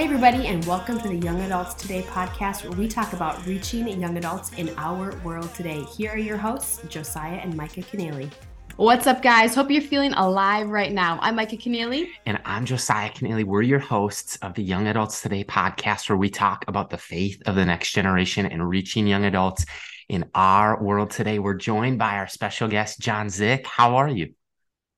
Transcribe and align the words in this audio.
Hey, 0.00 0.06
everybody, 0.06 0.46
and 0.46 0.64
welcome 0.64 0.98
to 0.98 1.08
the 1.08 1.16
Young 1.16 1.42
Adults 1.42 1.74
Today 1.74 2.00
podcast, 2.00 2.64
where 2.64 2.72
we 2.72 2.88
talk 2.88 3.12
about 3.12 3.44
reaching 3.44 3.86
young 4.00 4.16
adults 4.16 4.50
in 4.54 4.72
our 4.78 5.14
world 5.22 5.54
today. 5.54 5.82
Here 5.82 6.12
are 6.12 6.16
your 6.16 6.38
hosts, 6.38 6.80
Josiah 6.88 7.34
and 7.34 7.54
Micah 7.54 7.82
Keneally. 7.82 8.30
What's 8.76 9.06
up, 9.06 9.20
guys? 9.20 9.54
Hope 9.54 9.70
you're 9.70 9.82
feeling 9.82 10.14
alive 10.14 10.70
right 10.70 10.90
now. 10.90 11.18
I'm 11.20 11.36
Micah 11.36 11.58
Keneally. 11.58 12.08
And 12.24 12.40
I'm 12.46 12.64
Josiah 12.64 13.10
Keneally. 13.10 13.44
We're 13.44 13.60
your 13.60 13.78
hosts 13.78 14.36
of 14.36 14.54
the 14.54 14.62
Young 14.62 14.86
Adults 14.86 15.20
Today 15.20 15.44
podcast, 15.44 16.08
where 16.08 16.16
we 16.16 16.30
talk 16.30 16.64
about 16.66 16.88
the 16.88 16.96
faith 16.96 17.42
of 17.44 17.54
the 17.54 17.66
next 17.66 17.92
generation 17.92 18.46
and 18.46 18.66
reaching 18.66 19.06
young 19.06 19.26
adults 19.26 19.66
in 20.08 20.24
our 20.34 20.82
world 20.82 21.10
today. 21.10 21.38
We're 21.38 21.52
joined 21.52 21.98
by 21.98 22.16
our 22.16 22.26
special 22.26 22.68
guest, 22.68 23.00
John 23.00 23.28
Zick. 23.28 23.66
How 23.66 23.96
are 23.96 24.08
you? 24.08 24.32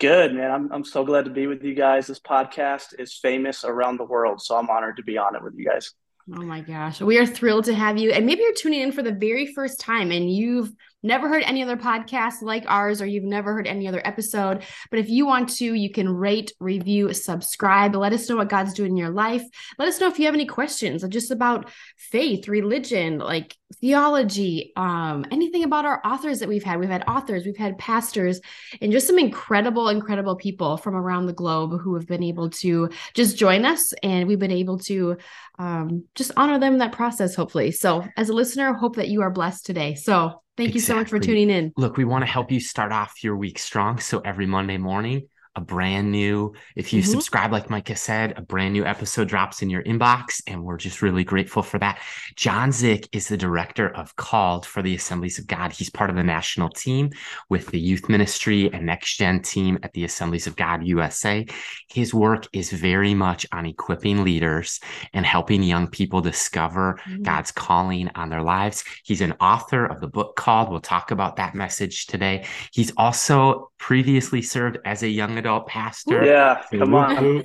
Good, 0.02 0.34
man. 0.34 0.50
I'm, 0.50 0.72
I'm 0.72 0.84
so 0.84 1.04
glad 1.04 1.26
to 1.26 1.30
be 1.30 1.46
with 1.46 1.62
you 1.62 1.76
guys. 1.76 2.08
This 2.08 2.18
podcast 2.18 2.98
is 2.98 3.14
famous 3.14 3.62
around 3.62 3.98
the 3.98 4.04
world, 4.04 4.42
so 4.42 4.56
I'm 4.56 4.68
honored 4.68 4.96
to 4.96 5.04
be 5.04 5.16
on 5.16 5.36
it 5.36 5.42
with 5.44 5.54
you 5.56 5.64
guys. 5.64 5.92
Oh 6.28 6.42
my 6.42 6.60
gosh. 6.60 7.00
We 7.00 7.18
are 7.18 7.26
thrilled 7.26 7.66
to 7.66 7.74
have 7.74 7.98
you. 7.98 8.10
And 8.10 8.26
maybe 8.26 8.42
you're 8.42 8.52
tuning 8.52 8.80
in 8.80 8.90
for 8.90 9.04
the 9.04 9.12
very 9.12 9.46
first 9.54 9.78
time 9.78 10.10
and 10.10 10.28
you've 10.28 10.72
never 11.02 11.28
heard 11.28 11.42
any 11.44 11.62
other 11.62 11.76
podcast 11.76 12.42
like 12.42 12.64
ours 12.68 13.02
or 13.02 13.06
you've 13.06 13.24
never 13.24 13.52
heard 13.52 13.66
any 13.66 13.88
other 13.88 14.02
episode, 14.04 14.64
but 14.90 14.98
if 14.98 15.08
you 15.08 15.26
want 15.26 15.48
to, 15.56 15.74
you 15.74 15.90
can 15.90 16.08
rate, 16.08 16.52
review, 16.60 17.12
subscribe. 17.12 17.94
Let 17.94 18.12
us 18.12 18.28
know 18.28 18.36
what 18.36 18.48
God's 18.48 18.74
doing 18.74 18.92
in 18.92 18.96
your 18.96 19.10
life. 19.10 19.42
Let 19.78 19.88
us 19.88 20.00
know 20.00 20.08
if 20.08 20.18
you 20.18 20.26
have 20.26 20.34
any 20.34 20.46
questions 20.46 21.04
just 21.08 21.30
about 21.30 21.70
faith, 21.96 22.48
religion, 22.48 23.18
like 23.18 23.56
theology, 23.80 24.72
um, 24.76 25.24
anything 25.30 25.64
about 25.64 25.84
our 25.84 26.00
authors 26.04 26.40
that 26.40 26.48
we've 26.48 26.62
had. 26.62 26.78
We've 26.78 26.88
had 26.88 27.04
authors, 27.08 27.44
we've 27.44 27.56
had 27.56 27.78
pastors, 27.78 28.40
and 28.80 28.92
just 28.92 29.06
some 29.06 29.18
incredible, 29.18 29.88
incredible 29.88 30.36
people 30.36 30.76
from 30.76 30.94
around 30.94 31.26
the 31.26 31.32
globe 31.32 31.80
who 31.80 31.94
have 31.94 32.06
been 32.06 32.22
able 32.22 32.50
to 32.50 32.90
just 33.14 33.36
join 33.36 33.64
us 33.64 33.92
and 34.02 34.28
we've 34.28 34.38
been 34.38 34.50
able 34.50 34.78
to 34.80 35.16
um, 35.58 36.04
just 36.14 36.32
honor 36.36 36.58
them 36.58 36.74
in 36.74 36.78
that 36.80 36.92
process, 36.92 37.34
hopefully. 37.34 37.70
So, 37.70 38.04
as 38.16 38.28
a 38.28 38.34
listener, 38.34 38.72
hope 38.72 38.96
that 38.96 39.08
you 39.08 39.22
are 39.22 39.30
blessed 39.30 39.66
today. 39.66 39.94
So, 39.94 40.41
Thank 40.56 40.74
exactly. 40.74 40.74
you 40.74 40.80
so 40.80 40.94
much 40.96 41.08
for 41.08 41.18
tuning 41.18 41.50
in. 41.50 41.72
Look, 41.76 41.96
we 41.96 42.04
want 42.04 42.22
to 42.22 42.30
help 42.30 42.52
you 42.52 42.60
start 42.60 42.92
off 42.92 43.24
your 43.24 43.36
week 43.36 43.58
strong. 43.58 43.98
So 43.98 44.20
every 44.20 44.46
Monday 44.46 44.76
morning, 44.76 45.28
a 45.54 45.60
brand 45.60 46.10
new, 46.10 46.54
if 46.76 46.92
you 46.92 47.02
mm-hmm. 47.02 47.10
subscribe, 47.10 47.52
like 47.52 47.68
Micah 47.68 47.96
said, 47.96 48.34
a 48.36 48.42
brand 48.42 48.72
new 48.72 48.86
episode 48.86 49.28
drops 49.28 49.62
in 49.62 49.68
your 49.68 49.82
inbox. 49.82 50.42
And 50.46 50.64
we're 50.64 50.78
just 50.78 51.02
really 51.02 51.24
grateful 51.24 51.62
for 51.62 51.78
that. 51.78 52.00
John 52.36 52.72
Zick 52.72 53.08
is 53.12 53.28
the 53.28 53.36
director 53.36 53.88
of 53.88 54.16
Called 54.16 54.64
for 54.64 54.82
the 54.82 54.94
Assemblies 54.94 55.38
of 55.38 55.46
God. 55.46 55.72
He's 55.72 55.90
part 55.90 56.10
of 56.10 56.16
the 56.16 56.24
national 56.24 56.70
team 56.70 57.10
with 57.50 57.66
the 57.68 57.80
youth 57.80 58.08
ministry 58.08 58.72
and 58.72 58.86
next 58.86 59.16
gen 59.16 59.42
team 59.42 59.78
at 59.82 59.92
the 59.92 60.04
Assemblies 60.04 60.46
of 60.46 60.56
God 60.56 60.86
USA. 60.86 61.46
His 61.88 62.14
work 62.14 62.46
is 62.52 62.70
very 62.70 63.14
much 63.14 63.46
on 63.52 63.66
equipping 63.66 64.24
leaders 64.24 64.80
and 65.12 65.26
helping 65.26 65.62
young 65.62 65.88
people 65.88 66.20
discover 66.20 66.98
mm-hmm. 67.06 67.22
God's 67.22 67.52
calling 67.52 68.10
on 68.14 68.30
their 68.30 68.42
lives. 68.42 68.84
He's 69.04 69.20
an 69.20 69.32
author 69.40 69.84
of 69.84 70.00
the 70.00 70.08
book 70.08 70.36
called, 70.36 70.70
we'll 70.70 70.80
talk 70.80 71.10
about 71.10 71.36
that 71.36 71.54
message 71.54 72.06
today. 72.06 72.46
He's 72.72 72.92
also 72.96 73.70
previously 73.78 74.40
served 74.40 74.78
as 74.84 75.02
a 75.02 75.08
young 75.08 75.38
adult 75.42 75.66
pastor. 75.66 76.24
Yeah, 76.24 76.62
come 76.70 76.94
on. 76.94 77.42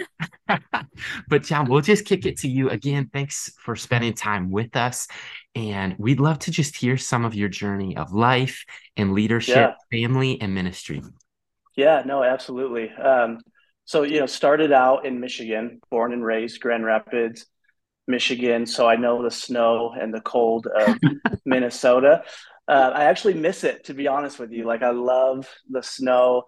but 1.28 1.44
John, 1.44 1.68
we'll 1.68 1.82
just 1.82 2.06
kick 2.06 2.26
it 2.26 2.38
to 2.40 2.48
you 2.48 2.70
again. 2.70 3.10
Thanks 3.12 3.52
for 3.60 3.76
spending 3.76 4.14
time 4.14 4.52
with 4.52 4.76
us. 4.76 5.08
And 5.56 5.96
we'd 5.98 6.20
love 6.20 6.38
to 6.40 6.52
just 6.52 6.76
hear 6.76 6.98
some 6.98 7.26
of 7.26 7.34
your 7.34 7.50
journey 7.50 7.98
of 7.98 8.14
life 8.14 8.64
and 8.96 9.14
leadership, 9.14 9.56
yeah. 9.56 9.74
family, 9.92 10.40
and 10.40 10.54
ministry. 10.54 11.02
Yeah, 11.76 12.04
no, 12.06 12.24
absolutely. 12.24 12.92
Um, 12.92 13.40
so, 13.86 14.04
you 14.04 14.20
know, 14.20 14.26
started 14.28 14.72
out 14.72 15.06
in 15.06 15.20
Michigan, 15.20 15.80
born 15.90 16.14
and 16.14 16.24
raised 16.24 16.62
Grand 16.62 16.86
Rapids, 16.86 17.46
Michigan. 18.08 18.66
So 18.66 18.88
I 18.88 18.98
know 18.98 19.24
the 19.24 19.32
snow 19.32 19.96
and 20.00 20.14
the 20.14 20.22
cold 20.22 20.68
of 20.68 20.98
Minnesota. 21.46 22.24
Uh, 22.68 22.92
I 22.94 23.06
actually 23.06 23.34
miss 23.34 23.64
it, 23.64 23.86
to 23.86 23.94
be 23.94 24.08
honest 24.08 24.40
with 24.40 24.52
you. 24.52 24.66
Like, 24.66 24.84
I 24.84 24.92
love 24.92 25.50
the 25.70 25.82
snow 25.82 26.44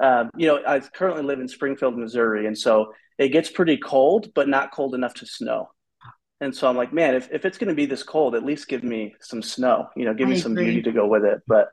um, 0.00 0.30
you 0.36 0.46
know, 0.46 0.60
I 0.66 0.80
currently 0.80 1.22
live 1.22 1.40
in 1.40 1.48
Springfield, 1.48 1.96
Missouri, 1.96 2.46
and 2.46 2.56
so 2.56 2.92
it 3.18 3.28
gets 3.28 3.50
pretty 3.50 3.76
cold, 3.76 4.32
but 4.34 4.48
not 4.48 4.72
cold 4.72 4.94
enough 4.94 5.14
to 5.14 5.26
snow. 5.26 5.70
And 6.40 6.54
so 6.54 6.68
I'm 6.68 6.76
like, 6.76 6.92
man, 6.92 7.14
if, 7.14 7.30
if 7.32 7.46
it's 7.46 7.56
going 7.56 7.68
to 7.68 7.74
be 7.74 7.86
this 7.86 8.02
cold, 8.02 8.34
at 8.34 8.44
least 8.44 8.68
give 8.68 8.84
me 8.84 9.14
some 9.20 9.42
snow, 9.42 9.88
you 9.96 10.04
know, 10.04 10.12
give 10.12 10.28
I 10.28 10.32
me 10.32 10.38
some 10.38 10.54
beauty 10.54 10.82
to 10.82 10.92
go 10.92 11.06
with 11.06 11.24
it. 11.24 11.40
But 11.46 11.68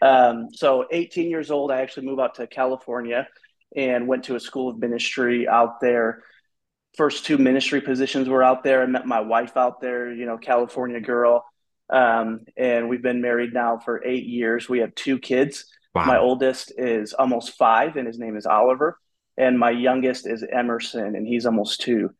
um, 0.00 0.48
so 0.52 0.86
18 0.90 1.30
years 1.30 1.52
old, 1.52 1.70
I 1.70 1.80
actually 1.80 2.06
moved 2.06 2.20
out 2.20 2.34
to 2.36 2.48
California 2.48 3.28
and 3.76 4.08
went 4.08 4.24
to 4.24 4.34
a 4.34 4.40
school 4.40 4.70
of 4.70 4.78
ministry 4.78 5.46
out 5.46 5.80
there. 5.80 6.24
First 6.96 7.24
two 7.24 7.38
ministry 7.38 7.80
positions 7.80 8.28
were 8.28 8.42
out 8.42 8.64
there. 8.64 8.82
I 8.82 8.86
met 8.86 9.06
my 9.06 9.20
wife 9.20 9.56
out 9.56 9.80
there, 9.80 10.12
you 10.12 10.26
know, 10.26 10.36
California 10.36 11.00
girl. 11.00 11.44
Um, 11.88 12.40
and 12.56 12.88
we've 12.88 13.02
been 13.02 13.22
married 13.22 13.54
now 13.54 13.78
for 13.78 14.04
eight 14.04 14.24
years. 14.24 14.68
We 14.68 14.80
have 14.80 14.94
two 14.94 15.18
kids. 15.18 15.66
Wow. 15.94 16.06
My 16.06 16.18
oldest 16.18 16.72
is 16.76 17.12
almost 17.12 17.56
five, 17.56 17.96
and 17.96 18.06
his 18.06 18.18
name 18.18 18.36
is 18.36 18.46
Oliver. 18.46 18.98
And 19.36 19.58
my 19.58 19.70
youngest 19.70 20.26
is 20.26 20.44
Emerson, 20.50 21.14
and 21.16 21.26
he's 21.26 21.46
almost 21.46 21.80
two. 21.80 22.10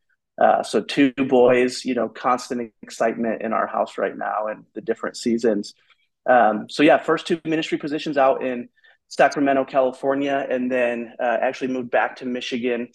Uh, 0.41 0.63
so 0.63 0.81
two 0.81 1.13
boys, 1.13 1.85
you 1.85 1.93
know, 1.93 2.09
constant 2.09 2.71
excitement 2.81 3.41
in 3.41 3.53
our 3.53 3.67
house 3.67 3.97
right 3.97 4.17
now, 4.17 4.47
and 4.47 4.65
the 4.73 4.81
different 4.81 5.17
seasons. 5.17 5.73
Um, 6.27 6.67
so 6.69 6.83
yeah, 6.83 6.97
first 6.97 7.27
two 7.27 7.39
ministry 7.45 7.77
positions 7.77 8.17
out 8.17 8.43
in 8.43 8.69
Sacramento, 9.09 9.65
California, 9.65 10.45
and 10.49 10.71
then 10.71 11.13
uh, 11.19 11.37
actually 11.41 11.67
moved 11.67 11.91
back 11.91 12.15
to 12.17 12.25
Michigan 12.25 12.87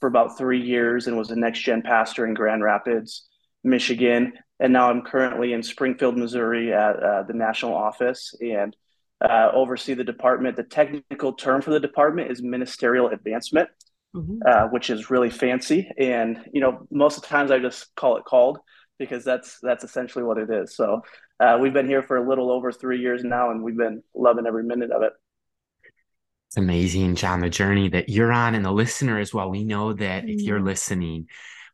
for 0.00 0.08
about 0.08 0.36
three 0.36 0.60
years 0.60 1.06
and 1.06 1.16
was 1.16 1.30
a 1.30 1.36
next 1.36 1.60
gen 1.60 1.82
pastor 1.82 2.26
in 2.26 2.34
Grand 2.34 2.62
Rapids, 2.62 3.28
Michigan. 3.62 4.32
And 4.58 4.72
now 4.72 4.90
I'm 4.90 5.02
currently 5.02 5.52
in 5.52 5.62
Springfield, 5.62 6.16
Missouri 6.16 6.72
at 6.72 6.96
uh, 6.96 7.22
the 7.22 7.34
national 7.34 7.74
office 7.74 8.34
and 8.40 8.74
uh, 9.20 9.50
oversee 9.52 9.94
the 9.94 10.04
department. 10.04 10.56
The 10.56 10.64
technical 10.64 11.32
term 11.34 11.62
for 11.62 11.70
the 11.70 11.80
department 11.80 12.30
is 12.30 12.42
ministerial 12.42 13.08
advancement, 13.08 13.68
mm-hmm. 14.14 14.38
uh, 14.46 14.68
which 14.68 14.90
is 14.90 15.10
really 15.10 15.30
fancy. 15.30 15.90
And 15.98 16.40
you 16.52 16.60
know, 16.60 16.86
most 16.90 17.16
of 17.16 17.22
the 17.22 17.28
times 17.28 17.50
I 17.50 17.58
just 17.58 17.94
call 17.94 18.16
it 18.16 18.24
called 18.24 18.58
because 18.98 19.24
that's 19.24 19.58
that's 19.62 19.84
essentially 19.84 20.24
what 20.24 20.38
it 20.38 20.50
is. 20.50 20.74
So 20.74 21.02
uh, 21.40 21.58
we've 21.60 21.72
been 21.72 21.88
here 21.88 22.02
for 22.02 22.16
a 22.16 22.28
little 22.28 22.50
over 22.50 22.72
three 22.72 23.00
years 23.00 23.24
now, 23.24 23.50
and 23.50 23.62
we've 23.62 23.76
been 23.76 24.02
loving 24.14 24.46
every 24.46 24.64
minute 24.64 24.90
of 24.90 25.02
it. 25.02 25.12
It's 26.48 26.56
amazing, 26.56 27.14
John, 27.14 27.40
the 27.40 27.48
journey 27.48 27.88
that 27.90 28.08
you're 28.08 28.32
on, 28.32 28.54
and 28.54 28.64
the 28.64 28.72
listener 28.72 29.18
as 29.18 29.32
well. 29.32 29.50
We 29.50 29.64
know 29.64 29.92
that 29.92 30.24
mm-hmm. 30.24 30.30
if 30.30 30.42
you're 30.42 30.58
mm-hmm. 30.58 30.66
listening, 30.66 31.28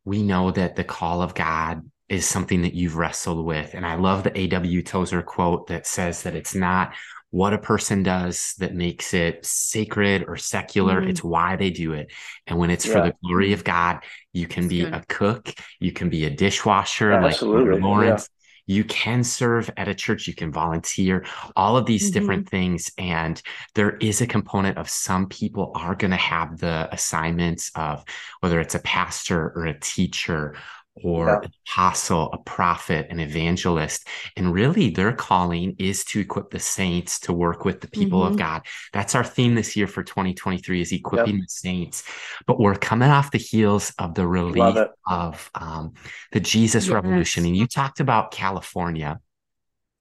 we 0.05 0.23
know 0.23 0.51
that 0.51 0.77
the 0.77 0.85
call 0.85 1.23
of 1.23 1.35
God 1.35 1.83
is 2.09 2.27
something 2.27 2.63
that 2.63 2.75
you've 2.75 2.97
wrestled 2.97 3.45
with. 3.45 3.75
And 3.75 3.85
I 3.85 3.97
love 3.97 4.23
the 4.23 4.39
A.W. 4.39 4.83
Tozer 4.83 5.23
quote 5.23 5.67
that 5.69 5.87
says 5.87 6.23
that 6.23 6.37
it's 6.37 6.55
not 6.55 6.95
what 7.31 7.53
a 7.53 7.59
person 7.59 8.03
does 8.03 8.55
that 8.59 8.75
makes 8.75 9.13
it 9.13 9.45
sacred 9.45 10.25
or 10.29 10.37
secular. 10.37 11.01
Mm-hmm. 11.01 11.11
It's 11.11 11.25
why 11.25 11.57
they 11.57 11.71
do 11.71 11.93
it. 11.93 12.13
And 12.47 12.59
when 12.59 12.71
it's 12.71 12.87
yeah. 12.87 12.93
for 12.93 13.01
the 13.03 13.15
glory 13.23 13.53
of 13.53 13.65
God, 13.65 14.01
you 14.33 14.47
can 14.47 14.65
That's 14.65 14.71
be 14.71 14.85
good. 14.85 14.95
a 14.95 15.05
cook, 15.09 15.55
you 15.81 15.93
can 15.93 16.09
be 16.09 16.25
a 16.25 16.31
dishwasher, 16.31 17.13
Absolutely. 17.13 17.75
like 17.75 17.83
Lawrence. 17.83 18.29
Yeah. 18.29 18.33
You 18.69 18.83
can 18.83 19.23
serve 19.23 19.71
at 19.77 19.87
a 19.87 19.95
church, 19.95 20.27
you 20.27 20.35
can 20.35 20.51
volunteer, 20.51 21.25
all 21.55 21.77
of 21.77 21.87
these 21.87 22.11
mm-hmm. 22.11 22.19
different 22.19 22.49
things. 22.49 22.91
And 22.99 23.41
there 23.77 23.97
is 23.99 24.21
a 24.21 24.27
component 24.27 24.77
of 24.77 24.91
some 24.91 25.29
people 25.29 25.71
are 25.77 25.95
going 25.95 26.11
to 26.11 26.17
have 26.17 26.59
the 26.59 26.89
assignments 26.93 27.71
of 27.77 28.05
whether 28.41 28.59
it's 28.61 28.75
a 28.75 28.81
pastor 28.81 29.53
or 29.55 29.67
a 29.67 29.79
teacher 29.79 30.57
or 31.03 31.27
yeah. 31.27 31.39
an 31.43 31.53
apostle, 31.67 32.31
a 32.33 32.39
prophet, 32.39 33.07
an 33.11 33.21
evangelist. 33.21 34.07
And 34.37 34.53
really, 34.53 34.91
their 34.91 35.13
calling 35.13 35.77
is 35.79 36.05
to 36.07 36.21
equip 36.21 36.51
the 36.51 36.59
saints 36.59 37.21
to 37.21 37.33
work 37.33 37.65
with 37.65 37.81
the 37.81 37.89
people 37.89 38.21
mm-hmm. 38.21 38.33
of 38.33 38.39
God. 38.39 38.63
That's 38.93 39.15
our 39.15 39.25
theme 39.25 39.55
this 39.55 39.77
year 39.77 39.87
for 39.87 40.03
2023 40.03 40.81
is 40.81 40.93
equipping 40.93 41.37
yep. 41.37 41.45
the 41.45 41.49
saints. 41.49 42.05
But 42.47 42.59
we're 42.59 42.75
coming 42.75 43.11
off 43.11 43.31
the 43.31 43.39
heels 43.39 43.93
of 43.99 44.15
the 44.15 44.27
release 44.27 44.87
of 45.07 45.51
um, 45.55 45.95
the 46.33 46.41
Jesus 46.41 46.87
yes. 46.87 46.93
Revolution. 46.93 47.45
And 47.45 47.57
you 47.57 47.67
talked 47.67 48.01
about 48.01 48.31
California. 48.31 49.21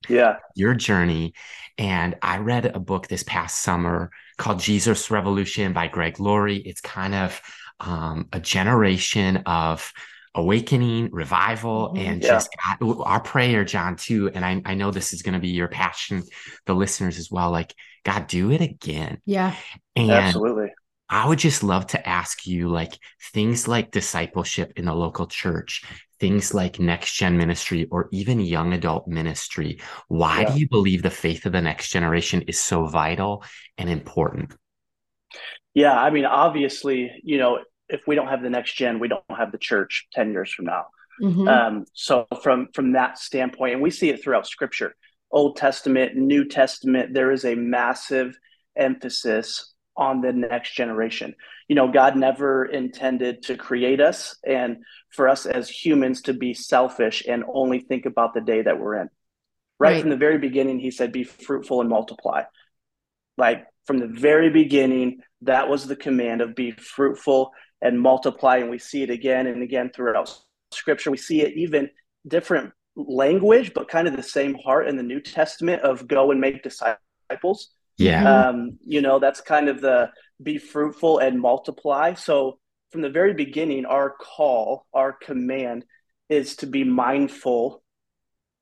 Yeah. 0.07 0.37
Your 0.55 0.75
journey. 0.75 1.33
And 1.77 2.15
I 2.21 2.37
read 2.37 2.65
a 2.65 2.79
book 2.79 3.07
this 3.07 3.23
past 3.23 3.61
summer 3.61 4.11
called 4.37 4.59
Jesus 4.59 5.11
Revolution 5.11 5.73
by 5.73 5.87
Greg 5.87 6.19
Laurie. 6.19 6.57
It's 6.57 6.81
kind 6.81 7.15
of 7.15 7.41
um, 7.79 8.29
a 8.31 8.39
generation 8.39 9.37
of 9.45 9.91
awakening, 10.35 11.09
revival, 11.11 11.87
mm-hmm. 11.87 12.05
and 12.05 12.21
yeah. 12.21 12.29
just 12.29 12.49
God, 12.79 12.97
our 13.05 13.21
prayer, 13.21 13.63
John, 13.63 13.95
too. 13.95 14.29
And 14.33 14.45
I, 14.45 14.61
I 14.65 14.75
know 14.75 14.91
this 14.91 15.13
is 15.13 15.21
going 15.21 15.33
to 15.33 15.39
be 15.39 15.49
your 15.49 15.69
passion, 15.69 16.23
the 16.65 16.75
listeners 16.75 17.17
as 17.17 17.31
well. 17.31 17.49
Like, 17.51 17.73
God, 18.03 18.27
do 18.27 18.51
it 18.51 18.61
again. 18.61 19.19
Yeah. 19.25 19.55
And 19.95 20.11
absolutely. 20.11 20.73
I 21.09 21.27
would 21.27 21.39
just 21.39 21.63
love 21.63 21.87
to 21.87 22.07
ask 22.07 22.45
you, 22.45 22.67
like, 22.67 22.97
things 23.31 23.67
like 23.67 23.91
discipleship 23.91 24.73
in 24.75 24.85
the 24.85 24.93
local 24.93 25.27
church, 25.27 25.83
things 26.19 26.53
like 26.53 26.79
next 26.79 27.13
gen 27.13 27.37
ministry, 27.37 27.87
or 27.89 28.09
even 28.11 28.39
young 28.39 28.73
adult 28.73 29.07
ministry. 29.07 29.79
Why 30.07 30.41
yeah. 30.41 30.51
do 30.51 30.59
you 30.59 30.67
believe 30.67 31.01
the 31.01 31.09
faith 31.09 31.45
of 31.45 31.53
the 31.53 31.61
next 31.61 31.91
generation 31.91 32.41
is 32.43 32.59
so 32.59 32.87
vital 32.87 33.43
and 33.77 33.89
important? 33.89 34.53
Yeah. 35.73 35.97
I 35.97 36.09
mean, 36.09 36.25
obviously, 36.25 37.11
you 37.23 37.37
know, 37.37 37.59
if 37.89 38.01
we 38.07 38.15
don't 38.15 38.27
have 38.27 38.41
the 38.41 38.49
next 38.49 38.75
gen, 38.75 38.99
we 38.99 39.07
don't 39.07 39.23
have 39.29 39.51
the 39.51 39.57
church 39.57 40.07
10 40.13 40.31
years 40.31 40.51
from 40.51 40.65
now. 40.65 40.85
Mm-hmm. 41.21 41.47
Um, 41.47 41.85
so 41.93 42.27
from 42.41 42.67
from 42.73 42.93
that 42.93 43.17
standpoint, 43.17 43.73
and 43.73 43.81
we 43.81 43.89
see 43.89 44.09
it 44.09 44.21
throughout 44.21 44.47
Scripture, 44.47 44.95
Old 45.31 45.55
Testament, 45.55 46.15
New 46.15 46.45
Testament, 46.45 47.13
there 47.13 47.31
is 47.31 47.45
a 47.45 47.55
massive 47.55 48.37
emphasis 48.75 49.73
on 49.97 50.19
the 50.19 50.33
next 50.33 50.75
generation. 50.75 51.33
You 51.69 51.75
know, 51.75 51.89
God 51.89 52.17
never 52.17 52.65
intended 52.65 53.43
to 53.43 53.55
create 53.55 54.01
us 54.01 54.35
and 54.45 54.77
for 55.11 55.29
us 55.29 55.45
as 55.45 55.69
humans 55.69 56.23
to 56.23 56.33
be 56.33 56.53
selfish 56.53 57.23
and 57.25 57.45
only 57.47 57.79
think 57.79 58.05
about 58.05 58.33
the 58.33 58.41
day 58.41 58.61
that 58.61 58.77
we're 58.77 58.95
in. 58.95 59.09
Right, 59.79 59.93
right. 59.93 60.01
from 60.01 60.09
the 60.09 60.17
very 60.17 60.37
beginning, 60.37 60.79
He 60.79 60.91
said, 60.91 61.13
"Be 61.13 61.23
fruitful 61.23 61.79
and 61.79 61.89
multiply." 61.89 62.43
Like 63.37 63.65
from 63.85 63.99
the 63.99 64.07
very 64.07 64.49
beginning, 64.49 65.19
that 65.41 65.69
was 65.69 65.87
the 65.87 65.95
command 65.95 66.41
of 66.41 66.55
be 66.55 66.71
fruitful 66.71 67.51
and 67.81 67.99
multiply. 67.99 68.57
And 68.57 68.69
we 68.69 68.79
see 68.79 69.03
it 69.03 69.09
again 69.09 69.47
and 69.47 69.61
again 69.61 69.91
throughout 69.93 70.35
scripture. 70.71 71.11
We 71.11 71.17
see 71.17 71.41
it 71.41 71.53
even 71.55 71.89
different 72.27 72.73
language, 72.95 73.73
but 73.73 73.89
kind 73.89 74.07
of 74.07 74.15
the 74.15 74.23
same 74.23 74.55
heart 74.55 74.87
in 74.87 74.97
the 74.97 75.03
New 75.03 75.19
Testament 75.19 75.81
of 75.81 76.07
go 76.07 76.31
and 76.31 76.39
make 76.39 76.63
disciples. 76.63 77.69
Yeah. 77.97 78.47
Um, 78.47 78.77
you 78.85 79.01
know, 79.01 79.19
that's 79.19 79.41
kind 79.41 79.69
of 79.69 79.81
the 79.81 80.09
be 80.41 80.57
fruitful 80.57 81.19
and 81.19 81.39
multiply. 81.39 82.13
So 82.13 82.59
from 82.91 83.01
the 83.01 83.09
very 83.09 83.33
beginning, 83.33 83.85
our 83.85 84.09
call, 84.09 84.85
our 84.93 85.13
command 85.13 85.85
is 86.29 86.57
to 86.57 86.67
be 86.67 86.83
mindful 86.83 87.83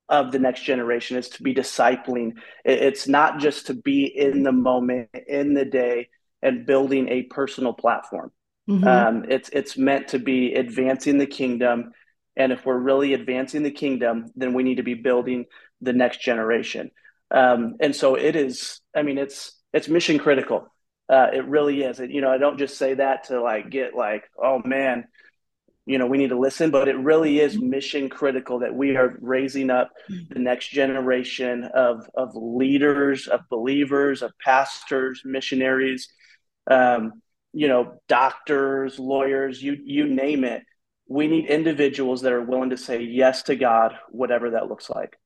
of 0.08 0.32
the 0.32 0.38
next 0.38 0.64
generation 0.64 1.16
is 1.16 1.30
to 1.30 1.42
be 1.42 1.54
discipling 1.54 2.32
it's 2.64 3.08
not 3.08 3.38
just 3.38 3.66
to 3.68 3.74
be 3.74 4.04
in 4.04 4.42
the 4.42 4.52
moment 4.52 5.08
in 5.28 5.54
the 5.54 5.64
day 5.64 6.08
and 6.42 6.66
building 6.66 7.08
a 7.08 7.22
personal 7.22 7.72
platform 7.72 8.30
mm-hmm. 8.68 8.86
um, 8.86 9.24
it's 9.28 9.48
it's 9.50 9.76
meant 9.76 10.08
to 10.08 10.18
be 10.18 10.54
advancing 10.54 11.18
the 11.18 11.26
kingdom. 11.26 11.92
And 12.36 12.50
if 12.50 12.66
we're 12.66 12.78
really 12.78 13.14
advancing 13.14 13.62
the 13.62 13.70
kingdom 13.70 14.30
then 14.34 14.54
we 14.54 14.62
need 14.62 14.76
to 14.76 14.82
be 14.82 14.94
building 14.94 15.46
the 15.80 15.92
next 15.92 16.20
generation. 16.22 16.90
Um, 17.30 17.76
and 17.80 17.94
so 17.94 18.14
it 18.14 18.36
is 18.36 18.80
i 18.94 19.02
mean 19.02 19.18
it's 19.18 19.52
it's 19.72 19.88
mission 19.88 20.18
critical. 20.18 20.72
Uh, 21.08 21.28
it 21.34 21.46
really 21.46 21.82
is. 21.82 22.00
And, 22.00 22.12
you 22.12 22.20
know 22.20 22.30
i 22.30 22.38
don't 22.38 22.58
just 22.58 22.76
say 22.78 22.94
that 22.94 23.24
to 23.24 23.40
like 23.40 23.70
get 23.70 23.94
like 23.94 24.24
oh 24.42 24.60
man 24.64 25.06
you 25.86 25.98
know 25.98 26.06
we 26.06 26.16
need 26.16 26.30
to 26.30 26.38
listen 26.38 26.70
but 26.70 26.88
it 26.88 26.96
really 26.96 27.40
is 27.40 27.58
mission 27.60 28.08
critical 28.08 28.60
that 28.60 28.74
we 28.74 28.96
are 28.96 29.18
raising 29.20 29.68
up 29.68 29.90
the 30.08 30.38
next 30.38 30.68
generation 30.68 31.64
of 31.74 32.08
of 32.14 32.30
leaders 32.34 33.28
of 33.28 33.40
believers 33.50 34.22
of 34.22 34.32
pastors 34.42 35.22
missionaries. 35.24 36.08
Um, 36.70 37.20
you 37.54 37.68
know 37.68 37.94
doctors 38.08 38.98
lawyers 38.98 39.62
you 39.62 39.76
you 39.84 40.06
name 40.06 40.44
it 40.44 40.62
we 41.08 41.26
need 41.28 41.46
individuals 41.46 42.22
that 42.22 42.32
are 42.32 42.42
willing 42.42 42.70
to 42.70 42.76
say 42.76 43.02
yes 43.02 43.42
to 43.44 43.56
god 43.56 43.94
whatever 44.10 44.50
that 44.50 44.68
looks 44.68 44.90
like 44.90 45.16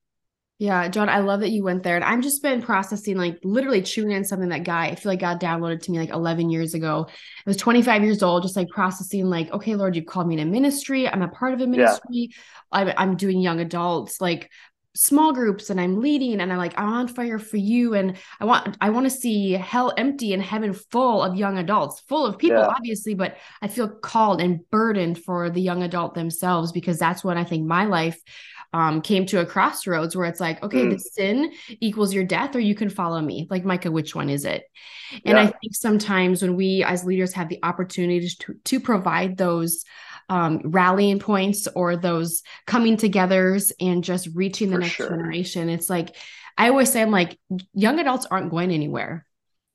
yeah, 0.61 0.89
John, 0.89 1.09
I 1.09 1.21
love 1.21 1.41
that 1.41 1.51
you 1.51 1.63
went 1.63 1.85
there. 1.85 1.95
And 1.95 2.05
I've 2.05 2.21
just 2.21 2.43
been 2.43 2.61
processing, 2.61 3.17
like 3.17 3.39
literally 3.45 3.81
chewing 3.81 4.11
in 4.11 4.25
something 4.25 4.49
that 4.49 4.65
guy, 4.65 4.87
I 4.87 4.97
feel 4.97 5.13
like 5.13 5.21
God 5.21 5.41
downloaded 5.41 5.83
to 5.83 5.93
me 5.93 6.01
like 6.01 6.11
11 6.11 6.51
years 6.51 6.75
ago. 6.75 7.07
I 7.09 7.15
was 7.47 7.57
25 7.57 8.03
years 8.03 8.25
old, 8.25 8.43
just 8.43 8.57
like 8.57 8.69
processing, 8.69 9.27
like, 9.27 9.53
okay, 9.53 9.77
Lord, 9.77 9.95
you've 9.95 10.07
called 10.07 10.27
me 10.27 10.35
in 10.35 10.41
a 10.41 10.51
ministry. 10.51 11.09
I'm 11.09 11.23
a 11.23 11.29
part 11.29 11.55
of 11.55 11.61
a 11.61 11.67
ministry. 11.69 12.03
Yeah. 12.11 12.27
I'm, 12.73 12.93
I'm 12.97 13.17
doing 13.17 13.41
young 13.41 13.61
adults, 13.61 14.21
like 14.21 14.51
small 14.99 15.33
groups, 15.33 15.71
and 15.71 15.81
I'm 15.81 16.01
leading. 16.01 16.41
And 16.41 16.53
I'm 16.53 16.59
like, 16.59 16.79
I'm 16.79 16.89
on 16.89 17.09
fire 17.09 17.39
for 17.39 17.57
you. 17.57 17.95
And 17.95 18.17
I 18.41 18.45
want, 18.45 18.77
I 18.81 18.91
want 18.91 19.07
to 19.07 19.11
see 19.11 19.53
hell 19.53 19.93
empty 19.97 20.33
and 20.33 20.43
heaven 20.43 20.73
full 20.73 21.23
of 21.23 21.37
young 21.37 21.57
adults, 21.57 22.01
full 22.09 22.27
of 22.27 22.37
people, 22.37 22.59
yeah. 22.59 22.67
obviously, 22.67 23.15
but 23.15 23.37
I 23.63 23.69
feel 23.69 23.89
called 23.89 24.41
and 24.41 24.69
burdened 24.71 25.23
for 25.23 25.51
the 25.51 25.61
young 25.61 25.85
adult 25.85 26.15
themselves 26.15 26.73
because 26.73 26.99
that's 26.99 27.23
when 27.23 27.39
I 27.39 27.45
think 27.45 27.65
my 27.65 27.85
life 27.85 28.21
um, 28.73 29.01
came 29.01 29.25
to 29.27 29.41
a 29.41 29.47
crossroads 29.47 30.17
where 30.17 30.27
it's 30.27 30.41
like, 30.41 30.63
okay, 30.65 30.85
mm. 30.85 30.91
the 30.91 30.99
sin 30.99 31.53
equals 31.81 32.13
your 32.13 32.25
death, 32.25 32.55
or 32.55 32.61
you 32.61 32.75
can 32.75 32.91
follow 32.91 33.21
me. 33.21 33.47
Like, 33.49 33.65
Micah, 33.65 33.93
which 33.93 34.15
one 34.15 34.29
is 34.29 34.45
it? 34.45 34.65
And 35.25 35.39
yeah. 35.39 35.45
I 35.45 35.47
think 35.47 35.75
sometimes 35.75 36.43
when 36.43 36.57
we 36.57 36.83
as 36.83 37.05
leaders 37.05 37.33
have 37.35 37.49
the 37.49 37.61
opportunity 37.63 38.29
to, 38.29 38.55
to 38.65 38.81
provide 38.81 39.37
those 39.37 39.85
um, 40.29 40.61
rallying 40.65 41.19
points 41.19 41.69
or 41.75 41.97
those 41.97 42.43
coming 42.67 42.97
togethers 42.97 43.73
and 43.81 44.05
just 44.05 44.29
reaching 44.35 44.71
the 44.71 44.77
For 44.77 44.81
next 44.81 44.95
sure. 44.95 45.09
generation, 45.09 45.69
it's 45.69 45.89
like, 45.89 46.17
I 46.57 46.69
always 46.69 46.91
say, 46.91 47.03
I'm 47.03 47.11
like, 47.11 47.39
young 47.73 47.99
adults 47.99 48.27
aren't 48.31 48.51
going 48.51 48.71
anywhere. 48.71 49.25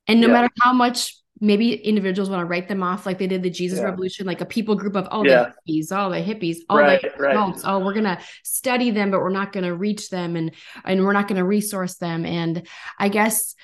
And 0.08 0.20
no 0.20 0.28
yeah. 0.28 0.34
matter 0.34 0.50
how 0.62 0.74
much 0.74 1.16
maybe 1.40 1.74
individuals 1.74 2.30
want 2.30 2.40
to 2.40 2.46
write 2.46 2.68
them 2.70 2.82
off 2.82 3.06
like 3.06 3.18
they 3.18 3.28
did 3.28 3.44
the 3.44 3.50
Jesus 3.50 3.80
yeah. 3.80 3.86
Revolution, 3.86 4.26
like 4.26 4.42
a 4.42 4.46
people 4.46 4.76
group 4.76 4.96
of 4.96 5.08
oh 5.12 5.26
yeah. 5.26 5.52
the 5.66 5.74
hippies, 5.74 5.88
oh 5.92 6.10
the 6.10 6.18
hippies, 6.18 6.58
oh 6.70 6.78
right, 6.78 7.02
the 7.02 7.10
right. 7.22 7.32
adults, 7.32 7.64
oh 7.66 7.80
we're 7.80 7.94
gonna 7.94 8.20
study 8.44 8.92
them, 8.92 9.12
but 9.12 9.20
we're 9.20 9.30
not 9.30 9.52
gonna 9.52 9.74
reach 9.74 10.10
them 10.10 10.36
and 10.36 10.52
and 10.86 11.04
we're 11.04 11.14
not 11.14 11.28
gonna 11.28 11.44
resource 11.44 11.96
them. 11.96 12.26
And 12.26 12.66
I 12.98 13.10
guess 13.10 13.56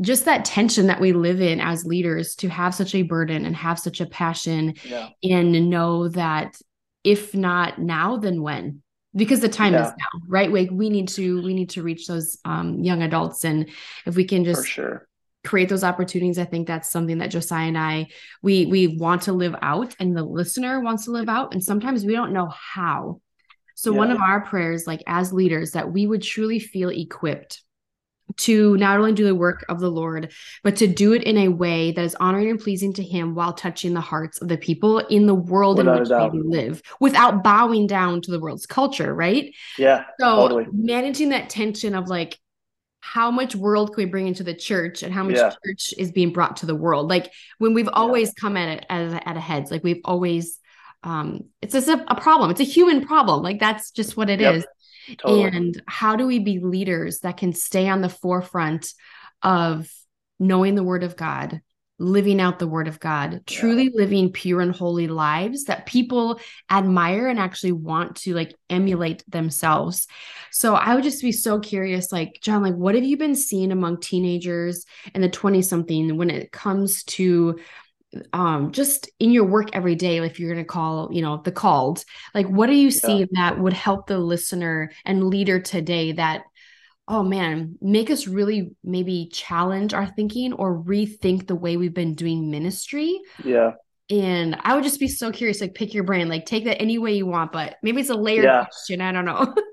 just 0.00 0.24
that 0.24 0.44
tension 0.44 0.88
that 0.88 1.00
we 1.00 1.12
live 1.12 1.40
in 1.40 1.60
as 1.60 1.84
leaders 1.84 2.34
to 2.36 2.48
have 2.48 2.74
such 2.74 2.94
a 2.94 3.02
burden 3.02 3.44
and 3.46 3.54
have 3.54 3.78
such 3.78 4.00
a 4.00 4.06
passion 4.06 4.74
yeah. 4.84 5.08
and 5.22 5.70
know 5.70 6.08
that 6.08 6.56
if 7.04 7.34
not 7.34 7.78
now, 7.78 8.16
then 8.16 8.42
when? 8.42 8.82
because 9.14 9.40
the 9.40 9.48
time 9.48 9.72
yeah. 9.72 9.86
is 9.86 9.92
now 9.92 10.20
right 10.26 10.52
like 10.52 10.68
we 10.70 10.90
need 10.90 11.08
to 11.08 11.42
we 11.42 11.54
need 11.54 11.70
to 11.70 11.82
reach 11.82 12.06
those 12.06 12.38
um, 12.44 12.80
young 12.80 13.02
adults 13.02 13.44
and 13.44 13.68
if 14.06 14.16
we 14.16 14.24
can 14.24 14.44
just 14.44 14.66
sure 14.66 15.06
create 15.44 15.68
those 15.68 15.84
opportunities 15.84 16.38
i 16.38 16.44
think 16.44 16.66
that's 16.66 16.90
something 16.90 17.18
that 17.18 17.30
josiah 17.30 17.68
and 17.68 17.78
i 17.78 18.06
we 18.42 18.66
we 18.66 18.86
want 18.98 19.22
to 19.22 19.32
live 19.32 19.54
out 19.62 19.94
and 20.00 20.16
the 20.16 20.22
listener 20.22 20.80
wants 20.80 21.04
to 21.04 21.10
live 21.10 21.28
out 21.28 21.52
and 21.52 21.62
sometimes 21.62 22.04
we 22.04 22.14
don't 22.14 22.32
know 22.32 22.48
how 22.48 23.20
so 23.74 23.92
yeah. 23.92 23.98
one 23.98 24.10
of 24.10 24.20
our 24.20 24.40
prayers 24.40 24.86
like 24.86 25.02
as 25.06 25.32
leaders 25.32 25.72
that 25.72 25.92
we 25.92 26.06
would 26.06 26.22
truly 26.22 26.58
feel 26.58 26.88
equipped 26.88 27.62
to 28.36 28.76
not 28.78 28.98
only 28.98 29.12
do 29.12 29.24
the 29.24 29.34
work 29.34 29.64
of 29.68 29.80
the 29.80 29.90
Lord, 29.90 30.32
but 30.62 30.76
to 30.76 30.86
do 30.86 31.12
it 31.12 31.22
in 31.22 31.36
a 31.38 31.48
way 31.48 31.92
that 31.92 32.04
is 32.04 32.14
honoring 32.16 32.50
and 32.50 32.60
pleasing 32.60 32.92
to 32.94 33.02
Him 33.02 33.34
while 33.34 33.52
touching 33.52 33.94
the 33.94 34.00
hearts 34.00 34.40
of 34.40 34.48
the 34.48 34.56
people 34.56 34.98
in 34.98 35.26
the 35.26 35.34
world 35.34 35.78
Without 35.78 36.10
in 36.10 36.32
which 36.32 36.32
we 36.32 36.42
live 36.42 36.82
without 37.00 37.42
bowing 37.42 37.86
down 37.86 38.20
to 38.22 38.30
the 38.30 38.40
world's 38.40 38.66
culture, 38.66 39.14
right? 39.14 39.54
Yeah. 39.78 40.04
So 40.18 40.48
totally. 40.48 40.66
managing 40.72 41.30
that 41.30 41.50
tension 41.50 41.94
of 41.94 42.08
like, 42.08 42.38
how 43.00 43.30
much 43.30 43.54
world 43.54 43.94
can 43.94 44.02
we 44.02 44.10
bring 44.10 44.26
into 44.26 44.42
the 44.42 44.54
church 44.54 45.02
and 45.02 45.12
how 45.12 45.22
much 45.22 45.36
yeah. 45.36 45.52
church 45.66 45.92
is 45.98 46.10
being 46.10 46.32
brought 46.32 46.56
to 46.56 46.64
the 46.64 46.74
world 46.74 47.06
like 47.06 47.30
when 47.58 47.74
we've 47.74 47.90
always 47.92 48.28
yeah. 48.28 48.40
come 48.40 48.56
at 48.56 48.78
it 48.78 48.86
at, 48.88 49.28
at 49.28 49.36
a 49.36 49.40
heads 49.40 49.70
like 49.70 49.84
we've 49.84 50.00
always 50.06 50.58
um 51.02 51.44
it's 51.60 51.74
just 51.74 51.86
a, 51.86 52.02
a, 52.10 52.18
problem 52.18 52.50
it's 52.50 52.60
a 52.60 52.64
human 52.64 53.06
problem 53.06 53.42
like 53.42 53.60
that's 53.60 53.90
just 53.90 54.16
what 54.16 54.30
it 54.30 54.40
yep. 54.40 54.54
is. 54.54 54.66
Totally. 55.18 55.44
and 55.44 55.82
how 55.86 56.16
do 56.16 56.26
we 56.26 56.38
be 56.38 56.58
leaders 56.58 57.20
that 57.20 57.36
can 57.36 57.52
stay 57.52 57.88
on 57.88 58.00
the 58.00 58.08
forefront 58.08 58.92
of 59.42 59.90
knowing 60.38 60.74
the 60.74 60.84
word 60.84 61.02
of 61.02 61.16
god 61.16 61.60
living 61.98 62.40
out 62.40 62.58
the 62.58 62.66
word 62.66 62.88
of 62.88 62.98
God, 62.98 63.42
truly 63.46 63.90
living 63.94 64.32
pure 64.32 64.60
and 64.60 64.74
holy 64.74 65.06
lives 65.06 65.64
that 65.64 65.86
people 65.86 66.40
admire 66.70 67.28
and 67.28 67.38
actually 67.38 67.72
want 67.72 68.16
to 68.16 68.34
like 68.34 68.54
emulate 68.68 69.22
themselves. 69.28 70.08
So 70.50 70.74
I 70.74 70.94
would 70.94 71.04
just 71.04 71.22
be 71.22 71.30
so 71.30 71.60
curious 71.60 72.10
like 72.10 72.40
John 72.42 72.62
like 72.62 72.74
what 72.74 72.96
have 72.96 73.04
you 73.04 73.16
been 73.16 73.36
seeing 73.36 73.70
among 73.70 74.00
teenagers 74.00 74.84
and 75.14 75.22
the 75.22 75.28
20 75.28 75.62
something 75.62 76.16
when 76.16 76.30
it 76.30 76.50
comes 76.50 77.04
to 77.04 77.60
um 78.32 78.72
just 78.72 79.10
in 79.18 79.30
your 79.30 79.44
work 79.44 79.70
every 79.72 79.94
day 79.94 80.18
if 80.18 80.38
you're 80.38 80.52
going 80.52 80.64
to 80.64 80.68
call 80.68 81.08
you 81.12 81.22
know 81.22 81.40
the 81.44 81.52
called 81.52 82.04
like 82.34 82.46
what 82.46 82.68
are 82.68 82.74
you 82.74 82.88
yeah. 82.88 82.90
seeing 82.90 83.28
that 83.32 83.58
would 83.58 83.72
help 83.72 84.06
the 84.06 84.18
listener 84.18 84.90
and 85.04 85.24
leader 85.24 85.58
today 85.58 86.12
that 86.12 86.44
oh 87.08 87.22
man, 87.22 87.76
make 87.80 88.10
us 88.10 88.26
really 88.26 88.70
maybe 88.82 89.28
challenge 89.32 89.92
our 89.92 90.06
thinking 90.06 90.52
or 90.54 90.82
rethink 90.82 91.46
the 91.46 91.54
way 91.54 91.76
we've 91.76 91.94
been 91.94 92.14
doing 92.14 92.50
ministry. 92.50 93.20
Yeah. 93.44 93.72
And 94.10 94.56
I 94.60 94.74
would 94.74 94.84
just 94.84 95.00
be 95.00 95.08
so 95.08 95.30
curious, 95.30 95.60
like 95.60 95.74
pick 95.74 95.94
your 95.94 96.04
brain, 96.04 96.28
like 96.28 96.46
take 96.46 96.64
that 96.64 96.80
any 96.80 96.98
way 96.98 97.14
you 97.14 97.26
want, 97.26 97.52
but 97.52 97.76
maybe 97.82 98.00
it's 98.00 98.10
a 98.10 98.14
layered 98.14 98.44
yeah. 98.44 98.64
question. 98.64 99.00
I 99.00 99.12
don't 99.12 99.24
know. 99.24 99.54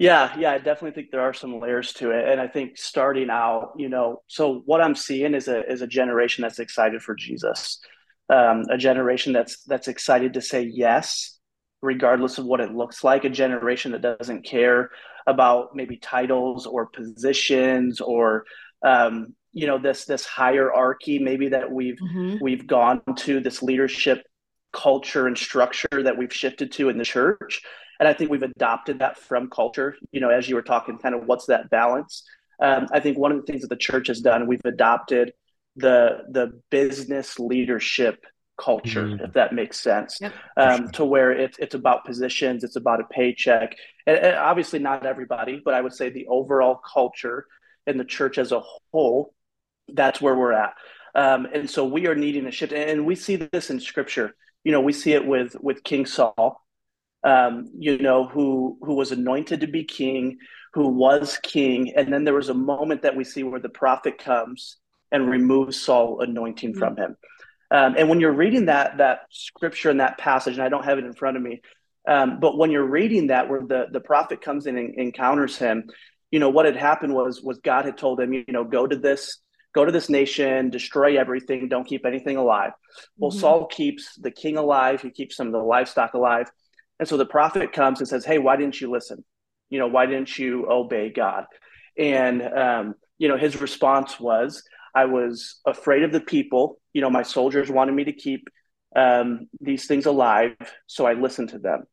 yeah, 0.00 0.36
yeah, 0.38 0.52
I 0.52 0.58
definitely 0.58 0.92
think 0.92 1.10
there 1.10 1.20
are 1.20 1.34
some 1.34 1.60
layers 1.60 1.92
to 1.94 2.10
it. 2.10 2.28
And 2.28 2.40
I 2.40 2.48
think 2.48 2.78
starting 2.78 3.30
out, 3.30 3.74
you 3.76 3.88
know, 3.88 4.22
so 4.26 4.62
what 4.64 4.80
I'm 4.80 4.94
seeing 4.94 5.34
is 5.34 5.46
a 5.46 5.70
is 5.70 5.82
a 5.82 5.86
generation 5.86 6.42
that's 6.42 6.58
excited 6.58 7.02
for 7.02 7.14
Jesus. 7.14 7.80
Um, 8.28 8.64
a 8.70 8.78
generation 8.78 9.32
that's 9.32 9.62
that's 9.64 9.88
excited 9.88 10.34
to 10.34 10.40
say 10.40 10.62
yes 10.62 11.38
regardless 11.82 12.38
of 12.38 12.44
what 12.44 12.60
it 12.60 12.74
looks 12.74 13.02
like, 13.02 13.24
a 13.24 13.30
generation 13.30 13.92
that 13.92 14.02
doesn't 14.02 14.44
care 14.44 14.90
about 15.26 15.74
maybe 15.74 15.96
titles 15.96 16.66
or 16.66 16.86
positions 16.86 18.00
or 18.00 18.44
um, 18.82 19.34
you 19.52 19.66
know 19.66 19.78
this 19.78 20.04
this 20.04 20.24
hierarchy 20.24 21.18
maybe 21.18 21.48
that 21.48 21.70
we've 21.70 21.98
mm-hmm. 21.98 22.36
we've 22.40 22.66
gone 22.66 23.02
to 23.16 23.40
this 23.40 23.62
leadership 23.62 24.22
culture 24.72 25.26
and 25.26 25.36
structure 25.36 26.02
that 26.04 26.16
we've 26.16 26.32
shifted 26.32 26.72
to 26.72 26.88
in 26.88 26.96
the 26.96 27.04
church 27.04 27.62
and 28.00 28.08
i 28.08 28.12
think 28.12 28.30
we've 28.30 28.42
adopted 28.42 28.98
that 28.98 29.16
from 29.16 29.48
culture 29.48 29.94
you 30.10 30.20
know 30.20 30.30
as 30.30 30.48
you 30.48 30.56
were 30.56 30.62
talking 30.62 30.98
kind 30.98 31.14
of 31.14 31.26
what's 31.26 31.46
that 31.46 31.70
balance 31.70 32.24
um, 32.60 32.88
i 32.92 32.98
think 32.98 33.16
one 33.16 33.30
of 33.30 33.38
the 33.38 33.44
things 33.44 33.62
that 33.62 33.70
the 33.70 33.76
church 33.76 34.08
has 34.08 34.20
done 34.20 34.48
we've 34.48 34.64
adopted 34.64 35.32
the 35.76 36.24
the 36.30 36.60
business 36.70 37.38
leadership 37.38 38.24
culture, 38.60 39.04
mm-hmm. 39.04 39.24
if 39.24 39.32
that 39.32 39.54
makes 39.54 39.80
sense, 39.80 40.18
yep. 40.20 40.34
um, 40.56 40.78
sure. 40.78 40.88
to 40.88 41.04
where 41.04 41.32
it's 41.32 41.58
it's 41.58 41.74
about 41.74 42.04
positions, 42.04 42.62
it's 42.62 42.76
about 42.76 43.00
a 43.00 43.04
paycheck, 43.04 43.74
and, 44.06 44.18
and, 44.18 44.36
obviously 44.36 44.78
not 44.78 45.06
everybody, 45.06 45.60
but 45.64 45.74
I 45.74 45.80
would 45.80 45.94
say 45.94 46.10
the 46.10 46.26
overall 46.28 46.76
culture 46.76 47.46
in 47.86 47.96
the 47.96 48.04
church 48.04 48.38
as 48.38 48.52
a 48.52 48.60
whole, 48.92 49.34
that's 49.88 50.20
where 50.20 50.36
we're 50.36 50.52
at, 50.52 50.74
um, 51.14 51.46
and 51.52 51.68
so 51.68 51.84
we 51.84 52.06
are 52.06 52.14
needing 52.14 52.46
a 52.46 52.50
shift, 52.50 52.72
and 52.72 53.06
we 53.06 53.14
see 53.14 53.36
this 53.36 53.70
in 53.70 53.80
Scripture. 53.80 54.34
You 54.62 54.72
know, 54.72 54.80
we 54.80 54.92
see 54.92 55.12
it 55.12 55.26
with 55.26 55.56
with 55.60 55.82
King 55.82 56.04
Saul, 56.04 56.60
um, 57.24 57.70
you 57.78 57.98
know, 57.98 58.26
who 58.26 58.78
who 58.82 58.94
was 58.94 59.12
anointed 59.12 59.60
to 59.60 59.66
be 59.66 59.84
king, 59.84 60.38
who 60.72 60.88
was 60.88 61.38
king, 61.42 61.92
and 61.96 62.12
then 62.12 62.24
there 62.24 62.34
was 62.34 62.48
a 62.48 62.54
moment 62.54 63.02
that 63.02 63.16
we 63.16 63.24
see 63.24 63.42
where 63.42 63.60
the 63.60 63.68
prophet 63.68 64.18
comes 64.18 64.76
and 65.12 65.28
removes 65.28 65.80
Saul 65.80 66.20
anointing 66.20 66.74
from 66.74 66.96
him. 66.96 67.16
Um, 67.72 67.94
and 67.98 68.08
when 68.08 68.20
you're 68.20 68.32
reading 68.32 68.66
that 68.66 68.98
that 68.98 69.22
scripture 69.30 69.90
and 69.90 70.00
that 70.00 70.18
passage, 70.18 70.54
and 70.54 70.62
I 70.62 70.68
don't 70.68 70.84
have 70.84 70.98
it 70.98 71.04
in 71.04 71.12
front 71.12 71.36
of 71.36 71.42
me, 71.42 71.60
um, 72.08 72.40
but 72.40 72.56
when 72.56 72.70
you're 72.70 72.84
reading 72.84 73.28
that, 73.28 73.48
where 73.48 73.62
the 73.62 73.86
the 73.92 74.00
prophet 74.00 74.40
comes 74.40 74.66
in 74.66 74.78
and 74.78 74.94
encounters 74.98 75.56
him, 75.56 75.88
you 76.30 76.38
know 76.38 76.48
what 76.48 76.66
had 76.66 76.76
happened 76.76 77.14
was 77.14 77.42
was 77.42 77.58
God 77.58 77.84
had 77.84 77.98
told 77.98 78.20
him, 78.20 78.32
you 78.32 78.44
know, 78.48 78.64
go 78.64 78.86
to 78.86 78.96
this 78.96 79.40
go 79.74 79.84
to 79.84 79.92
this 79.92 80.08
nation, 80.08 80.70
destroy 80.70 81.16
everything, 81.18 81.68
don't 81.68 81.86
keep 81.86 82.04
anything 82.04 82.36
alive. 82.36 82.72
Well, 83.16 83.30
mm-hmm. 83.30 83.40
Saul 83.40 83.66
keeps 83.66 84.16
the 84.16 84.30
king 84.30 84.56
alive, 84.56 85.02
he 85.02 85.10
keeps 85.10 85.36
some 85.36 85.46
of 85.46 85.52
the 85.52 85.60
livestock 85.60 86.14
alive, 86.14 86.50
and 87.00 87.08
so 87.08 87.16
the 87.16 87.26
prophet 87.26 87.72
comes 87.72 87.98
and 87.98 88.08
says, 88.08 88.24
"Hey, 88.24 88.38
why 88.38 88.56
didn't 88.56 88.80
you 88.80 88.90
listen? 88.90 89.24
You 89.70 89.80
know, 89.80 89.88
why 89.88 90.06
didn't 90.06 90.38
you 90.38 90.70
obey 90.70 91.10
God?" 91.10 91.46
And 91.98 92.42
um, 92.42 92.94
you 93.18 93.28
know, 93.28 93.36
his 93.36 93.60
response 93.60 94.20
was, 94.20 94.62
I 94.94 95.06
was 95.06 95.60
afraid 95.66 96.02
of 96.02 96.12
the 96.12 96.20
people. 96.20 96.78
You 96.92 97.00
know, 97.00 97.10
my 97.10 97.22
soldiers 97.22 97.70
wanted 97.70 97.92
me 97.92 98.04
to 98.04 98.12
keep 98.12 98.48
um, 98.94 99.48
these 99.60 99.86
things 99.86 100.06
alive, 100.06 100.56
so 100.86 101.06
I 101.06 101.14
listened 101.14 101.50
to 101.50 101.58
them. 101.58 101.84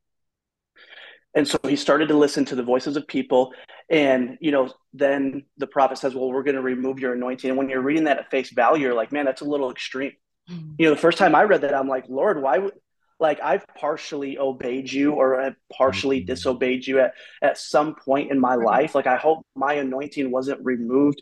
And 1.34 1.48
so 1.48 1.60
he 1.64 1.76
started 1.76 2.08
to 2.08 2.18
listen 2.18 2.46
to 2.46 2.56
the 2.56 2.64
voices 2.64 2.98
of 2.98 3.08
people. 3.08 3.54
And, 3.90 4.38
you 4.42 4.52
know, 4.52 4.74
then 4.94 5.44
the 5.58 5.68
prophet 5.68 6.00
says, 6.00 6.16
Well, 6.16 6.32
we're 6.32 6.44
going 6.44 6.56
to 6.56 6.62
remove 6.62 7.00
your 7.00 7.14
anointing. 7.14 7.50
And 7.50 7.58
when 7.58 7.70
you're 7.70 7.82
reading 7.82 8.06
that 8.06 8.18
at 8.18 8.32
face 8.32 8.50
value, 8.50 8.88
you're 8.88 8.96
like, 8.96 9.12
Man, 9.12 9.26
that's 9.26 9.42
a 9.42 9.46
little 9.46 9.72
extreme. 9.72 10.14
Mm-hmm. 10.50 10.74
You 10.80 10.86
know, 10.86 10.96
the 10.96 11.02
first 11.02 11.18
time 11.18 11.36
I 11.36 11.44
read 11.44 11.62
that, 11.62 11.76
I'm 11.76 11.88
like, 11.88 12.06
Lord, 12.10 12.42
why 12.42 12.58
would, 12.58 12.74
like 13.20 13.40
I've 13.42 13.66
partially 13.68 14.38
obeyed 14.38 14.92
you 14.92 15.14
or 15.14 15.42
I've 15.42 15.56
partially 15.72 16.20
mm-hmm. 16.20 16.28
disobeyed 16.28 16.86
you 16.86 17.00
at, 17.00 17.14
at 17.42 17.58
some 17.58 17.96
point 17.96 18.32
in 18.32 18.40
my 18.40 18.56
life. 18.56 18.96
Like 18.96 19.08
I 19.08 19.18
hope 19.18 19.46
my 19.56 19.74
anointing 19.74 20.32
wasn't 20.32 20.64
removed 20.64 21.22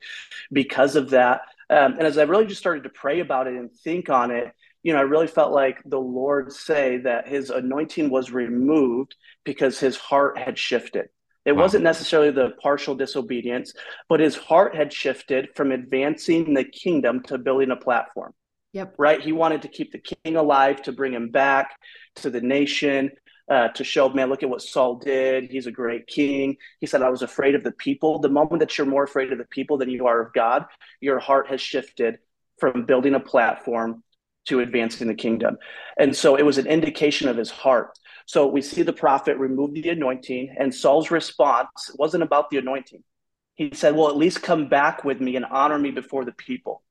because 0.51 0.95
of 0.95 1.11
that. 1.11 1.41
Um, 1.69 1.93
and 1.93 2.03
as 2.03 2.17
I 2.17 2.23
really 2.23 2.45
just 2.45 2.61
started 2.61 2.83
to 2.83 2.89
pray 2.89 3.21
about 3.21 3.47
it 3.47 3.53
and 3.53 3.71
think 3.71 4.09
on 4.09 4.31
it, 4.31 4.51
you 4.83 4.93
know, 4.93 4.99
I 4.99 5.03
really 5.03 5.27
felt 5.27 5.51
like 5.51 5.81
the 5.85 5.99
Lord 5.99 6.53
say 6.53 6.97
that 6.97 7.27
his 7.27 7.49
anointing 7.49 8.09
was 8.11 8.31
removed 8.31 9.15
because 9.43 9.79
his 9.79 9.97
heart 9.97 10.37
had 10.37 10.59
shifted. 10.59 11.09
It 11.43 11.53
wow. 11.53 11.63
wasn't 11.63 11.83
necessarily 11.83 12.31
the 12.31 12.51
partial 12.61 12.93
disobedience, 12.93 13.73
but 14.09 14.19
his 14.19 14.35
heart 14.35 14.75
had 14.75 14.93
shifted 14.93 15.49
from 15.55 15.71
advancing 15.71 16.53
the 16.53 16.63
kingdom 16.63 17.23
to 17.23 17.37
building 17.37 17.71
a 17.71 17.75
platform. 17.75 18.33
Yep. 18.75 18.95
Right. 18.97 19.21
He 19.21 19.31
wanted 19.31 19.61
to 19.61 19.69
keep 19.69 19.93
the 19.93 19.99
king 19.99 20.35
alive, 20.35 20.81
to 20.81 20.91
bring 20.91 21.13
him 21.13 21.29
back 21.29 21.79
to 22.17 22.29
the 22.29 22.41
nation, 22.41 23.09
uh, 23.49 23.69
to 23.69 23.85
show, 23.85 24.09
man, 24.09 24.27
look 24.27 24.43
at 24.43 24.49
what 24.49 24.61
Saul 24.61 24.95
did. 24.95 25.49
He's 25.49 25.65
a 25.65 25.71
great 25.71 26.07
king. 26.07 26.57
He 26.81 26.85
said, 26.85 27.01
I 27.01 27.09
was 27.09 27.21
afraid 27.21 27.55
of 27.55 27.63
the 27.63 27.71
people. 27.71 28.19
The 28.19 28.27
moment 28.27 28.59
that 28.59 28.77
you're 28.77 28.85
more 28.85 29.05
afraid 29.05 29.31
of 29.31 29.37
the 29.37 29.45
people 29.45 29.77
than 29.77 29.89
you 29.89 30.07
are 30.07 30.21
of 30.21 30.33
God, 30.33 30.65
your 30.99 31.19
heart 31.19 31.47
has 31.47 31.61
shifted 31.61 32.17
from 32.59 32.85
building 32.85 33.15
a 33.15 33.19
platform 33.21 34.03
to 34.47 34.59
advancing 34.59 35.07
the 35.07 35.15
kingdom. 35.15 35.55
And 35.97 36.13
so 36.13 36.35
it 36.35 36.43
was 36.43 36.57
an 36.57 36.67
indication 36.67 37.29
of 37.29 37.37
his 37.37 37.51
heart. 37.51 37.97
So 38.25 38.45
we 38.45 38.61
see 38.61 38.81
the 38.81 38.91
prophet 38.91 39.37
remove 39.37 39.73
the 39.73 39.87
anointing, 39.87 40.53
and 40.59 40.75
Saul's 40.75 41.11
response 41.11 41.91
wasn't 41.97 42.23
about 42.23 42.49
the 42.49 42.57
anointing. 42.57 43.05
He 43.53 43.69
said, 43.73 43.95
Well, 43.95 44.09
at 44.09 44.17
least 44.17 44.43
come 44.43 44.67
back 44.67 45.05
with 45.05 45.21
me 45.21 45.37
and 45.37 45.45
honor 45.45 45.79
me 45.79 45.91
before 45.91 46.25
the 46.25 46.33
people. 46.33 46.83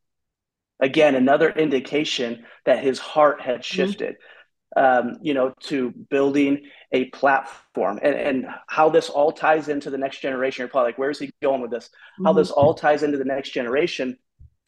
Again, 0.81 1.15
another 1.15 1.51
indication 1.51 2.45
that 2.67 2.83
his 2.83 2.99
heart 2.99 3.41
had 3.41 3.57
mm-hmm. 3.57 3.63
shifted. 3.63 4.15
Mm-hmm 4.15 4.29
um, 4.77 5.19
you 5.23 5.35
know, 5.35 5.55
to 5.61 5.91
building 6.11 6.63
a 6.93 7.07
platform 7.07 7.99
and, 8.03 8.15
and 8.15 8.47
how 8.67 8.89
this 8.89 9.09
all 9.09 9.33
ties 9.33 9.69
into 9.69 9.91
the 9.91 9.99
next 9.99 10.21
generation. 10.21 10.63
You're 10.63 10.69
probably 10.69 10.91
like, 10.91 10.99
where's 10.99 11.19
he 11.19 11.31
going 11.43 11.61
with 11.61 11.71
this? 11.71 11.87
Mm-hmm. 11.87 12.27
How 12.27 12.33
this 12.33 12.51
all 12.51 12.75
ties 12.75 13.03
into 13.03 13.19
the 13.19 13.25
next 13.25 13.51
generation 13.51 14.17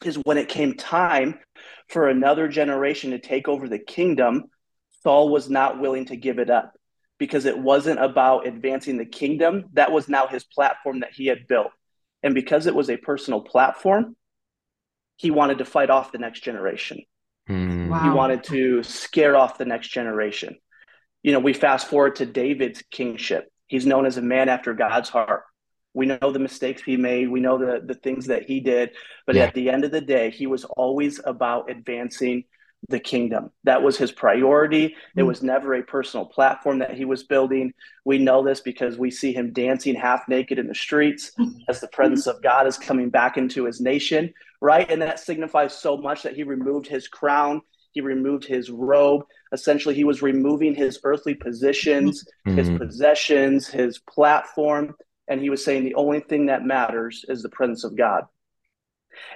is 0.05 0.15
when 0.23 0.37
it 0.37 0.49
came 0.49 0.75
time 0.75 1.39
for 1.89 2.07
another 2.07 2.47
generation 2.47 3.11
to 3.11 3.19
take 3.19 3.47
over 3.47 3.67
the 3.67 3.79
kingdom, 3.79 4.45
Saul 5.03 5.29
was 5.29 5.49
not 5.49 5.79
willing 5.79 6.05
to 6.05 6.15
give 6.15 6.39
it 6.39 6.49
up 6.49 6.73
because 7.17 7.45
it 7.45 7.57
wasn't 7.57 7.99
about 7.99 8.47
advancing 8.47 8.97
the 8.97 9.05
kingdom. 9.05 9.65
That 9.73 9.91
was 9.91 10.07
now 10.07 10.27
his 10.27 10.43
platform 10.43 10.99
that 10.99 11.13
he 11.13 11.25
had 11.25 11.47
built. 11.47 11.71
And 12.21 12.35
because 12.35 12.67
it 12.67 12.75
was 12.75 12.89
a 12.89 12.97
personal 12.97 13.41
platform, 13.41 14.15
he 15.17 15.31
wanted 15.31 15.57
to 15.57 15.65
fight 15.65 15.89
off 15.89 16.11
the 16.11 16.17
next 16.17 16.41
generation. 16.41 17.01
Mm. 17.49 17.89
Wow. 17.89 18.03
He 18.03 18.09
wanted 18.09 18.43
to 18.45 18.83
scare 18.83 19.35
off 19.35 19.57
the 19.57 19.65
next 19.65 19.89
generation. 19.89 20.57
You 21.23 21.33
know, 21.33 21.39
we 21.39 21.53
fast 21.53 21.87
forward 21.87 22.15
to 22.17 22.25
David's 22.25 22.83
kingship. 22.91 23.51
He's 23.67 23.85
known 23.85 24.05
as 24.05 24.17
a 24.17 24.21
man 24.21 24.47
after 24.47 24.73
God's 24.73 25.09
heart. 25.09 25.43
We 25.93 26.05
know 26.05 26.31
the 26.31 26.39
mistakes 26.39 26.83
he 26.83 26.95
made. 26.95 27.29
We 27.29 27.39
know 27.39 27.57
the, 27.57 27.81
the 27.83 27.95
things 27.95 28.27
that 28.27 28.43
he 28.43 28.59
did. 28.59 28.91
But 29.25 29.35
yeah. 29.35 29.45
at 29.45 29.53
the 29.53 29.69
end 29.69 29.83
of 29.83 29.91
the 29.91 30.01
day, 30.01 30.29
he 30.29 30.45
was 30.45 30.63
always 30.63 31.19
about 31.25 31.71
advancing 31.71 32.43
the 32.89 32.99
kingdom. 32.99 33.51
That 33.63 33.83
was 33.83 33.97
his 33.97 34.11
priority. 34.11 34.95
It 35.15 35.21
mm. 35.21 35.27
was 35.27 35.43
never 35.43 35.73
a 35.73 35.83
personal 35.83 36.25
platform 36.25 36.79
that 36.79 36.93
he 36.93 37.05
was 37.05 37.23
building. 37.23 37.73
We 38.05 38.17
know 38.17 38.43
this 38.43 38.61
because 38.61 38.97
we 38.97 39.11
see 39.11 39.33
him 39.33 39.51
dancing 39.51 39.95
half 39.95 40.27
naked 40.27 40.59
in 40.59 40.67
the 40.67 40.75
streets 40.75 41.31
as 41.69 41.81
the 41.81 41.87
presence 41.89 42.27
of 42.27 42.41
God 42.41 42.67
is 42.67 42.77
coming 42.77 43.09
back 43.09 43.37
into 43.37 43.65
his 43.65 43.81
nation, 43.81 44.33
right? 44.61 44.89
And 44.89 45.01
that 45.01 45.19
signifies 45.19 45.77
so 45.77 45.97
much 45.97 46.23
that 46.23 46.35
he 46.35 46.43
removed 46.43 46.87
his 46.87 47.07
crown, 47.07 47.61
he 47.91 48.01
removed 48.01 48.45
his 48.45 48.69
robe. 48.69 49.23
Essentially, 49.51 49.95
he 49.95 50.03
was 50.03 50.21
removing 50.21 50.75
his 50.75 50.99
earthly 51.03 51.33
positions, 51.33 52.23
mm-hmm. 52.47 52.57
his 52.57 52.69
possessions, 52.77 53.67
his 53.67 53.99
platform. 53.99 54.93
And 55.27 55.41
he 55.41 55.49
was 55.49 55.63
saying 55.63 55.83
the 55.83 55.95
only 55.95 56.19
thing 56.19 56.45
that 56.45 56.63
matters 56.63 57.25
is 57.27 57.41
the 57.41 57.49
presence 57.49 57.83
of 57.83 57.97
God. 57.97 58.25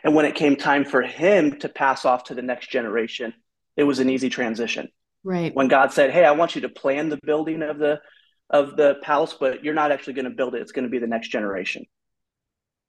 And 0.03 0.15
when 0.15 0.25
it 0.25 0.35
came 0.35 0.55
time 0.55 0.85
for 0.85 1.01
him 1.01 1.59
to 1.59 1.69
pass 1.69 2.05
off 2.05 2.25
to 2.25 2.35
the 2.35 2.41
next 2.41 2.69
generation, 2.69 3.33
it 3.75 3.83
was 3.83 3.99
an 3.99 4.09
easy 4.09 4.29
transition. 4.29 4.89
Right. 5.23 5.53
When 5.53 5.67
God 5.67 5.93
said, 5.93 6.11
"Hey, 6.11 6.25
I 6.25 6.31
want 6.31 6.55
you 6.55 6.61
to 6.61 6.69
plan 6.69 7.09
the 7.09 7.19
building 7.23 7.61
of 7.61 7.77
the 7.77 8.01
of 8.49 8.75
the 8.75 8.95
palace, 9.01 9.35
but 9.39 9.63
you're 9.63 9.73
not 9.73 9.91
actually 9.91 10.13
going 10.13 10.25
to 10.25 10.31
build 10.31 10.55
it. 10.55 10.61
It's 10.61 10.71
going 10.71 10.85
to 10.85 10.89
be 10.89 10.99
the 10.99 11.07
next 11.07 11.29
generation." 11.29 11.85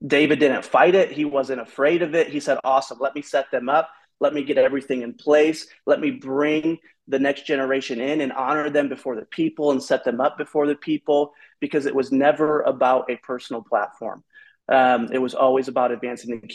David 0.04 0.40
didn't 0.40 0.64
fight 0.64 0.94
it. 0.94 1.12
He 1.12 1.24
wasn't 1.24 1.60
afraid 1.60 2.02
of 2.02 2.14
it. 2.14 2.28
He 2.28 2.40
said, 2.40 2.58
"Awesome. 2.64 2.98
Let 3.00 3.14
me 3.14 3.22
set 3.22 3.50
them 3.50 3.68
up. 3.68 3.90
Let 4.20 4.34
me 4.34 4.44
get 4.44 4.56
everything 4.56 5.02
in 5.02 5.14
place. 5.14 5.66
Let 5.84 6.00
me 6.00 6.10
bring 6.10 6.78
the 7.08 7.18
next 7.18 7.46
generation 7.46 8.00
in 8.00 8.20
and 8.20 8.32
honor 8.32 8.70
them 8.70 8.88
before 8.88 9.16
the 9.16 9.26
people 9.26 9.72
and 9.72 9.82
set 9.82 10.04
them 10.04 10.20
up 10.20 10.38
before 10.38 10.66
the 10.66 10.76
people 10.76 11.34
because 11.60 11.86
it 11.86 11.94
was 11.94 12.12
never 12.12 12.60
about 12.62 13.10
a 13.10 13.16
personal 13.16 13.62
platform. 13.62 14.22
Um, 14.68 15.08
it 15.12 15.18
was 15.18 15.34
always 15.34 15.68
about 15.68 15.90
advancing 15.90 16.40
the 16.40 16.46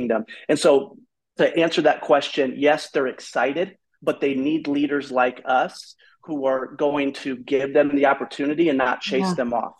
kingdom. 0.00 0.24
And 0.48 0.58
so, 0.58 0.96
to 1.38 1.56
answer 1.56 1.82
that 1.82 2.00
question, 2.02 2.54
yes, 2.56 2.90
they're 2.90 3.06
excited, 3.06 3.76
but 4.02 4.20
they 4.20 4.34
need 4.34 4.68
leaders 4.68 5.10
like 5.10 5.42
us 5.44 5.94
who 6.24 6.46
are 6.46 6.66
going 6.66 7.12
to 7.12 7.36
give 7.36 7.72
them 7.72 7.94
the 7.94 8.06
opportunity 8.06 8.68
and 8.68 8.78
not 8.78 9.00
chase 9.00 9.26
yeah. 9.28 9.34
them 9.34 9.52
off. 9.52 9.74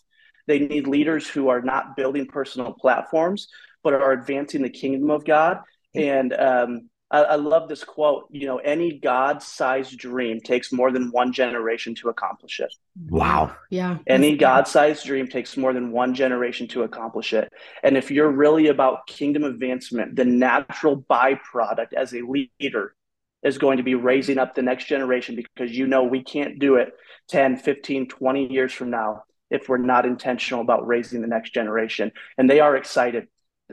They 0.47 0.59
need 0.59 0.87
leaders 0.87 1.29
who 1.29 1.49
are 1.49 1.61
not 1.61 1.97
building 1.97 2.27
personal 2.27 2.73
platforms, 2.73 3.49
but 3.83 3.93
are 3.93 4.12
advancing 4.12 4.62
the 4.62 4.71
kingdom 4.71 5.11
of 5.11 5.25
God. 5.25 5.59
And 5.95 6.33
um, 6.33 6.90
I, 7.11 7.23
I 7.23 7.35
love 7.37 7.69
this 7.69 7.85
quote. 7.85 8.26
You 8.31 8.47
know, 8.47 8.59
any 8.59 8.99
God-sized 8.99 9.99
dream 9.99 10.40
takes 10.40 10.73
more 10.73 10.93
than 10.93 11.11
one 11.11 11.33
generation 11.33 11.95
to 11.97 12.09
accomplish 12.09 12.61
it. 12.61 12.73
Wow. 13.09 13.55
Yeah. 13.71 13.99
Any 14.07 14.37
God-sized 14.37 15.05
dream 15.05 15.29
takes 15.29 15.57
more 15.57 15.73
than 15.73 15.93
one 15.93 16.14
generation 16.14 16.69
to 16.69 16.83
accomplish 16.83 17.33
it. 17.33 17.52
And 17.83 17.97
if 17.97 18.11
you're 18.11 18.31
really 18.31 18.69
about 18.69 19.07
kingdom 19.07 19.45
advancement, 19.45 20.17
the 20.17 20.25
natural 20.25 21.02
byproduct 21.02 21.93
as 21.95 22.14
a 22.14 22.23
leader 22.23 22.95
is 23.43 23.59
going 23.59 23.79
to 23.79 23.83
be 23.83 23.95
raising 23.95 24.38
up 24.38 24.55
the 24.55 24.62
next 24.62 24.85
generation 24.85 25.35
because 25.35 25.76
you 25.76 25.87
know 25.87 26.05
we 26.05 26.23
can't 26.23 26.59
do 26.59 26.76
it 26.76 26.93
10, 27.29 27.57
15, 27.57 28.09
20 28.09 28.52
years 28.52 28.73
from 28.73 28.90
now 28.90 29.25
if 29.50 29.69
we're 29.69 29.79
not 29.79 30.07
intentional 30.07 30.61
about 30.61 30.87
raising 30.87 31.23
the 31.23 31.26
next 31.26 31.52
generation. 31.52 32.12
And 32.38 32.49
they 32.49 32.61
are 32.61 32.76
excited 32.76 33.29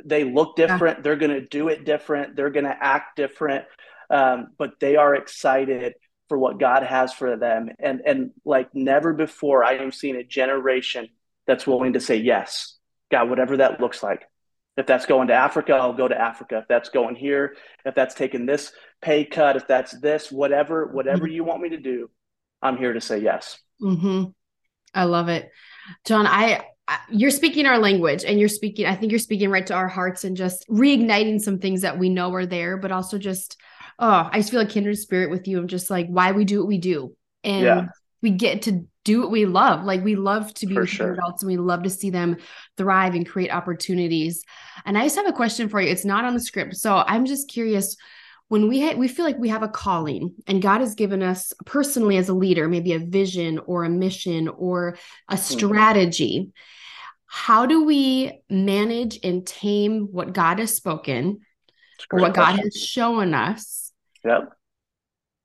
they 0.06 0.24
look 0.24 0.56
different. 0.56 1.00
Yeah. 1.00 1.02
They're 1.04 1.16
going 1.16 1.32
to 1.32 1.42
do 1.42 1.70
it 1.70 1.86
different. 1.86 2.36
They're 2.36 2.50
going 2.50 2.66
to 2.66 2.78
act 2.84 3.16
different. 3.16 3.66
Um, 4.10 4.50
but 4.58 4.80
they 4.80 4.96
are 4.96 5.16
excited 5.16 5.96
for 6.30 6.38
what 6.38 6.60
God 6.60 6.84
has 6.84 7.14
for 7.14 7.38
them. 7.38 7.70
And 7.80 8.02
and 8.06 8.32
like 8.46 8.74
never 8.74 9.14
before, 9.14 9.64
I 9.64 9.76
am 9.76 9.92
seeing 9.92 10.16
a 10.16 10.24
generation 10.24 11.10
that's 11.46 11.66
willing 11.66 11.94
to 11.94 12.00
say 12.00 12.18
yes, 12.18 12.78
God, 13.12 13.30
whatever 13.30 13.58
that 13.58 13.80
looks 13.80 14.04
like. 14.04 14.24
If 14.76 14.86
that's 14.86 15.08
going 15.08 15.30
to 15.30 15.34
Africa, 15.34 15.74
I'll 15.74 15.94
go 15.94 16.08
to 16.08 16.20
Africa. 16.20 16.60
If 16.60 16.68
that's 16.68 16.90
going 16.90 17.16
here, 17.16 17.56
if 17.84 17.96
that's 17.96 18.14
taking 18.14 18.46
this 18.46 18.72
pay 19.02 19.26
cut, 19.26 19.56
if 19.56 19.68
that's 19.68 19.92
this, 20.00 20.32
whatever, 20.32 20.86
whatever 20.86 21.26
mm-hmm. 21.26 21.34
you 21.34 21.44
want 21.44 21.62
me 21.62 21.70
to 21.70 21.78
do, 21.78 22.12
I'm 22.62 22.78
here 22.78 22.94
to 22.94 23.02
say 23.02 23.18
yes. 23.18 23.58
Mm-hmm. 23.82 24.26
I 24.94 25.04
love 25.06 25.30
it. 25.30 25.50
John, 26.06 26.28
I, 26.28 26.58
I, 26.58 26.66
you're 27.10 27.32
speaking 27.32 27.66
our 27.66 27.80
language 27.80 28.24
and 28.24 28.40
you're 28.40 28.50
speaking, 28.50 28.86
I 28.86 28.96
think 28.96 29.12
you're 29.12 29.20
speaking 29.20 29.50
right 29.50 29.66
to 29.68 29.74
our 29.74 29.88
hearts 29.88 30.24
and 30.24 30.38
just 30.38 30.68
reigniting 30.70 31.42
some 31.42 31.60
things 31.60 31.82
that 31.82 31.98
we 31.98 32.10
know 32.10 32.34
are 32.34 32.46
there, 32.46 32.78
but 32.78 32.92
also 32.92 33.18
just, 33.18 33.58
oh, 34.00 34.30
I 34.32 34.40
just 34.40 34.52
feel 34.52 34.62
a 34.62 34.66
kindred 34.66 34.98
spirit 34.98 35.30
with 35.30 35.48
you 35.48 35.60
of 35.60 35.68
just 35.68 35.90
like 35.90 36.08
why 36.08 36.32
we 36.32 36.46
do 36.46 36.60
what 36.60 36.68
we 36.68 36.78
do. 36.78 37.16
And 37.44 37.64
yeah. 37.64 37.86
we 38.22 38.32
get 38.32 38.64
to 38.64 38.86
do 39.04 39.22
what 39.22 39.32
we 39.32 39.46
love. 39.46 39.86
Like 39.86 40.04
we 40.04 40.16
love 40.16 40.54
to 40.56 40.68
be 40.68 40.76
for 40.76 40.82
with 40.82 40.90
sure. 40.90 41.14
adults 41.14 41.42
and 41.42 41.48
we 41.48 41.58
love 41.58 41.84
to 41.84 41.90
see 41.90 42.10
them 42.10 42.38
thrive 42.78 43.16
and 43.16 43.28
create 43.28 43.52
opportunities. 43.52 44.44
And 44.86 44.98
I 44.98 45.04
just 45.04 45.16
have 45.16 45.28
a 45.28 45.34
question 45.34 45.70
for 45.70 45.82
you. 45.82 45.90
It's 45.90 46.06
not 46.06 46.26
on 46.26 46.34
the 46.34 46.40
script. 46.40 46.76
So 46.76 46.96
I'm 46.96 47.26
just 47.26 47.50
curious 47.50 47.96
when 48.50 48.68
we 48.68 48.82
ha- 48.82 48.96
we 48.96 49.08
feel 49.08 49.26
like 49.26 49.38
we 49.38 49.50
have 49.50 49.64
a 49.64 49.68
calling 49.68 50.36
and 50.46 50.62
God 50.62 50.82
has 50.82 50.96
given 50.96 51.22
us 51.22 51.54
personally 51.66 52.18
as 52.18 52.30
a 52.30 52.34
leader 52.34 52.68
maybe 52.68 52.94
a 52.94 53.00
vision 53.00 53.60
or 53.60 53.84
a 53.84 53.90
mission 53.90 54.48
or 54.48 54.98
a 55.30 55.36
mm-hmm. 55.36 55.38
strategy. 55.38 56.52
How 57.28 57.66
do 57.66 57.84
we 57.84 58.42
manage 58.50 59.20
and 59.24 59.46
tame 59.46 60.08
what 60.12 60.34
God 60.34 60.60
has 60.60 60.76
spoken 60.76 61.40
or 62.12 62.20
what 62.20 62.34
question. 62.34 62.56
God 62.56 62.64
has 62.64 62.82
shown 62.82 63.34
us? 63.34 63.92
Yep. 64.24 64.52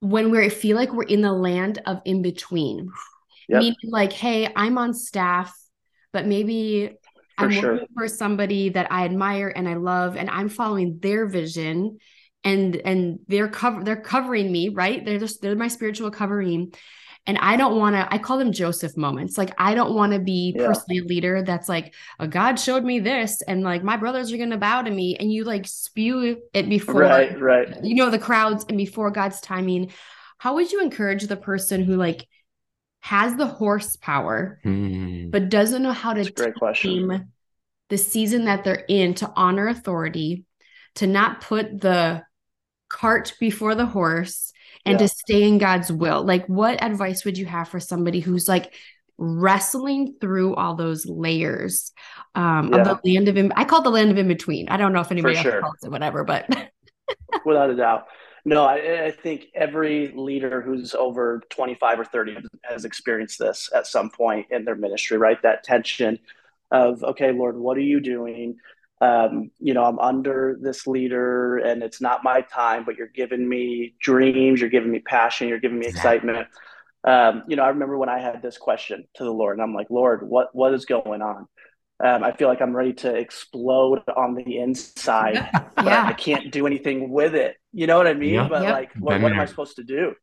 When 0.01 0.31
we 0.31 0.49
feel 0.49 0.77
like 0.77 0.93
we're 0.93 1.05
in 1.05 1.21
the 1.21 1.33
land 1.33 1.81
of 1.87 2.01
in 2.05 2.23
between. 2.23 2.91
Yep. 3.49 3.61
Meaning 3.61 3.77
like, 3.85 4.13
hey, 4.13 4.51
I'm 4.55 4.79
on 4.79 4.95
staff, 4.95 5.57
but 6.13 6.27
maybe 6.27 6.97
for 7.37 7.45
I'm 7.45 7.51
sure. 7.51 7.73
working 7.73 7.89
for 7.95 8.09
somebody 8.09 8.71
that 8.71 8.91
I 8.91 9.05
admire 9.05 9.53
and 9.55 9.69
I 9.69 9.75
love, 9.75 10.17
and 10.17 10.31
I'm 10.31 10.49
following 10.49 10.99
their 11.01 11.27
vision 11.27 11.99
and 12.45 12.77
and 12.77 13.21
they're 13.29 13.49
cover 13.49 13.85
they're 13.85 14.01
covering 14.01 14.51
me 14.51 14.69
right 14.69 15.05
they're 15.05 15.19
just 15.19 15.41
they're 15.43 15.55
my 15.55 15.69
spiritual 15.69 16.11
covering 16.11 16.73
and 17.27 17.39
i 17.39 17.57
don't 17.57 17.79
want 17.79 17.95
to 17.95 18.13
i 18.13 18.19
call 18.19 18.39
them 18.39 18.53
joseph 18.53 18.97
moments 18.97 19.39
like 19.39 19.53
i 19.59 19.75
don't 19.75 19.95
want 19.95 20.13
to 20.13 20.19
be 20.19 20.55
yeah. 20.57 20.67
personally 20.67 20.99
a 20.99 21.05
leader 21.05 21.43
that's 21.43 21.69
like 21.69 21.95
oh, 22.21 22.27
god 22.27 22.59
showed 22.59 22.85
me 22.85 23.01
this 23.01 23.43
and 23.43 23.63
like 23.63 23.83
my 23.83 23.97
brothers 23.97 24.33
are 24.33 24.39
gonna 24.39 24.57
bow 24.59 24.83
to 24.83 24.91
me 24.91 25.17
and 25.17 25.33
you 25.33 25.45
like 25.45 25.67
spew 25.67 26.41
it 26.53 26.69
before 26.69 27.01
right 27.01 27.41
right 27.41 27.85
you 27.85 27.95
know 27.95 28.11
the 28.11 28.19
crowds 28.19 28.65
and 28.69 28.77
before 28.77 29.11
god's 29.11 29.41
timing 29.41 29.91
how 30.39 30.55
would 30.55 30.73
you 30.73 30.81
encourage 30.81 31.25
the 31.25 31.37
person 31.37 31.83
who 31.83 31.97
like 31.97 32.27
has 33.01 33.37
the 33.37 33.47
horsepower 33.47 34.61
hmm. 34.63 35.31
but 35.31 35.49
doesn't 35.49 35.83
know 35.83 35.93
how 35.93 36.13
to 36.13 36.31
great 36.33 36.55
question. 36.55 37.33
the 37.89 37.99
season 37.99 38.45
that 38.45 38.65
they're 38.65 38.85
in 38.89 39.15
to 39.15 39.31
honor 39.37 39.69
authority 39.69 40.45
to 40.95 41.07
not 41.07 41.41
put 41.41 41.81
the 41.81 42.23
cart 42.89 43.35
before 43.41 43.75
the 43.75 43.87
horse 43.87 44.52
and 44.85 44.95
yeah. 44.95 45.07
to 45.07 45.09
stay 45.09 45.43
in 45.43 45.59
God's 45.59 45.93
will. 45.93 46.25
Like, 46.25 46.47
what 46.47 46.83
advice 46.83 47.25
would 47.25 47.39
you 47.39 47.47
have 47.47 47.69
for 47.69 47.81
somebody 47.81 48.21
who's 48.21 48.49
like 48.49 48.75
wrestling 49.19 50.17
through 50.21 50.55
all 50.57 50.75
those 50.75 51.07
layers 51.07 51.93
um, 52.35 52.73
yeah. 52.73 52.81
of 52.81 53.01
the 53.03 53.13
land 53.13 53.29
of 53.29 53.37
in- 53.37 53.53
I 53.55 53.65
call 53.65 53.81
it 53.81 53.85
the 53.85 53.91
land 53.91 54.11
of 54.11 54.19
in 54.19 54.29
between. 54.29 54.69
I 54.69 54.77
don't 54.77 54.93
know 54.93 55.01
if 55.01 55.13
anybody 55.13 55.37
else 55.37 55.61
calls 55.61 55.85
it 55.85 55.91
whatever, 55.91 56.25
but 56.25 56.49
without 57.45 57.71
a 57.71 57.77
doubt. 57.77 58.07
No, 58.45 58.65
I, 58.65 59.05
I, 59.05 59.11
think 59.13 59.47
every 59.55 60.13
leader 60.17 60.61
who's 60.61 60.97
over 60.97 61.43
25 61.51 62.01
or 62.01 62.05
30 62.05 62.39
has 62.65 62.85
experienced 62.85 63.39
this 63.39 63.71
at 63.73 63.87
some 63.87 64.11
point 64.11 64.49
in 64.51 64.65
their 64.65 64.75
ministry, 64.75 65.17
right? 65.17 65.41
That 65.43 65.63
tension 65.63 66.19
of, 66.73 67.05
okay, 67.05 67.31
Lord, 67.31 67.57
what 67.57 67.77
are 67.77 67.83
you 67.83 68.01
doing? 68.01 68.57
Um, 69.03 69.51
you 69.59 69.75
know, 69.75 69.85
I'm 69.85 69.99
under 69.99 70.57
this 70.61 70.87
leader 70.87 71.59
and 71.59 71.83
it's 71.83 72.01
not 72.01 72.23
my 72.23 72.41
time, 72.43 72.85
but 72.85 72.97
you're 72.97 73.09
giving 73.09 73.49
me 73.49 73.97
dreams, 74.01 74.61
you're 74.61 74.71
giving 74.71 74.93
me 74.93 75.01
passion, 75.01 75.49
you're 75.49 75.59
giving 75.59 75.81
me 75.81 75.87
excitement. 75.87 76.47
Um, 77.03 77.43
you 77.49 77.57
know, 77.57 77.65
I 77.65 77.71
remember 77.71 77.99
when 77.99 78.09
I 78.09 78.21
had 78.21 78.43
this 78.43 78.59
question 78.59 79.09
to 79.15 79.25
the 79.25 79.33
Lord 79.33 79.57
and 79.57 79.63
I'm 79.63 79.75
like, 79.75 79.89
Lord, 79.91 80.23
what, 80.23 80.55
what 80.55 80.73
is 80.73 80.85
going 80.85 81.21
on? 81.21 81.49
Um, 82.03 82.23
I 82.23 82.31
feel 82.31 82.47
like 82.47 82.63
I'm 82.63 82.77
ready 82.77 82.93
to 82.95 83.13
explode 83.13 84.05
on 84.17 84.37
the 84.37 84.59
inside, 84.59 85.35
yeah. 85.35 85.65
but 85.75 85.89
I 85.89 86.13
can't 86.13 86.53
do 86.53 86.69
anything 86.69 87.11
with 87.11 87.35
it. 87.35 87.57
You 87.73 87.89
know 87.89 87.97
what 87.97 88.07
I 88.07 88.15
mean? 88.15 88.49
But 88.49 88.63
yep. 88.63 88.73
like, 88.73 88.93
what, 88.95 89.21
what 89.21 89.33
am 89.33 89.41
I 89.41 89.47
supposed 89.47 89.77
to 89.77 89.85
do? 89.85 90.15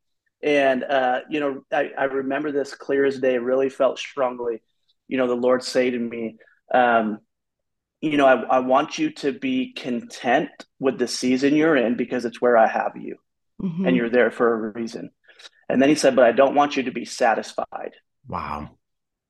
And, 0.41 0.85
uh, 0.85 1.19
you 1.29 1.41
know, 1.41 1.63
I, 1.69 1.91
I 1.97 2.05
remember 2.05 2.53
this 2.53 2.73
clear 2.75 3.03
as 3.03 3.19
day, 3.19 3.37
really 3.39 3.67
felt 3.67 3.99
strongly, 3.99 4.61
you 5.09 5.17
know, 5.17 5.27
the 5.27 5.35
Lord 5.35 5.63
say 5.63 5.89
to 5.89 5.99
me, 5.99 6.37
um, 6.73 7.19
you 8.01 8.17
know, 8.17 8.25
I, 8.25 8.57
I 8.57 8.59
want 8.59 8.97
you 8.97 9.11
to 9.11 9.33
be 9.33 9.73
content 9.73 10.49
with 10.79 10.97
the 10.97 11.07
season 11.07 11.55
you're 11.55 11.75
in 11.75 11.95
because 11.95 12.25
it's 12.25 12.41
where 12.41 12.57
I 12.57 12.67
have 12.67 12.93
you 12.95 13.17
mm-hmm. 13.61 13.85
and 13.85 13.95
you're 13.95 14.09
there 14.09 14.31
for 14.31 14.53
a 14.53 14.71
reason. 14.71 15.11
And 15.67 15.81
then 15.81 15.89
he 15.89 15.95
said, 15.95 16.15
but 16.15 16.25
I 16.25 16.31
don't 16.31 16.55
want 16.55 16.77
you 16.77 16.83
to 16.83 16.91
be 16.91 17.05
satisfied. 17.05 17.91
Wow. 18.27 18.71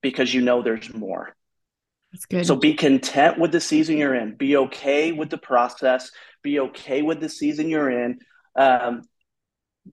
Because 0.02 0.34
you 0.34 0.42
know 0.42 0.62
there's 0.62 0.94
more. 0.94 1.36
That's 2.12 2.26
good. 2.26 2.46
So 2.46 2.56
be 2.56 2.74
content 2.74 3.40
with 3.40 3.52
the 3.52 3.60
season 3.60 3.98
you're 3.98 4.16
in. 4.16 4.36
Be 4.36 4.58
okay 4.58 5.12
with 5.12 5.30
the 5.30 5.38
process. 5.38 6.12
Be 6.42 6.60
okay 6.60 7.02
with 7.02 7.20
the 7.20 7.30
season 7.30 7.70
you're 7.70 7.90
in. 7.90 8.20
Um, 8.56 9.02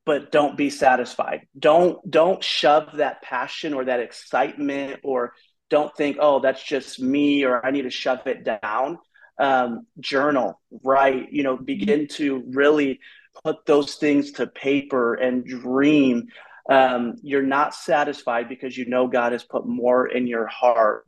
but 0.05 0.31
don't 0.31 0.57
be 0.57 0.71
satisfied. 0.71 1.47
Don't 1.59 1.99
don't 2.09 2.43
shove 2.43 2.97
that 2.97 3.23
passion 3.23 3.75
or 3.75 3.85
that 3.87 4.01
excitement 4.01 5.01
or 5.03 5.33
don't 5.71 5.95
think, 5.97 6.19
oh, 6.21 6.41
that's 6.41 6.63
just 6.63 7.01
me 7.01 7.45
or 7.45 7.65
I 7.65 7.71
need 7.71 7.83
to 7.83 7.91
shove 7.91 8.27
it 8.27 8.45
down. 8.45 8.99
Um, 9.39 9.87
journal, 10.01 10.61
write, 10.83 11.33
you 11.33 11.43
know, 11.43 11.57
begin 11.57 12.09
to 12.13 12.43
really 12.49 13.01
put 13.45 13.67
those 13.67 13.97
things 13.97 14.33
to 14.33 14.47
paper 14.47 15.15
and 15.15 15.45
dream. 15.45 16.29
Um, 16.71 17.17
you're 17.23 17.43
not 17.43 17.75
satisfied 17.75 18.49
because 18.49 18.77
you 18.77 18.87
know 18.87 19.07
God 19.07 19.33
has 19.33 19.45
put 19.45 19.67
more 19.67 20.07
in 20.07 20.27
your 20.27 20.47
heart, 20.47 21.05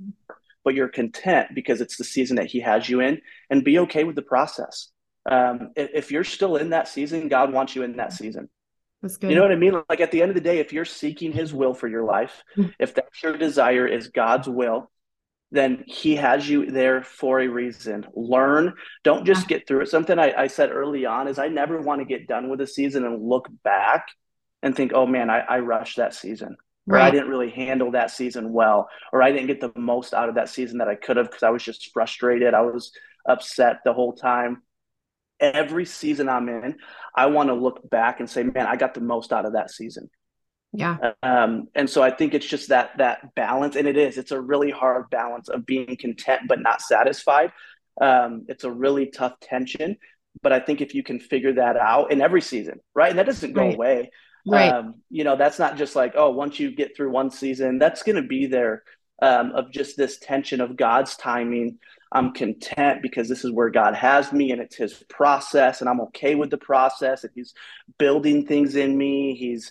but 0.62 0.74
you're 0.74 0.88
content 0.88 1.48
because 1.54 1.80
it's 1.80 1.96
the 1.96 2.04
season 2.04 2.36
that 2.36 2.46
He 2.46 2.60
has 2.60 2.88
you 2.88 3.00
in, 3.00 3.20
and 3.50 3.64
be 3.64 3.78
okay 3.80 4.04
with 4.04 4.14
the 4.14 4.22
process. 4.22 4.88
Um, 5.28 5.70
if, 5.74 5.90
if 5.94 6.10
you're 6.12 6.24
still 6.24 6.56
in 6.56 6.70
that 6.70 6.88
season, 6.88 7.28
God 7.28 7.52
wants 7.52 7.74
you 7.74 7.82
in 7.82 7.96
that 7.96 8.12
season. 8.12 8.48
That's 9.02 9.16
good. 9.16 9.30
You 9.30 9.36
know 9.36 9.42
what 9.42 9.52
I 9.52 9.56
mean? 9.56 9.80
Like 9.88 10.00
at 10.00 10.10
the 10.10 10.22
end 10.22 10.30
of 10.30 10.34
the 10.34 10.40
day, 10.40 10.58
if 10.58 10.72
you're 10.72 10.84
seeking 10.84 11.32
his 11.32 11.54
will 11.54 11.74
for 11.74 11.88
your 11.88 12.04
life, 12.04 12.42
hmm. 12.54 12.66
if 12.78 12.94
that's 12.94 13.22
your 13.22 13.36
desire 13.36 13.86
is 13.86 14.08
God's 14.08 14.48
will, 14.48 14.90
then 15.50 15.84
he 15.86 16.16
has 16.16 16.48
you 16.48 16.70
there 16.70 17.02
for 17.02 17.40
a 17.40 17.48
reason. 17.48 18.06
Learn. 18.14 18.74
Don't 19.04 19.24
just 19.24 19.48
get 19.48 19.66
through 19.66 19.82
it. 19.82 19.88
Something 19.88 20.18
I, 20.18 20.34
I 20.36 20.46
said 20.48 20.70
early 20.70 21.06
on 21.06 21.28
is 21.28 21.38
I 21.38 21.48
never 21.48 21.80
want 21.80 22.00
to 22.00 22.04
get 22.04 22.26
done 22.26 22.50
with 22.50 22.60
a 22.60 22.66
season 22.66 23.04
and 23.04 23.26
look 23.26 23.48
back 23.64 24.08
and 24.62 24.76
think, 24.76 24.92
oh 24.94 25.06
man, 25.06 25.30
I, 25.30 25.38
I 25.40 25.58
rushed 25.60 25.96
that 25.96 26.14
season. 26.14 26.56
Right. 26.86 27.00
Or 27.00 27.04
I 27.04 27.10
didn't 27.10 27.28
really 27.28 27.50
handle 27.50 27.92
that 27.92 28.10
season 28.10 28.52
well, 28.52 28.88
or 29.12 29.22
I 29.22 29.30
didn't 29.30 29.46
get 29.46 29.60
the 29.60 29.72
most 29.76 30.14
out 30.14 30.30
of 30.30 30.36
that 30.36 30.48
season 30.48 30.78
that 30.78 30.88
I 30.88 30.94
could 30.94 31.18
have 31.18 31.26
because 31.26 31.42
I 31.42 31.50
was 31.50 31.62
just 31.62 31.92
frustrated. 31.92 32.54
I 32.54 32.62
was 32.62 32.92
upset 33.26 33.80
the 33.84 33.92
whole 33.92 34.14
time 34.14 34.62
every 35.40 35.84
season 35.84 36.28
I'm 36.28 36.48
in, 36.48 36.76
I 37.14 37.26
want 37.26 37.48
to 37.48 37.54
look 37.54 37.88
back 37.88 38.20
and 38.20 38.28
say, 38.28 38.42
man, 38.42 38.66
I 38.66 38.76
got 38.76 38.94
the 38.94 39.00
most 39.00 39.32
out 39.32 39.46
of 39.46 39.52
that 39.54 39.70
season. 39.70 40.10
Yeah. 40.72 41.12
Um, 41.22 41.68
and 41.74 41.88
so 41.88 42.02
I 42.02 42.10
think 42.10 42.34
it's 42.34 42.46
just 42.46 42.68
that 42.68 42.98
that 42.98 43.34
balance, 43.34 43.74
and 43.74 43.88
it 43.88 43.96
is. 43.96 44.18
It's 44.18 44.32
a 44.32 44.40
really 44.40 44.70
hard 44.70 45.08
balance 45.10 45.48
of 45.48 45.64
being 45.64 45.96
content 45.98 46.42
but 46.46 46.60
not 46.60 46.82
satisfied. 46.82 47.52
Um, 48.00 48.44
it's 48.48 48.64
a 48.64 48.70
really 48.70 49.06
tough 49.06 49.40
tension, 49.40 49.96
but 50.42 50.52
I 50.52 50.60
think 50.60 50.80
if 50.80 50.94
you 50.94 51.02
can 51.02 51.20
figure 51.20 51.54
that 51.54 51.76
out 51.76 52.12
in 52.12 52.20
every 52.20 52.42
season, 52.42 52.80
right, 52.94 53.10
and 53.10 53.18
that 53.18 53.26
doesn't 53.26 53.54
go 53.54 53.62
right. 53.62 53.74
away. 53.74 54.10
Right. 54.46 54.72
Um, 54.72 54.96
you 55.10 55.24
know, 55.24 55.36
that's 55.36 55.58
not 55.58 55.76
just 55.76 55.96
like 55.96 56.12
oh, 56.16 56.30
once 56.30 56.60
you 56.60 56.70
get 56.74 56.94
through 56.94 57.10
one 57.10 57.30
season, 57.30 57.78
that's 57.78 58.02
going 58.02 58.16
to 58.16 58.28
be 58.28 58.46
there 58.46 58.82
um, 59.22 59.52
of 59.52 59.72
just 59.72 59.96
this 59.96 60.18
tension 60.18 60.60
of 60.60 60.76
God's 60.76 61.16
timing 61.16 61.78
I'm 62.12 62.32
content 62.32 63.02
because 63.02 63.28
this 63.28 63.44
is 63.44 63.52
where 63.52 63.70
God 63.70 63.94
has 63.94 64.32
me 64.32 64.50
and 64.52 64.60
it's 64.60 64.76
his 64.76 64.94
process 65.08 65.80
and 65.80 65.90
I'm 65.90 66.00
okay 66.02 66.34
with 66.34 66.50
the 66.50 66.58
process 66.58 67.24
and 67.24 67.32
he's 67.34 67.52
building 67.98 68.46
things 68.46 68.76
in 68.76 68.96
me. 68.96 69.34
He's 69.34 69.70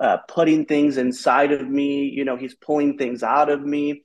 uh, 0.00 0.18
putting 0.28 0.66
things 0.66 0.98
inside 0.98 1.52
of 1.52 1.66
me. 1.68 2.04
You 2.04 2.24
know, 2.24 2.36
he's 2.36 2.54
pulling 2.54 2.98
things 2.98 3.22
out 3.22 3.48
of 3.50 3.62
me, 3.62 4.04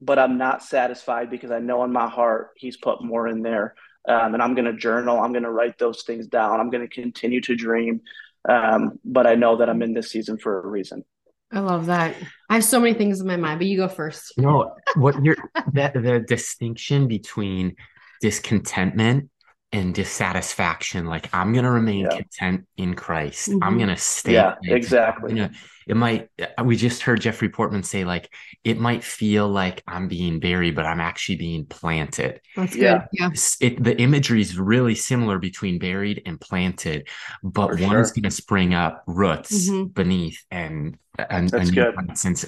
but 0.00 0.18
I'm 0.18 0.36
not 0.36 0.62
satisfied 0.62 1.30
because 1.30 1.50
I 1.50 1.58
know 1.58 1.84
in 1.84 1.92
my 1.92 2.08
heart 2.08 2.50
he's 2.56 2.76
put 2.76 3.02
more 3.02 3.26
in 3.26 3.42
there. 3.42 3.74
Um, 4.06 4.34
and 4.34 4.42
I'm 4.42 4.54
going 4.54 4.64
to 4.64 4.76
journal. 4.76 5.20
I'm 5.20 5.32
going 5.32 5.44
to 5.44 5.50
write 5.50 5.78
those 5.78 6.02
things 6.02 6.26
down. 6.26 6.60
I'm 6.60 6.70
going 6.70 6.86
to 6.86 6.92
continue 6.92 7.40
to 7.42 7.54
dream. 7.54 8.00
Um, 8.48 8.98
but 9.04 9.26
I 9.26 9.36
know 9.36 9.56
that 9.56 9.70
I'm 9.70 9.82
in 9.82 9.94
this 9.94 10.10
season 10.10 10.38
for 10.38 10.60
a 10.60 10.66
reason. 10.66 11.04
I 11.52 11.60
love 11.60 11.86
that. 11.86 12.16
I 12.48 12.54
have 12.54 12.64
so 12.64 12.80
many 12.80 12.94
things 12.94 13.20
in 13.20 13.26
my 13.26 13.36
mind, 13.36 13.58
but 13.58 13.66
you 13.66 13.76
go 13.76 13.88
first. 13.88 14.32
No, 14.38 14.74
what 14.96 15.22
you're 15.22 15.36
that 15.74 15.94
the 15.94 16.24
distinction 16.26 17.08
between 17.08 17.76
discontentment 18.20 19.28
and 19.72 19.94
dissatisfaction 19.94 21.06
like 21.06 21.28
i'm 21.34 21.52
going 21.52 21.64
to 21.64 21.70
remain 21.70 22.00
Yeah. 22.04 22.10
content 22.10 22.66
in 22.76 22.94
christ 22.94 23.48
Mhm. 23.50 23.58
i'm 23.62 23.76
going 23.78 23.88
to 23.88 23.96
stay 23.96 24.34
Yeah, 24.34 24.54
planted. 24.62 24.76
exactly. 24.76 25.30
You 25.32 25.36
know, 25.38 25.48
it 25.86 25.96
might 25.96 26.28
uh, 26.58 26.62
we 26.64 26.76
just 26.76 27.02
heard 27.02 27.20
jeffrey 27.20 27.48
portman 27.48 27.82
say 27.82 28.04
like 28.04 28.32
it 28.64 28.78
might 28.78 29.02
feel 29.02 29.48
like 29.48 29.82
i'm 29.88 30.08
being 30.08 30.38
buried 30.40 30.74
but 30.76 30.86
i'm 30.86 31.00
actually 31.00 31.36
being 31.36 31.64
planted 31.66 32.40
That's 32.54 32.74
good. 32.76 33.02
Yeah. 33.12 33.28
s- 33.32 33.56
it, 33.60 33.82
the 33.82 33.98
imagery 34.00 34.40
is 34.40 34.58
really 34.58 34.94
similar 34.94 35.38
between 35.38 35.78
buried 35.78 36.22
and 36.26 36.40
planted, 36.40 37.08
but 37.42 37.68
For 37.68 37.82
one's 37.82 38.08
sure. 38.08 38.14
going 38.14 38.22
to 38.24 38.30
spring 38.30 38.74
up 38.74 39.02
roots 39.06 39.68
Mhm. 39.70 39.92
beneath 39.94 40.44
and 40.50 40.98
and, 41.18 41.50
That's 41.50 41.68
and, 41.68 41.74
good. 41.76 41.94
and, 42.24 42.44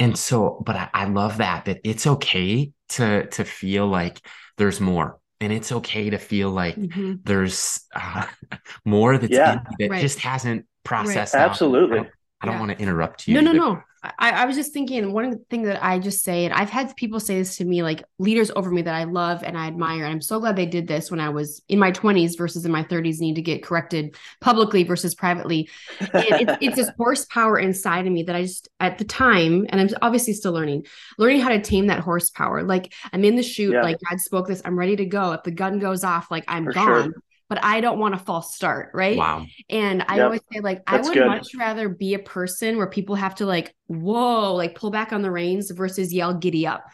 and 0.00 0.18
so, 0.18 0.62
but 0.66 0.74
I, 0.76 0.88
I 0.92 1.04
love 1.04 1.38
that 1.38 1.66
that 1.66 1.78
it's 1.84 2.06
okay 2.06 2.72
to 2.90 3.26
to 3.26 3.44
feel 3.44 3.86
like 3.86 4.20
there's 4.56 4.80
more, 4.80 5.18
and 5.40 5.52
it's 5.52 5.72
okay 5.72 6.10
to 6.10 6.18
feel 6.18 6.50
like 6.50 6.76
Mhm. 6.76 7.20
there's 7.24 7.80
uh, 7.94 8.26
more 8.84 9.18
that's 9.18 9.32
Yeah. 9.32 9.52
in 9.52 9.60
that 9.78 9.90
Right. 9.90 10.00
just 10.00 10.18
hasn't 10.18 10.66
processed 10.84 11.34
out. 11.34 11.50
Absolutely. 11.50 11.98
I 11.98 12.02
don't, 12.02 12.12
I 12.42 12.46
don't 12.46 12.54
Yeah. 12.56 12.60
want 12.60 12.72
to 12.72 12.78
interrupt 12.78 13.28
you. 13.28 13.34
No, 13.34 13.40
no, 13.40 13.52
no. 13.52 13.82
I, 14.02 14.30
I 14.30 14.44
was 14.46 14.56
just 14.56 14.72
thinking 14.72 15.12
one 15.12 15.44
thing 15.50 15.62
that 15.64 15.84
I 15.84 15.98
just 15.98 16.24
say, 16.24 16.46
and 16.46 16.54
I've 16.54 16.70
had 16.70 16.96
people 16.96 17.20
say 17.20 17.36
this 17.36 17.58
to 17.58 17.64
me, 17.66 17.82
like 17.82 18.02
leaders 18.18 18.50
over 18.56 18.70
me 18.70 18.80
that 18.82 18.94
I 18.94 19.04
love 19.04 19.42
and 19.42 19.58
I 19.58 19.66
admire. 19.66 20.04
And 20.04 20.12
I'm 20.12 20.22
so 20.22 20.40
glad 20.40 20.56
they 20.56 20.64
did 20.64 20.88
this 20.88 21.10
when 21.10 21.20
I 21.20 21.28
was 21.28 21.60
in 21.68 21.78
my 21.78 21.92
20s 21.92 22.38
versus 22.38 22.64
in 22.64 22.72
my 22.72 22.82
30s, 22.82 23.20
need 23.20 23.34
to 23.34 23.42
get 23.42 23.62
corrected 23.62 24.16
publicly 24.40 24.84
versus 24.84 25.14
privately. 25.14 25.68
And 26.00 26.10
it's, 26.40 26.56
it's 26.60 26.76
this 26.76 26.90
horsepower 26.96 27.58
inside 27.58 28.06
of 28.06 28.12
me 28.12 28.22
that 28.22 28.34
I 28.34 28.42
just, 28.42 28.68
at 28.80 28.96
the 28.96 29.04
time, 29.04 29.66
and 29.68 29.80
I'm 29.80 29.88
obviously 30.00 30.32
still 30.32 30.52
learning, 30.52 30.86
learning 31.18 31.40
how 31.42 31.50
to 31.50 31.60
tame 31.60 31.88
that 31.88 32.00
horsepower. 32.00 32.62
Like 32.62 32.94
I'm 33.12 33.24
in 33.24 33.36
the 33.36 33.42
chute, 33.42 33.74
Yeah. 33.74 33.82
like 33.82 33.98
God 34.08 34.18
spoke 34.20 34.48
this, 34.48 34.62
I'm 34.64 34.78
ready 34.78 34.96
to 34.96 35.04
go. 35.04 35.32
If 35.32 35.42
the 35.42 35.50
gun 35.50 35.78
goes 35.78 36.04
off, 36.04 36.30
like 36.30 36.44
I'm 36.48 36.64
For 36.64 36.72
sure. 36.72 37.12
Gone. 37.50 37.56
But 37.60 37.64
I 37.64 37.80
don't 37.80 37.98
want 37.98 38.14
a 38.14 38.18
false 38.18 38.54
start, 38.54 38.90
right? 38.94 39.16
Wow. 39.18 39.44
And 39.68 40.04
I 40.08 40.16
Yep. 40.16 40.24
always 40.24 40.40
say, 40.52 40.60
like, 40.60 40.82
I 40.86 41.00
would 41.00 41.12
good. 41.14 41.26
much 41.26 41.48
rather 41.56 41.88
be 41.88 42.14
a 42.14 42.18
person 42.18 42.76
where 42.76 42.86
people 42.86 43.16
have 43.16 43.34
to 43.36 43.46
like, 43.46 43.74
whoa, 43.88 44.54
like 44.54 44.74
pull 44.76 44.90
back 44.90 45.12
on 45.12 45.22
the 45.22 45.30
reins 45.30 45.70
versus 45.70 46.12
yell 46.14 46.34
giddy 46.34 46.66
up. 46.66 46.84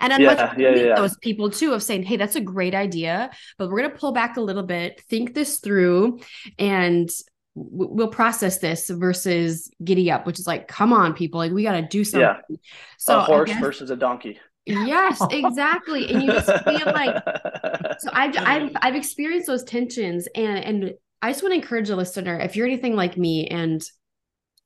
And 0.00 0.12
I'd 0.12 0.22
much 0.22 0.38
rather 0.38 0.60
yeah, 0.60 0.70
meet 0.72 0.86
yeah. 0.86 0.94
those 0.96 1.16
people 1.18 1.50
too 1.50 1.72
of 1.74 1.82
saying, 1.82 2.04
hey, 2.04 2.16
that's 2.16 2.36
a 2.36 2.40
great 2.40 2.74
idea, 2.74 3.30
but 3.58 3.68
we're 3.68 3.82
gonna 3.82 3.94
pull 3.94 4.12
back 4.12 4.36
a 4.36 4.40
little 4.40 4.62
bit, 4.62 5.00
think 5.10 5.34
this 5.34 5.58
through, 5.58 6.20
and 6.58 7.10
w- 7.54 7.90
we'll 7.92 8.08
process 8.08 8.58
this 8.58 8.88
versus 8.88 9.70
giddy 9.84 10.10
up, 10.10 10.24
which 10.26 10.38
is 10.38 10.46
like, 10.46 10.68
come 10.68 10.92
on, 10.92 11.12
people, 11.12 11.38
like 11.38 11.52
we 11.52 11.62
gotta 11.64 11.82
do 11.82 12.02
something. 12.04 12.20
Yeah. 12.48 12.56
So 12.96 13.18
a 13.18 13.20
I 13.20 13.24
horse 13.24 13.50
guess- 13.50 13.60
versus 13.60 13.90
a 13.90 13.96
donkey. 13.96 14.38
Yes, 14.68 15.20
exactly. 15.30 16.10
And 16.10 16.22
you 16.22 16.32
just 16.32 16.64
feel 16.64 16.86
like 16.86 17.22
so 18.00 18.10
I've, 18.12 18.36
I've 18.36 18.70
I've 18.76 18.94
experienced 18.94 19.46
those 19.46 19.64
tensions 19.64 20.28
and 20.34 20.58
and 20.58 20.94
I 21.22 21.30
just 21.32 21.42
want 21.42 21.52
to 21.52 21.56
encourage 21.56 21.90
a 21.90 21.96
listener 21.96 22.38
if 22.38 22.54
you're 22.54 22.66
anything 22.66 22.94
like 22.94 23.16
me 23.16 23.46
and 23.48 23.82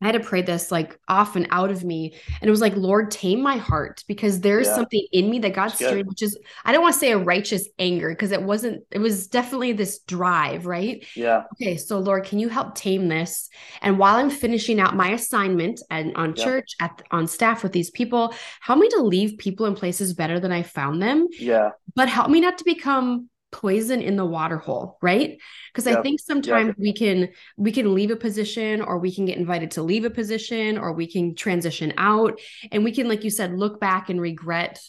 I 0.02 0.06
had 0.06 0.12
to 0.12 0.20
pray 0.20 0.42
this 0.42 0.70
like 0.70 0.98
off 1.08 1.36
and 1.36 1.46
out 1.50 1.70
of 1.70 1.84
me 1.84 2.14
and 2.40 2.48
it 2.48 2.50
was 2.50 2.60
like 2.60 2.76
Lord 2.76 3.10
tame 3.10 3.40
my 3.42 3.56
heart 3.56 4.02
because 4.08 4.40
there's 4.40 4.66
Yeah. 4.66 4.74
something 4.74 5.06
in 5.12 5.30
me 5.30 5.38
that 5.38 5.54
God's 5.54 5.78
That's 5.78 6.06
which 6.06 6.22
is 6.22 6.36
I 6.64 6.72
don't 6.72 6.82
want 6.82 6.94
to 6.94 6.98
say 6.98 7.12
a 7.12 7.18
righteous 7.18 7.68
anger 7.78 8.08
because 8.10 8.32
it 8.32 8.42
wasn't 8.42 8.82
it 8.90 8.98
was 8.98 9.28
definitely 9.28 9.72
this 9.72 10.00
drive 10.00 10.66
right 10.66 11.04
yeah. 11.14 11.44
okay 11.54 11.76
so 11.76 11.98
Lord 11.98 12.24
can 12.24 12.38
you 12.38 12.48
help 12.48 12.74
tame 12.74 13.08
this 13.08 13.48
and 13.80 13.98
while 13.98 14.16
I'm 14.16 14.30
finishing 14.30 14.80
out 14.80 14.96
my 14.96 15.10
assignment 15.12 15.80
and 15.90 16.16
on 16.16 16.34
Yeah. 16.36 16.44
church 16.44 16.72
at 16.80 17.02
on 17.10 17.26
staff 17.26 17.62
with 17.62 17.72
these 17.72 17.90
people 17.90 18.34
help 18.60 18.78
me 18.78 18.88
to 18.90 19.02
leave 19.02 19.38
people 19.38 19.66
in 19.66 19.74
places 19.74 20.14
better 20.14 20.40
than 20.40 20.52
I 20.52 20.62
found 20.62 21.00
them 21.00 21.28
Yeah. 21.38 21.70
but 21.94 22.08
help 22.08 22.28
me 22.30 22.40
not 22.40 22.58
to 22.58 22.64
become 22.64 23.28
poison 23.52 24.00
in 24.02 24.16
the 24.16 24.24
water 24.24 24.56
hole 24.58 24.98
right? 25.02 25.38
Because 25.72 25.86
i 25.86 26.00
think 26.02 26.20
sometimes 26.20 26.74
we 26.78 26.92
can 26.92 27.28
we 27.56 27.70
can 27.70 27.94
leave 27.94 28.10
a 28.10 28.16
position 28.16 28.80
or 28.80 28.98
we 28.98 29.14
can 29.14 29.26
get 29.26 29.38
invited 29.38 29.70
to 29.72 29.82
leave 29.82 30.04
a 30.04 30.10
position 30.10 30.78
or 30.78 30.92
we 30.92 31.06
can 31.06 31.34
transition 31.34 31.92
out. 31.98 32.40
And 32.72 32.82
we 32.82 32.92
can 32.92 33.08
like 33.08 33.22
you 33.24 33.30
said 33.30 33.52
look 33.54 33.78
back 33.80 34.08
and 34.10 34.20
regret 34.20 34.80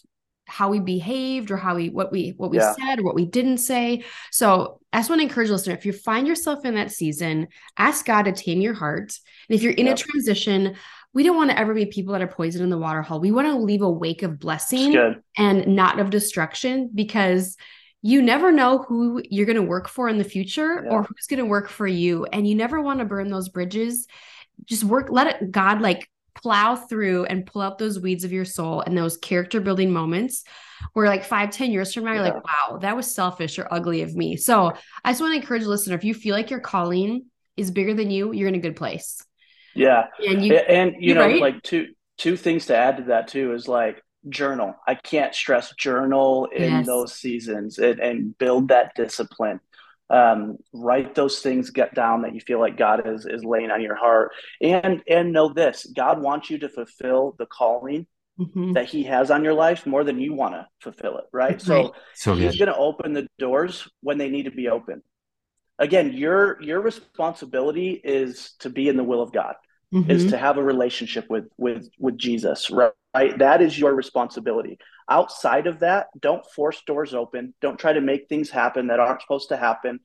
how 0.45 0.69
we 0.69 0.79
behaved 0.79 1.51
or 1.51 1.57
how 1.57 1.75
we 1.75 1.89
what 1.89 2.11
we 2.11 2.33
what 2.37 2.51
we 2.51 2.57
Yeah. 2.57 2.73
said 2.73 2.99
or 2.99 3.03
what 3.03 3.15
we 3.15 3.25
didn't 3.25 3.59
say. 3.59 4.03
So 4.31 4.79
i 4.91 4.97
just 4.99 5.09
want 5.09 5.19
to 5.19 5.23
encourage 5.27 5.49
listener 5.49 5.73
if 5.75 5.85
you 5.85 5.93
find 5.93 6.27
yourself 6.27 6.65
in 6.65 6.75
that 6.75 6.91
season 6.91 7.47
ask 7.77 8.05
god 8.05 8.23
to 8.23 8.31
tame 8.31 8.61
your 8.61 8.73
heart. 8.73 9.17
And 9.49 9.55
if 9.55 9.61
you're 9.63 9.73
in 9.73 9.87
Yep. 9.87 9.95
a 9.97 10.01
transition 10.01 10.75
we 11.13 11.21
don't 11.23 11.37
want 11.37 11.51
to 11.51 11.59
ever 11.59 11.73
be 11.75 11.85
people 11.85 12.13
that 12.13 12.23
are 12.23 12.27
poison 12.27 12.63
in 12.63 12.69
the 12.71 12.77
water 12.77 13.03
hole. 13.03 13.19
We 13.19 13.31
want 13.31 13.47
to 13.47 13.55
leave 13.57 13.83
a 13.83 13.89
wake 13.89 14.23
of 14.23 14.39
blessing 14.39 14.93
and 15.37 15.67
not 15.75 15.99
of 15.99 16.09
destruction 16.09 16.89
because 16.93 17.55
you 18.05 18.21
never 18.21 18.51
know 18.51 18.79
who 18.79 19.23
you're 19.29 19.45
going 19.45 19.55
to 19.55 19.61
work 19.63 19.87
for 19.87 20.09
in 20.09 20.17
the 20.17 20.23
future 20.25 20.83
Yeah. 20.85 20.91
or 20.91 21.03
who's 21.03 21.25
going 21.27 21.39
to 21.39 21.45
work 21.45 21.69
for 21.69 21.87
you 21.87 22.25
and 22.25 22.45
you 22.47 22.53
never 22.53 22.79
want 22.81 22.99
to 22.99 23.05
burn 23.05 23.29
those 23.29 23.49
bridges 23.49 24.07
just 24.65 24.83
work 24.83 25.07
let 25.09 25.27
it 25.41 25.51
god 25.51 25.81
like 25.81 26.07
plow 26.35 26.75
through 26.75 27.25
and 27.25 27.45
pull 27.45 27.61
out 27.61 27.77
those 27.77 27.99
weeds 27.99 28.23
of 28.23 28.31
your 28.33 28.43
soul 28.45 28.81
and 28.81 28.97
those 28.97 29.17
character 29.17 29.61
building 29.61 29.91
moments 29.91 30.43
where 30.91 31.07
like 31.07 31.23
five 31.23 31.49
ten 31.51 31.71
years 31.71 31.93
from 31.93 32.03
now 32.03 32.11
you're 32.13 32.25
Yeah. 32.25 32.33
like 32.33 32.43
wow 32.43 32.77
that 32.79 32.95
was 32.95 33.15
selfish 33.15 33.57
or 33.57 33.67
ugly 33.71 34.01
of 34.01 34.13
me 34.15 34.35
so 34.35 34.73
i 35.05 35.11
just 35.11 35.21
want 35.21 35.31
to 35.33 35.39
encourage 35.39 35.63
listener 35.63 35.95
if 35.95 36.03
you 36.03 36.13
feel 36.13 36.35
like 36.35 36.49
your 36.49 36.59
calling 36.59 37.25
is 37.55 37.71
bigger 37.71 37.93
than 37.93 38.11
you 38.11 38.33
you're 38.33 38.49
in 38.49 38.55
a 38.55 38.59
good 38.59 38.75
place 38.75 39.23
Yeah. 39.75 40.07
and 40.19 40.43
you 40.45 40.55
and 40.55 40.95
you 40.99 41.13
know, 41.13 41.21
right. 41.21 41.39
like 41.41 41.63
two 41.63 41.87
two 42.17 42.35
things 42.35 42.65
to 42.65 42.75
add 42.75 42.97
to 42.97 43.03
that 43.03 43.29
too 43.29 43.53
is 43.53 43.67
like 43.67 44.02
journal. 44.29 44.75
I 44.87 44.95
can't 44.95 45.33
stress 45.35 45.73
journal 45.75 46.45
in 46.55 46.63
Yes. 46.73 46.85
those 46.85 47.15
seasons 47.15 47.77
and, 47.77 47.99
and 47.99 48.37
build 48.37 48.69
that 48.69 48.95
discipline. 48.95 49.59
Um, 50.09 50.57
write 50.73 51.15
those 51.15 51.39
things 51.39 51.69
get 51.71 51.95
down 51.95 52.21
that 52.21 52.35
you 52.35 52.41
feel 52.41 52.59
like 52.59 52.77
God 52.77 53.07
is 53.07 53.25
is 53.25 53.43
laying 53.43 53.71
on 53.71 53.81
your 53.81 53.95
heart. 53.95 54.31
And 54.61 55.01
and 55.07 55.33
know 55.33 55.49
this, 55.53 55.85
God 55.85 56.21
wants 56.21 56.49
you 56.49 56.59
to 56.59 56.69
fulfill 56.69 57.35
the 57.39 57.45
calling 57.47 58.05
Mhm. 58.39 58.73
that 58.73 58.85
He 58.85 59.03
has 59.03 59.31
on 59.31 59.43
your 59.43 59.53
life 59.53 59.85
more 59.85 60.03
than 60.03 60.19
you 60.19 60.33
want 60.33 60.53
to 60.55 60.67
fulfill 60.81 61.17
it, 61.17 61.25
right? 61.31 61.61
So 61.61 61.95
So 62.13 62.35
He's 62.35 62.57
going 62.57 62.67
to 62.71 62.77
open 62.77 63.13
the 63.13 63.27
doors 63.39 63.87
when 64.01 64.17
they 64.17 64.29
need 64.29 64.43
to 64.43 64.51
be 64.51 64.67
open. 64.69 65.01
Again, 65.79 66.13
your 66.13 66.61
your 66.61 66.81
responsibility 66.81 67.91
is 68.03 68.53
to 68.59 68.69
be 68.69 68.87
in 68.89 68.97
the 68.97 69.03
will 69.03 69.21
of 69.21 69.31
God 69.31 69.55
is 70.07 70.25
Mhm. 70.25 70.29
to 70.29 70.37
have 70.37 70.57
a 70.57 70.63
relationship 70.63 71.29
with 71.29 71.45
with 71.57 71.89
with 71.97 72.17
Jesus, 72.17 72.69
right? 72.69 72.91
Right? 73.13 73.37
That 73.37 73.61
is 73.61 73.77
your 73.77 73.93
responsibility. 73.93 74.77
Outside 75.09 75.67
of 75.67 75.79
that, 75.79 76.07
don't 76.19 76.45
force 76.55 76.81
doors 76.85 77.13
open. 77.13 77.53
Don't 77.61 77.79
try 77.79 77.93
to 77.93 78.01
make 78.01 78.27
things 78.27 78.49
happen 78.49 78.87
that 78.87 78.99
aren't 78.99 79.21
supposed 79.21 79.49
to 79.49 79.57
happen. 79.57 79.99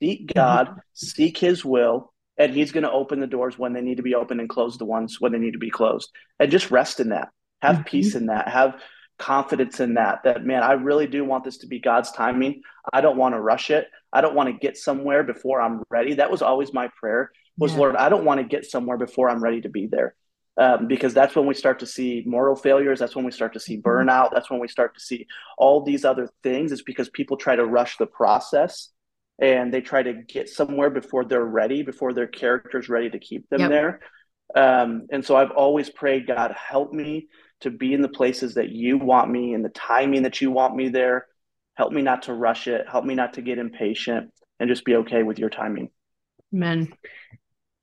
Seek 0.00 0.32
God, 0.34 0.80
seek 0.92 1.38
His 1.38 1.64
will, 1.64 2.12
and 2.36 2.52
He's 2.52 2.72
going 2.72 2.82
to 2.82 2.90
open 2.90 3.20
the 3.20 3.26
doors 3.26 3.58
when 3.58 3.72
they 3.72 3.80
need 3.80 3.96
to 3.96 4.02
be 4.02 4.14
open 4.14 4.40
and 4.40 4.48
close 4.48 4.76
the 4.76 4.84
ones 4.84 5.20
when 5.20 5.32
they 5.32 5.38
need 5.38 5.52
to 5.52 5.58
be 5.58 5.70
closed. 5.70 6.10
And 6.38 6.50
just 6.50 6.70
rest 6.70 7.00
in 7.00 7.10
that. 7.10 7.28
Have 7.62 7.76
Mhm. 7.76 7.86
peace 7.86 8.14
in 8.14 8.26
that. 8.26 8.48
Have 8.48 8.80
confidence 9.18 9.78
in 9.78 9.94
that. 9.94 10.24
That 10.24 10.44
man, 10.44 10.62
I 10.62 10.72
really 10.72 11.06
do 11.06 11.24
want 11.24 11.44
this 11.44 11.58
to 11.58 11.68
be 11.68 11.78
God's 11.78 12.10
timing. 12.10 12.62
I 12.92 13.00
don't 13.00 13.16
want 13.16 13.34
to 13.34 13.40
rush 13.40 13.70
it. 13.70 13.88
I 14.12 14.20
don't 14.20 14.34
want 14.34 14.48
to 14.48 14.58
get 14.58 14.76
somewhere 14.76 15.22
before 15.22 15.60
I'm 15.60 15.82
ready. 15.88 16.14
That 16.14 16.30
was 16.30 16.42
always 16.42 16.72
my 16.72 16.90
prayer 17.00 17.30
was 17.56 17.72
Yeah. 17.72 17.78
Lord, 17.78 17.96
I 17.96 18.08
don't 18.08 18.24
want 18.24 18.40
to 18.40 18.44
get 18.44 18.64
somewhere 18.64 18.98
before 18.98 19.30
I'm 19.30 19.42
ready 19.42 19.60
to 19.60 19.68
be 19.68 19.86
there. 19.86 20.16
Um, 20.56 20.86
because 20.86 21.12
that's 21.14 21.34
when 21.34 21.46
we 21.46 21.54
start 21.54 21.80
to 21.80 21.86
see 21.86 22.22
moral 22.26 22.54
failures. 22.54 23.00
That's 23.00 23.16
when 23.16 23.24
we 23.24 23.32
start 23.32 23.54
to 23.54 23.60
see 23.60 23.80
Mm-hmm. 23.86 24.08
burnout. 24.08 24.30
That's 24.32 24.50
when 24.50 24.60
we 24.60 24.68
start 24.68 24.94
to 24.94 25.00
see 25.00 25.26
all 25.58 25.82
these 25.82 26.04
other 26.04 26.28
things. 26.44 26.70
It's 26.70 26.82
because 26.82 27.08
people 27.08 27.36
try 27.36 27.56
to 27.56 27.66
rush 27.66 27.96
the 27.96 28.06
process 28.06 28.90
and 29.40 29.74
they 29.74 29.80
try 29.80 30.02
to 30.02 30.12
get 30.14 30.48
somewhere 30.48 30.90
before 30.90 31.24
they're 31.24 31.44
ready, 31.44 31.82
before 31.82 32.12
their 32.12 32.28
character's 32.28 32.88
ready 32.88 33.10
to 33.10 33.18
keep 33.18 33.48
them 33.50 33.62
Yep. 33.62 33.70
there. 33.70 34.00
Um, 34.54 35.06
and 35.10 35.24
so 35.24 35.36
I've 35.36 35.50
always 35.50 35.90
prayed, 35.90 36.28
God, 36.28 36.52
help 36.52 36.92
me 36.92 37.26
to 37.60 37.70
be 37.70 37.92
in 37.92 38.02
the 38.02 38.08
places 38.08 38.54
that 38.54 38.68
you 38.70 38.98
want 38.98 39.30
me, 39.30 39.54
in 39.54 39.62
the 39.62 39.70
timing 39.70 40.22
that 40.22 40.40
you 40.40 40.52
want 40.52 40.76
me 40.76 40.88
there. 40.88 41.26
Help 41.74 41.92
me 41.92 42.02
not 42.02 42.22
to 42.24 42.32
rush 42.32 42.68
it. 42.68 42.86
Help 42.88 43.04
me 43.04 43.14
not 43.14 43.34
to 43.34 43.42
get 43.42 43.58
impatient 43.58 44.30
and 44.60 44.68
just 44.68 44.84
be 44.84 44.94
okay 44.96 45.24
with 45.24 45.38
your 45.40 45.50
timing. 45.50 45.90
amen 46.52 46.92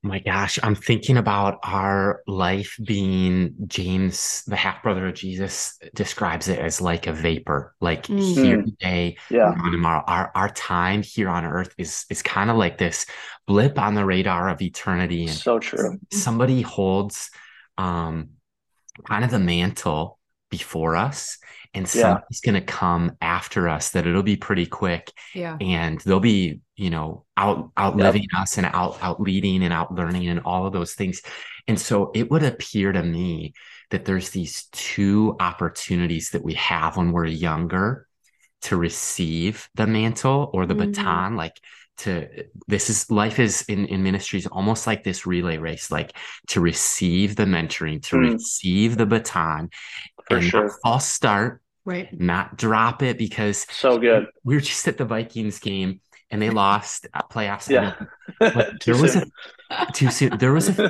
my 0.04 0.20
gosh, 0.20 0.58
I'm 0.64 0.74
thinking 0.74 1.18
about 1.18 1.60
our 1.64 2.24
life 2.26 2.76
being 2.84 3.54
James, 3.68 4.44
the 4.48 4.56
half 4.56 4.82
brother 4.82 5.08
of 5.08 5.14
Jesus, 5.14 5.78
describes 5.94 6.48
it 6.48 6.58
as 6.60 6.82
like 6.82 7.06
a 7.06 7.14
vapor, 7.14 7.76
like 7.80 8.08
Mm. 8.08 8.42
here 8.42 8.62
today, 8.64 9.18
Yeah. 9.30 9.54
gone 9.54 9.72
tomorrow. 9.72 10.04
Our 10.08 10.32
our 10.34 10.50
time 10.50 11.04
here 11.04 11.30
on 11.30 11.46
earth 11.46 11.76
is 11.78 12.06
is 12.10 12.24
kind 12.24 12.50
of 12.50 12.58
like 12.58 12.80
this 12.80 13.06
blip 13.46 13.78
on 13.78 13.94
the 13.94 14.06
radar 14.06 14.50
of 14.50 14.62
eternity, 14.62 15.28
and 15.28 15.38
So 15.38 15.60
true. 15.60 16.00
somebody 16.12 16.62
holds 16.62 17.30
um 17.78 18.30
kind 19.08 19.24
of 19.24 19.32
the 19.32 19.40
mantle 19.40 20.18
before 20.52 20.96
us, 20.96 21.40
and 21.74 21.88
Yeah. 21.94 22.02
somebody's 22.02 22.42
gonna 22.42 22.62
come 22.62 23.18
after 23.22 23.70
us. 23.70 23.92
That 23.92 24.06
it'll 24.08 24.24
be 24.24 24.38
pretty 24.38 24.68
quick, 24.68 25.12
yeah 25.34 25.58
and 25.60 26.00
they'll 26.02 26.20
be 26.20 26.62
you 26.76 26.90
know 26.90 27.26
out 27.38 27.72
outliving 27.80 28.28
us 28.38 28.58
and 28.58 28.68
out 28.68 28.98
out 29.02 29.22
leading 29.22 29.64
and 29.64 29.74
out 29.74 29.94
learning 29.96 30.28
and 30.28 30.42
all 30.42 30.66
of 30.68 30.74
those 30.74 30.94
things 30.94 31.22
and 31.68 31.80
so 31.80 32.12
it 32.16 32.30
would 32.32 32.44
appear 32.44 32.92
to 32.92 33.04
me 33.04 33.54
that 33.92 34.06
there's 34.06 34.30
these 34.32 34.66
two 34.72 35.36
opportunities 35.40 36.32
that 36.32 36.44
we 36.44 36.54
have 36.56 36.98
when 36.98 37.12
we're 37.12 37.26
younger 37.26 38.08
to 38.64 38.78
receive 38.78 39.70
the 39.76 39.88
mantle 39.88 40.50
or 40.54 40.66
the 40.66 40.74
Mhm. 40.74 40.94
baton 40.94 41.36
like 41.36 41.60
to 41.98 42.28
this 42.68 42.90
is 42.90 43.12
life 43.12 43.38
is 43.40 43.64
in 43.64 43.86
in 43.86 44.02
ministries 44.02 44.48
almost 44.48 44.88
like 44.88 45.04
this 45.04 45.26
relay 45.26 45.58
race 45.58 45.92
like 45.92 46.16
to 46.48 46.62
receive 46.62 47.36
the 47.36 47.44
mentoring 47.46 48.02
to 48.02 48.16
Mm. 48.16 48.34
receive 48.34 48.98
the 48.98 49.06
baton 49.06 49.70
For 50.32 50.38
and 50.38 50.46
sure. 50.46 50.64
not 50.68 50.72
false 50.84 51.08
start 51.08 51.62
Right. 51.86 52.10
not 52.20 52.58
drop 52.58 53.02
it 53.02 53.18
because 53.18 53.66
So 53.70 53.98
good. 53.98 54.28
we 54.44 54.56
were 54.56 54.62
just 54.62 54.88
at 54.88 54.98
the 54.98 55.06
Vikings 55.06 55.60
game 55.60 56.00
and 56.30 56.42
they 56.42 56.50
lost 56.50 57.08
at 57.14 57.30
playoffs. 57.30 57.70
Yeah. 57.70 57.96
But 58.54 58.76
there 58.86 58.98
was 58.98 59.14
soon. 59.14 59.32
a 59.70 59.88
too 59.94 60.12
soon. 60.12 60.38
There 60.38 60.54
was 60.54 60.70
a 60.70 60.74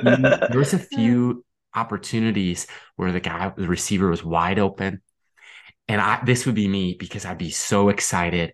there 0.50 0.58
was 0.58 0.74
a 0.74 0.78
few 0.78 1.44
opportunities 1.74 2.66
where 2.96 3.12
the 3.12 3.20
guy, 3.20 3.52
the 3.56 3.68
receiver 3.68 4.08
was 4.10 4.24
wide 4.24 4.58
open. 4.58 5.00
And 5.88 6.00
I 6.00 6.22
this 6.24 6.46
would 6.46 6.54
be 6.54 6.68
me 6.68 6.94
because 6.98 7.24
I'd 7.24 7.38
be 7.38 7.50
so 7.50 7.88
excited. 7.88 8.52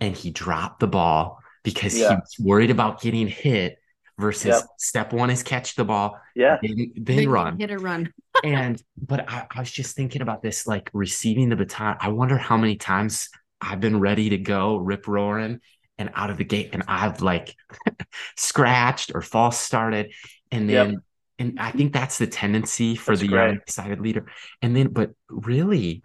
And 0.00 0.16
he 0.16 0.30
dropped 0.30 0.80
the 0.80 0.88
ball 0.88 1.38
because 1.64 1.94
he 1.94 2.02
was 2.02 2.36
worried 2.40 2.70
about 2.70 3.00
getting 3.00 3.28
hit 3.28 3.78
versus 4.18 4.46
Yep. 4.46 4.62
step 4.78 5.12
one 5.12 5.30
is 5.30 5.42
catch 5.42 5.74
the 5.74 5.84
ball, 5.84 6.18
yeah. 6.34 6.58
then, 6.62 6.92
then 6.94 7.04
Big 7.04 7.28
run 7.28 7.58
Hit 7.58 7.70
a 7.70 7.78
run. 7.78 8.12
and 8.44 8.82
but 8.96 9.28
I, 9.30 9.46
I 9.50 9.60
was 9.60 9.70
just 9.70 9.96
thinking 9.96 10.22
about 10.22 10.42
this 10.42 10.66
like 10.66 10.90
receiving 10.92 11.48
the 11.48 11.56
baton 11.56 11.96
i 12.00 12.08
wonder 12.08 12.36
how 12.38 12.56
many 12.56 12.76
times 12.76 13.28
i've 13.60 13.80
been 13.80 14.00
ready 14.00 14.30
to 14.30 14.38
go 14.38 14.76
rip 14.76 15.06
roaring 15.08 15.60
and 15.98 16.10
out 16.14 16.30
of 16.30 16.36
the 16.38 16.44
gate 16.44 16.70
and 16.72 16.82
i've 16.88 17.20
like 17.22 17.54
scratched 18.36 19.12
or 19.14 19.22
false 19.22 19.58
started 19.58 20.12
and 20.50 20.70
Yep. 20.70 20.86
then 20.88 21.02
and 21.38 21.60
i 21.60 21.70
think 21.70 21.92
that's 21.92 22.18
the 22.18 22.26
tendency 22.26 22.94
for 22.96 23.12
That's 23.12 23.22
the 23.22 23.28
great. 23.28 23.46
young 23.48 23.56
excited 23.56 24.00
leader 24.00 24.26
and 24.60 24.76
then 24.76 24.88
but 24.88 25.10
really 25.28 26.02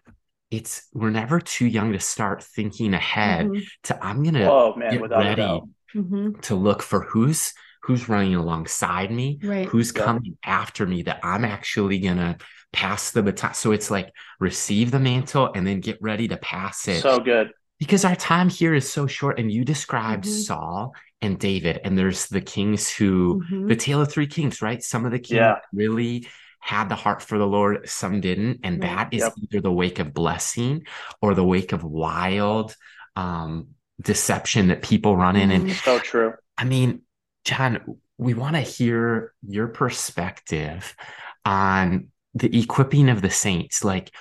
it's 0.50 0.88
we're 0.94 1.10
never 1.10 1.40
too 1.42 1.66
young 1.66 1.94
to 1.94 2.00
start 2.00 2.44
thinking 2.44 2.94
ahead 2.94 3.48
Mhm. 3.48 3.64
to 3.84 4.06
i'm 4.06 4.24
gonna 4.24 4.50
Oh 4.50 4.76
man, 4.76 4.92
get 4.92 5.10
ready 5.10 5.36
doubt. 5.42 5.68
Mhm. 5.96 6.42
to 6.44 6.56
look 6.56 6.82
for 6.82 7.02
who's 7.02 7.54
who's 7.88 8.10
running 8.10 8.36
alongside 8.36 9.10
me 9.12 9.40
Right. 9.42 9.66
who's 9.66 9.94
Yeah. 9.96 10.04
coming 10.04 10.38
after 10.44 10.86
me 10.86 11.04
that 11.04 11.22
I'm 11.24 11.46
actually 11.46 12.00
gonna 12.00 12.38
pass 12.74 13.12
the 13.12 13.24
baton. 13.24 13.54
So 13.54 13.72
it's 13.72 13.90
like 13.90 14.10
receive 14.42 14.92
the 14.92 15.00
mantle 15.00 15.52
and 15.56 15.66
then 15.66 15.80
get 15.80 15.98
ready 16.02 16.28
to 16.28 16.38
pass 16.38 16.88
it. 16.90 17.02
So 17.02 17.20
good. 17.20 17.52
because 17.80 18.04
our 18.04 18.16
time 18.16 18.50
here 18.50 18.74
is 18.74 18.92
so 18.92 19.06
short. 19.06 19.38
And 19.40 19.52
you 19.52 19.64
described 19.64 20.26
Mhm. 20.26 20.46
Saul 20.46 20.96
and 21.22 21.38
David, 21.38 21.80
and 21.84 21.96
there's 21.96 22.26
the 22.26 22.42
kings 22.42 22.90
who 22.90 23.44
Mhm. 23.52 23.68
the 23.68 23.76
tale 23.76 24.02
of 24.02 24.12
three 24.12 24.26
kings, 24.26 24.64
right? 24.64 24.82
Some 24.82 25.06
of 25.06 25.12
the 25.12 25.20
kings 25.20 25.38
Yeah. 25.38 25.60
really 25.72 26.28
had 26.60 26.90
the 26.90 26.96
heart 26.96 27.22
for 27.22 27.38
the 27.38 27.46
Lord, 27.48 27.88
some 27.88 28.20
didn't. 28.20 28.62
And 28.64 28.82
Right. 28.82 28.90
that 28.90 29.14
is 29.14 29.22
Yep. 29.22 29.34
either 29.44 29.62
the 29.62 29.72
wake 29.72 30.00
of 30.00 30.12
blessing 30.14 30.88
or 31.22 31.36
the 31.36 31.44
wake 31.46 31.72
of 31.72 31.84
wild 31.84 32.76
um 33.16 33.68
deception 34.02 34.68
that 34.68 34.82
people 34.82 35.16
run 35.16 35.36
in. 35.36 35.52
And 35.52 35.70
Mhm. 35.70 35.84
So 35.84 36.00
true. 36.00 36.34
I 36.58 36.64
mean, 36.66 37.02
John, 37.48 37.98
we 38.18 38.34
want 38.34 38.58
to 38.58 38.62
hear 38.62 39.34
your 39.48 39.70
perspective 39.70 40.98
on 41.46 42.10
the 42.34 42.60
equipping 42.60 43.08
of 43.08 43.22
the 43.22 43.30
saints. 43.30 43.86
Like, 43.86 44.12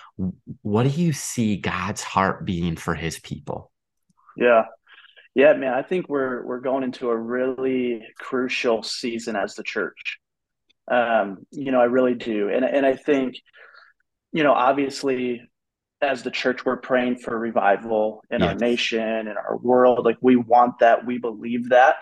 what 0.62 0.84
do 0.84 0.90
you 0.90 1.12
see 1.12 1.56
God's 1.56 2.02
heart 2.02 2.44
being 2.44 2.76
for 2.76 2.94
his 2.94 3.18
people? 3.18 3.72
Yeah. 4.36 4.66
Yeah, 5.34 5.54
man, 5.54 5.74
I 5.74 5.82
think 5.82 6.08
we're 6.08 6.46
we're 6.46 6.60
going 6.60 6.84
into 6.84 7.10
a 7.10 7.16
really 7.16 8.02
crucial 8.16 8.84
season 8.84 9.34
as 9.34 9.54
the 9.54 9.64
church. 9.64 10.18
Um, 10.88 11.46
you 11.50 11.72
know, 11.72 11.80
I 11.80 11.86
really 11.86 12.14
do. 12.14 12.48
And 12.48 12.64
and 12.64 12.86
I 12.86 12.94
think, 12.94 13.34
you 14.32 14.44
know, 14.44 14.52
obviously 14.52 15.42
as 16.00 16.22
the 16.22 16.30
church 16.30 16.64
we're 16.64 16.76
praying 16.76 17.16
for 17.16 17.36
revival 17.36 18.22
in 18.30 18.42
our 18.42 18.54
nation, 18.54 19.00
in 19.00 19.34
our 19.36 19.56
world. 19.56 20.04
Like 20.04 20.18
we 20.20 20.36
want 20.36 20.78
that, 20.78 21.04
we 21.04 21.18
believe 21.18 21.70
that. 21.70 21.96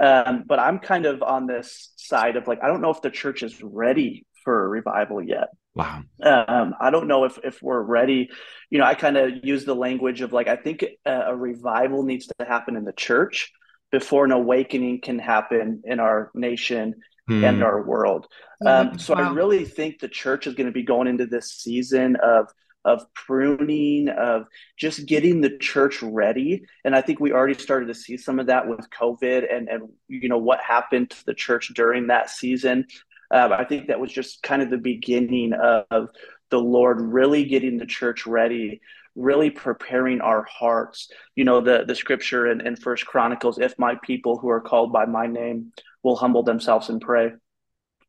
Um, 0.00 0.44
but 0.46 0.58
I'm 0.58 0.78
kind 0.78 1.06
of 1.06 1.22
on 1.22 1.46
this 1.46 1.92
side 1.96 2.36
of 2.36 2.46
like 2.46 2.62
I 2.62 2.68
don't 2.68 2.82
know 2.82 2.90
if 2.90 3.02
the 3.02 3.10
church 3.10 3.42
is 3.42 3.62
ready 3.62 4.26
for 4.44 4.64
a 4.64 4.68
revival 4.68 5.22
yet. 5.22 5.48
Wow. 5.74 6.02
Um, 6.22 6.74
I 6.80 6.90
don't 6.90 7.08
know 7.08 7.24
if 7.24 7.38
if 7.44 7.62
we're 7.62 7.80
ready. 7.82 8.30
You 8.70 8.78
know, 8.78 8.84
I 8.84 8.94
kind 8.94 9.16
of 9.16 9.44
use 9.44 9.64
the 9.64 9.74
language 9.74 10.20
of 10.20 10.32
like 10.32 10.48
I 10.48 10.56
think 10.56 10.84
a, 11.04 11.12
a 11.28 11.36
revival 11.36 12.02
needs 12.02 12.26
to 12.26 12.46
happen 12.46 12.76
in 12.76 12.84
the 12.84 12.92
church 12.92 13.52
before 13.92 14.24
an 14.24 14.32
awakening 14.32 15.00
can 15.00 15.18
happen 15.18 15.82
in 15.84 16.00
our 16.00 16.30
nation 16.34 16.94
and 17.42 17.56
Hmm. 17.56 17.62
our 17.62 17.82
world. 17.82 18.26
Um, 18.64 18.98
so 18.98 19.14
I 19.14 19.22
really 19.22 19.64
think 19.64 19.98
the 19.98 20.08
church 20.08 20.46
is 20.46 20.54
going 20.54 20.66
to 20.66 20.72
be 20.72 20.82
going 20.84 21.06
into 21.08 21.26
this 21.26 21.52
season 21.52 22.16
of 22.16 22.48
of 22.86 23.12
pruning, 23.14 24.08
of 24.08 24.46
just 24.78 25.06
getting 25.06 25.40
the 25.40 25.58
church 25.58 26.02
ready. 26.02 26.62
And 26.84 26.94
I 26.94 27.02
think 27.02 27.18
we 27.18 27.32
already 27.32 27.60
started 27.60 27.86
to 27.86 27.94
see 27.94 28.16
some 28.16 28.38
of 28.38 28.46
that 28.46 28.68
with 28.68 28.88
COVID 28.90 29.52
and 29.52 29.68
and 29.68 29.88
you 30.08 30.28
know 30.28 30.38
what 30.38 30.60
happened 30.60 31.10
to 31.10 31.26
the 31.26 31.34
church 31.34 31.72
during 31.74 32.06
that 32.06 32.30
season. 32.30 32.86
Um, 33.30 33.52
I 33.52 33.64
think 33.64 33.88
that 33.88 34.00
was 34.00 34.12
just 34.12 34.42
kind 34.42 34.62
of 34.62 34.70
the 34.70 34.78
beginning 34.78 35.52
of 35.52 36.08
the 36.50 36.60
Lord 36.60 37.00
really 37.00 37.44
getting 37.44 37.76
the 37.76 37.86
church 37.86 38.24
ready, 38.24 38.80
really 39.16 39.50
preparing 39.50 40.20
our 40.20 40.46
hearts. 40.48 41.10
You 41.34 41.44
know, 41.44 41.60
the 41.60 41.84
the 41.84 41.96
scripture 41.96 42.46
in, 42.46 42.64
in 42.64 42.76
First 42.76 43.04
Chronicles, 43.04 43.58
if 43.58 43.76
my 43.80 43.96
people 44.04 44.38
who 44.38 44.48
are 44.48 44.60
called 44.60 44.92
by 44.92 45.06
my 45.06 45.26
name 45.26 45.72
will 46.04 46.14
humble 46.14 46.44
themselves 46.44 46.88
and 46.88 47.00
pray, 47.00 47.32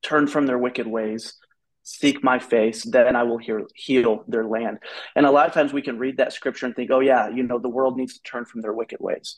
turn 0.04 0.28
from 0.28 0.46
their 0.46 0.60
wicked 0.60 0.86
ways, 0.86 1.34
seek 1.88 2.22
my 2.22 2.38
face, 2.38 2.84
then 2.84 3.16
I 3.16 3.24
will 3.24 3.38
hear, 3.38 3.66
heal 3.74 4.26
their 4.28 4.46
land. 4.46 4.80
And 5.16 5.26
a 5.26 5.32
lot 5.32 5.48
of 5.48 5.54
times 5.54 5.72
we 5.72 5.82
can 5.82 5.98
read 5.98 6.18
that 6.18 6.34
scripture 6.34 6.66
and 6.66 6.76
think, 6.76 6.92
oh, 6.92 7.00
yeah, 7.00 7.30
you 7.30 7.44
know, 7.44 7.60
the 7.60 7.70
world 7.70 7.96
needs 7.96 8.16
to 8.16 8.24
turn 8.24 8.44
from 8.44 8.60
their 8.60 8.74
wicked 8.74 9.00
ways. 9.00 9.38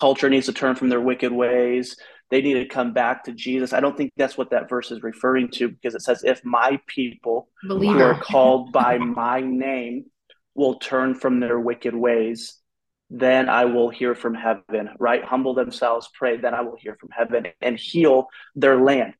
Culture 0.00 0.28
needs 0.28 0.46
to 0.46 0.52
turn 0.52 0.74
from 0.74 0.88
their 0.88 1.00
wicked 1.00 1.30
ways. 1.30 1.96
They 2.28 2.42
need 2.42 2.54
to 2.54 2.66
come 2.66 2.92
back 2.92 3.22
to 3.24 3.32
Jesus. 3.32 3.72
I 3.72 3.78
don't 3.78 3.96
think 3.96 4.12
that's 4.16 4.36
what 4.36 4.50
that 4.50 4.68
verse 4.68 4.90
is 4.90 5.04
referring 5.04 5.48
to 5.52 5.68
because 5.68 5.94
it 5.94 6.02
says, 6.02 6.24
if 6.24 6.44
my 6.44 6.80
people 6.88 7.48
who 7.62 7.88
are 8.00 8.18
called 8.18 8.72
by 8.72 8.98
my 8.98 9.40
name 9.40 10.06
will 10.56 10.80
turn 10.80 11.14
from 11.14 11.38
their 11.38 11.60
wicked 11.60 11.94
ways, 11.94 12.58
then 13.10 13.48
I 13.48 13.66
will 13.66 13.90
hear 13.90 14.16
from 14.16 14.34
heaven, 14.34 14.90
right? 14.98 15.22
Humble 15.24 15.54
themselves, 15.54 16.10
pray, 16.18 16.36
then 16.36 16.52
I 16.52 16.62
will 16.62 16.76
hear 16.76 16.96
from 17.00 17.10
heaven 17.10 17.46
and 17.60 17.78
heal 17.78 18.26
their 18.56 18.76
land. 18.76 19.14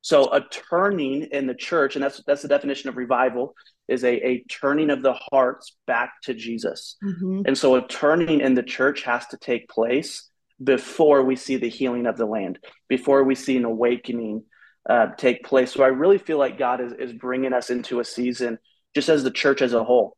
So 0.00 0.32
a 0.32 0.42
turning 0.70 1.24
in 1.24 1.46
the 1.46 1.54
church, 1.54 1.96
and 1.96 2.02
that's 2.02 2.22
that's 2.26 2.42
the 2.42 2.48
definition 2.48 2.88
of 2.88 2.96
revival, 2.96 3.54
is 3.88 4.04
a, 4.04 4.26
a 4.26 4.44
turning 4.48 4.90
of 4.90 5.02
the 5.02 5.14
hearts 5.14 5.76
back 5.86 6.12
to 6.22 6.34
Jesus. 6.34 6.96
Mhm. 7.02 7.42
And 7.46 7.58
so 7.58 7.74
a 7.74 7.86
turning 7.86 8.40
in 8.40 8.54
the 8.54 8.62
church 8.62 9.02
has 9.02 9.26
to 9.28 9.36
take 9.36 9.68
place 9.68 10.30
before 10.62 11.24
we 11.24 11.36
see 11.36 11.56
the 11.56 11.68
healing 11.68 12.06
of 12.06 12.16
the 12.16 12.26
land, 12.26 12.58
before 12.88 13.24
we 13.24 13.34
see 13.34 13.56
an 13.56 13.64
awakening 13.64 14.44
uh, 14.88 15.08
take 15.16 15.44
place. 15.44 15.72
So 15.72 15.82
I 15.82 15.88
really 15.88 16.18
feel 16.18 16.38
like 16.38 16.58
God 16.58 16.80
is, 16.80 16.92
is 16.92 17.12
bringing 17.12 17.52
us 17.52 17.70
into 17.70 18.00
a 18.00 18.04
season, 18.04 18.58
just 18.94 19.08
as 19.08 19.22
the 19.22 19.30
church 19.30 19.62
as 19.62 19.74
a 19.74 19.84
whole. 19.84 20.16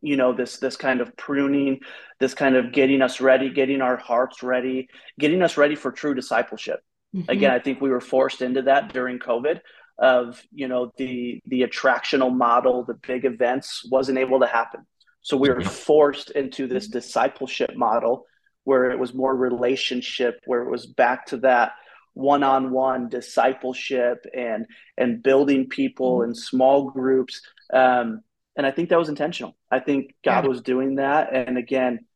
You 0.00 0.16
know, 0.16 0.32
this 0.32 0.58
this 0.58 0.76
kind 0.76 1.00
of 1.00 1.16
pruning, 1.16 1.80
this 2.18 2.34
kind 2.34 2.56
of 2.56 2.72
getting 2.72 3.02
us 3.02 3.20
ready, 3.20 3.50
getting 3.50 3.80
our 3.80 3.96
hearts 3.96 4.42
ready, 4.42 4.88
getting 5.18 5.42
us 5.42 5.56
ready 5.56 5.76
for 5.76 5.92
true 5.92 6.14
discipleship 6.14 6.80
Mhm. 7.14 7.28
again 7.28 7.50
i 7.50 7.58
think 7.58 7.80
we 7.80 7.90
were 7.90 8.00
forced 8.00 8.40
into 8.42 8.62
that 8.62 8.92
during 8.92 9.18
covid 9.18 9.60
of 9.98 10.42
you 10.52 10.66
know 10.68 10.92
the 10.96 11.40
the 11.46 11.62
attractional 11.62 12.32
model 12.34 12.84
the 12.84 12.94
big 13.06 13.24
events 13.24 13.86
wasn't 13.90 14.18
able 14.18 14.40
to 14.40 14.46
happen 14.46 14.80
so 15.20 15.36
we 15.36 15.50
were 15.50 15.60
forced 15.62 16.30
into 16.30 16.66
this 16.66 16.88
discipleship 16.88 17.76
model 17.76 18.24
where 18.64 18.90
it 18.90 18.98
was 18.98 19.12
more 19.14 19.34
relationship 19.36 20.40
where 20.46 20.62
it 20.62 20.70
was 20.70 20.86
back 20.86 21.26
to 21.26 21.36
that 21.38 21.72
one-on-one 22.14 23.08
discipleship 23.08 24.24
and 24.34 24.66
and 24.96 25.22
building 25.22 25.68
people 25.68 26.18
Mhm. 26.20 26.24
in 26.28 26.34
small 26.34 26.90
groups 26.90 27.40
um, 27.72 28.22
and 28.56 28.66
i 28.66 28.70
think 28.70 28.88
that 28.90 28.98
was 28.98 29.08
intentional 29.08 29.56
i 29.70 29.78
think 29.80 30.14
god 30.24 30.44
Yeah. 30.44 30.48
was 30.48 30.60
doing 30.62 30.96
that 30.96 31.32
and 31.34 31.56
again 31.58 32.06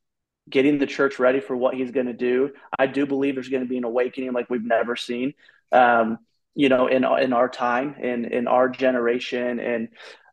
getting 0.49 0.79
the 0.79 0.87
church 0.87 1.19
ready 1.19 1.41
for 1.41 1.57
what 1.57 1.75
he's 1.75 1.91
going 1.91 2.07
to 2.07 2.13
do. 2.13 2.51
I 2.79 2.87
do 2.87 3.07
believe 3.07 3.35
there's 3.35 3.49
going 3.49 3.63
to 3.63 3.69
be 3.69 3.79
an 3.79 3.85
awakening 3.85 4.33
like 4.33 4.49
we've 4.49 4.65
never 4.65 4.97
seen. 4.97 5.35
Um, 5.73 6.19
you 6.55 6.69
know, 6.69 6.87
in 6.87 7.05
in 7.05 7.33
our 7.33 7.49
time, 7.49 7.97
in 8.01 8.25
in 8.27 8.47
our 8.49 8.69
generation, 8.69 9.61
and 9.61 9.89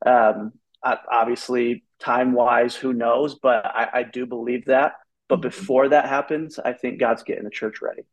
um, 0.06 0.54
obviously 0.84 1.84
time 1.99 2.34
wise, 2.34 2.76
who 2.76 2.93
knows? 2.93 3.36
But 3.36 3.65
I, 3.65 3.89
I 3.93 4.04
do 4.04 4.26
believe 4.26 4.65
that. 4.65 4.93
But 5.28 5.39
Mhm. 5.39 5.43
before 5.43 5.89
that 5.89 6.08
happens, 6.08 6.60
I 6.60 6.73
think 6.73 6.99
God's 6.99 7.23
getting 7.23 7.43
the 7.43 7.49
church 7.49 7.82
ready. 7.82 8.04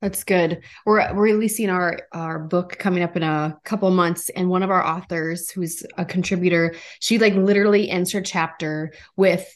That's 0.00 0.24
good. 0.24 0.62
We're 0.84 1.14
we're 1.14 1.22
releasing 1.22 1.70
our 1.70 2.00
our 2.12 2.40
book 2.40 2.76
coming 2.78 3.02
up 3.04 3.16
in 3.16 3.22
a 3.22 3.56
couple 3.64 3.88
months, 3.92 4.30
and 4.30 4.48
one 4.48 4.64
of 4.64 4.70
our 4.70 4.84
authors, 4.84 5.48
who's 5.50 5.84
a 5.96 6.04
contributor, 6.04 6.74
she 7.00 7.18
like 7.18 7.34
literally 7.34 7.88
ends 7.88 8.12
her 8.12 8.20
chapter 8.20 8.92
with 9.16 9.46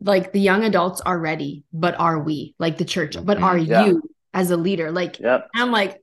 like 0.00 0.32
the 0.32 0.40
young 0.40 0.64
adults 0.64 1.00
are 1.00 1.18
ready, 1.18 1.64
but 1.72 1.98
are 1.98 2.18
we 2.18 2.54
like 2.58 2.78
the 2.78 2.84
church? 2.84 3.16
But 3.22 3.38
Mhm. 3.38 3.42
are 3.44 3.58
Yeah. 3.58 3.86
you 3.86 4.02
as 4.34 4.50
a 4.50 4.56
leader? 4.56 4.90
Like 4.90 5.18
Yep. 5.20 5.48
I'm 5.54 5.70
like, 5.70 6.02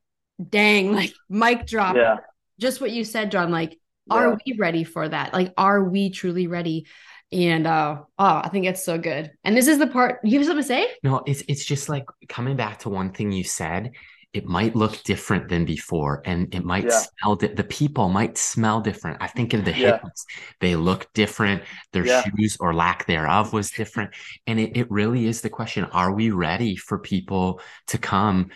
dang, 0.50 0.94
like 1.02 1.14
mic 1.30 1.66
drop. 1.68 1.96
Yeah. 1.96 2.18
Just 2.60 2.82
what 2.82 2.92
you 2.92 3.04
said, 3.04 3.32
John. 3.32 3.52
Like 3.52 3.78
are 4.10 4.38
we 4.46 4.54
ready 4.58 4.86
for 4.86 5.08
that? 5.10 5.34
Like, 5.34 5.54
are 5.58 5.84
we 5.84 6.10
truly 6.10 6.48
ready? 6.48 6.88
And 7.34 7.68
uh 7.68 8.04
oh, 8.18 8.42
I 8.44 8.48
think 8.50 8.66
it's 8.66 8.86
so 8.86 8.98
good. 8.98 9.32
And 9.44 9.56
this 9.56 9.68
is 9.68 9.80
the 9.80 9.88
part 9.88 10.20
you 10.24 10.38
have 10.40 10.48
something 10.48 10.64
to 10.64 10.68
say? 10.68 10.88
No, 11.04 11.24
it's 11.26 11.44
it's 11.50 11.66
just 11.66 11.90
like 11.90 12.06
coming 12.30 12.56
back 12.56 12.80
to 12.80 12.90
one 12.90 13.12
thing 13.12 13.34
you 13.34 13.44
said. 13.44 13.92
It 14.34 14.46
might 14.46 14.76
look 14.76 15.02
different 15.04 15.48
than 15.50 15.66
before, 15.66 16.22
and 16.26 16.54
it 16.54 16.64
might 16.64 16.86
Yeah. 16.86 17.00
smell. 17.00 17.36
Di- 17.38 17.54
the 17.54 17.64
people 17.64 18.10
might 18.10 18.38
smell 18.38 18.82
different. 18.82 19.18
I 19.22 19.28
think 19.28 19.54
of 19.54 19.66
the 19.66 19.72
Yeah. 19.76 20.00
hippies; 20.00 20.26
they 20.60 20.76
look 20.76 21.12
different. 21.14 21.64
Their 21.94 22.06
Yeah. 22.06 22.24
shoes 22.24 22.58
or 22.60 22.74
lack 22.74 23.06
thereof 23.08 23.54
was 23.54 23.72
different, 23.72 24.12
and 24.46 24.60
it 24.60 24.76
it 24.78 24.92
really 24.92 25.26
is 25.28 25.42
the 25.42 25.50
question: 25.50 25.86
Are 25.86 26.12
we 26.14 26.30
ready 26.32 26.76
for 26.76 27.00
people 27.00 27.62
to 27.88 27.98
come 27.98 28.50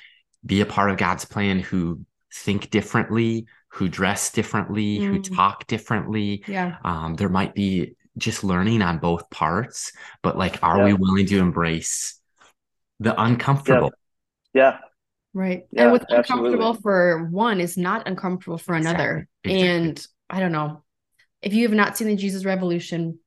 be 0.46 0.62
a 0.62 0.66
part 0.66 0.92
of 0.92 0.98
God's 0.98 1.26
plan 1.26 1.60
who 1.60 2.02
think 2.34 2.70
differently, 2.70 3.46
who 3.70 3.88
dress 3.88 4.32
differently, 4.32 4.98
who 5.00 5.20
Mm. 5.20 5.36
talk 5.36 5.68
differently? 5.68 6.44
Yeah. 6.48 6.78
um, 6.84 7.16
there 7.16 7.30
might 7.30 7.56
be 7.56 7.96
just 8.18 8.44
learning 8.44 8.82
on 8.82 9.00
both 9.00 9.30
parts 9.30 9.94
but 10.22 10.38
like 10.38 10.60
are 10.62 10.84
we 10.84 10.92
willing 10.94 11.26
to 11.26 11.38
embrace 11.40 12.20
the 13.00 13.14
uncomfortable 13.22 13.94
Yeah. 14.54 14.80
Right. 15.34 15.64
Yeah, 15.72 15.84
and 15.84 15.92
what's 15.92 16.06
absolutely. 16.10 16.54
uncomfortable 16.54 16.82
for 16.82 17.30
one 17.32 17.62
is 17.62 17.78
not 17.78 18.08
uncomfortable 18.08 18.58
for 18.58 18.76
another. 18.76 19.28
Exactly, 19.44 19.66
exactly. 19.66 19.88
And 19.88 20.08
I 20.30 20.40
don't 20.40 20.52
know. 20.52 20.84
If 21.42 21.54
you 21.54 21.64
have 21.64 21.76
not 21.76 21.98
seen 21.98 22.08
the 22.08 22.16
Jesus 22.16 22.46
Revolution 22.46 23.20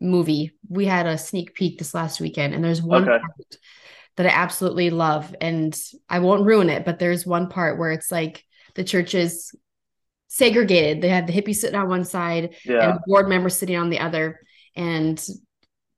movie, 0.00 0.52
we 0.68 0.86
had 0.86 1.06
a 1.06 1.16
sneak 1.16 1.54
peek 1.54 1.78
this 1.78 1.94
last 1.94 2.20
weekend, 2.20 2.54
and 2.54 2.64
there's 2.64 2.82
one 2.82 3.08
Okay. 3.08 3.18
part 3.20 3.56
that 4.16 4.26
I 4.26 4.30
absolutely 4.30 4.90
love. 4.90 5.34
And 5.40 5.78
I 6.08 6.18
won't 6.18 6.44
ruin 6.44 6.68
it, 6.68 6.84
but 6.84 6.98
there's 6.98 7.24
one 7.24 7.48
part 7.48 7.78
where 7.78 7.92
it's 7.92 8.10
like 8.10 8.44
the 8.74 8.84
church 8.84 9.14
is 9.14 9.54
segregated. 10.28 11.02
They 11.02 11.08
have 11.08 11.26
the 11.26 11.32
hippies 11.32 11.56
sitting 11.56 11.78
on 11.78 11.88
one 11.88 12.04
side 12.04 12.54
Yeah. 12.64 12.90
and 12.90 12.94
the 12.96 13.02
board 13.06 13.28
members 13.28 13.56
sitting 13.56 13.76
on 13.76 13.90
the 13.90 14.00
other. 14.00 14.40
And 14.76 15.24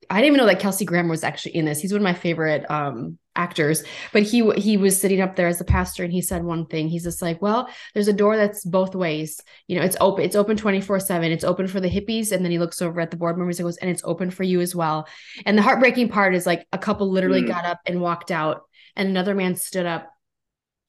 I 0.09 0.17
didn't 0.21 0.35
even 0.35 0.39
know 0.39 0.47
that 0.47 0.61
Kelsey 0.61 0.85
Grammer 0.85 1.11
was 1.11 1.25
actually 1.25 1.57
in 1.57 1.65
this. 1.65 1.81
He's 1.81 1.93
one 1.93 2.03
of 2.03 2.05
my 2.05 2.15
favorite 2.15 2.71
um, 2.71 3.19
actors, 3.35 3.83
but 4.12 4.23
he 4.23 4.49
he 4.57 4.77
was 4.77 5.01
sitting 5.01 5.21
up 5.21 5.37
there 5.37 5.47
as 5.47 5.61
a 5.61 5.64
pastor, 5.64 6.05
and 6.05 6.12
he 6.12 6.21
said 6.21 6.45
one 6.45 6.66
thing. 6.66 6.88
He's 6.88 7.05
just 7.05 7.23
like, 7.23 7.40
"Well, 7.40 7.68
there's 7.95 8.09
a 8.09 8.12
door 8.12 8.37
that's 8.37 8.64
both 8.64 8.95
ways. 8.95 9.40
You 9.68 9.77
know, 9.79 9.83
it's 9.85 9.97
open. 10.01 10.25
It's 10.25 10.37
open 10.37 10.57
twenty 10.57 10.81
four 10.81 11.01
seven. 11.01 11.33
It's 11.33 11.45
open 11.45 11.66
for 11.66 11.81
the 11.81 11.88
hippies." 11.90 12.33
And 12.33 12.45
then 12.45 12.53
he 12.53 12.59
looks 12.59 12.83
over 12.83 13.01
at 13.01 13.11
the 13.11 13.16
board 13.16 13.38
members 13.38 13.59
and 13.59 13.66
goes, 13.66 13.79
"And 13.79 13.90
it's 13.90 14.03
open 14.05 14.31
for 14.31 14.42
you 14.42 14.61
as 14.61 14.75
well." 14.75 15.09
And 15.47 15.57
the 15.57 15.62
heartbreaking 15.62 16.09
part 16.11 16.35
is 16.35 16.47
like 16.47 16.66
a 16.73 16.79
couple 16.79 17.11
literally 17.11 17.42
Mm. 17.42 17.49
got 17.49 17.64
up 17.64 17.81
and 17.87 18.01
walked 18.01 18.31
out, 18.31 18.62
and 18.97 19.09
another 19.09 19.35
man 19.35 19.55
stood 19.57 19.87
up 19.87 20.11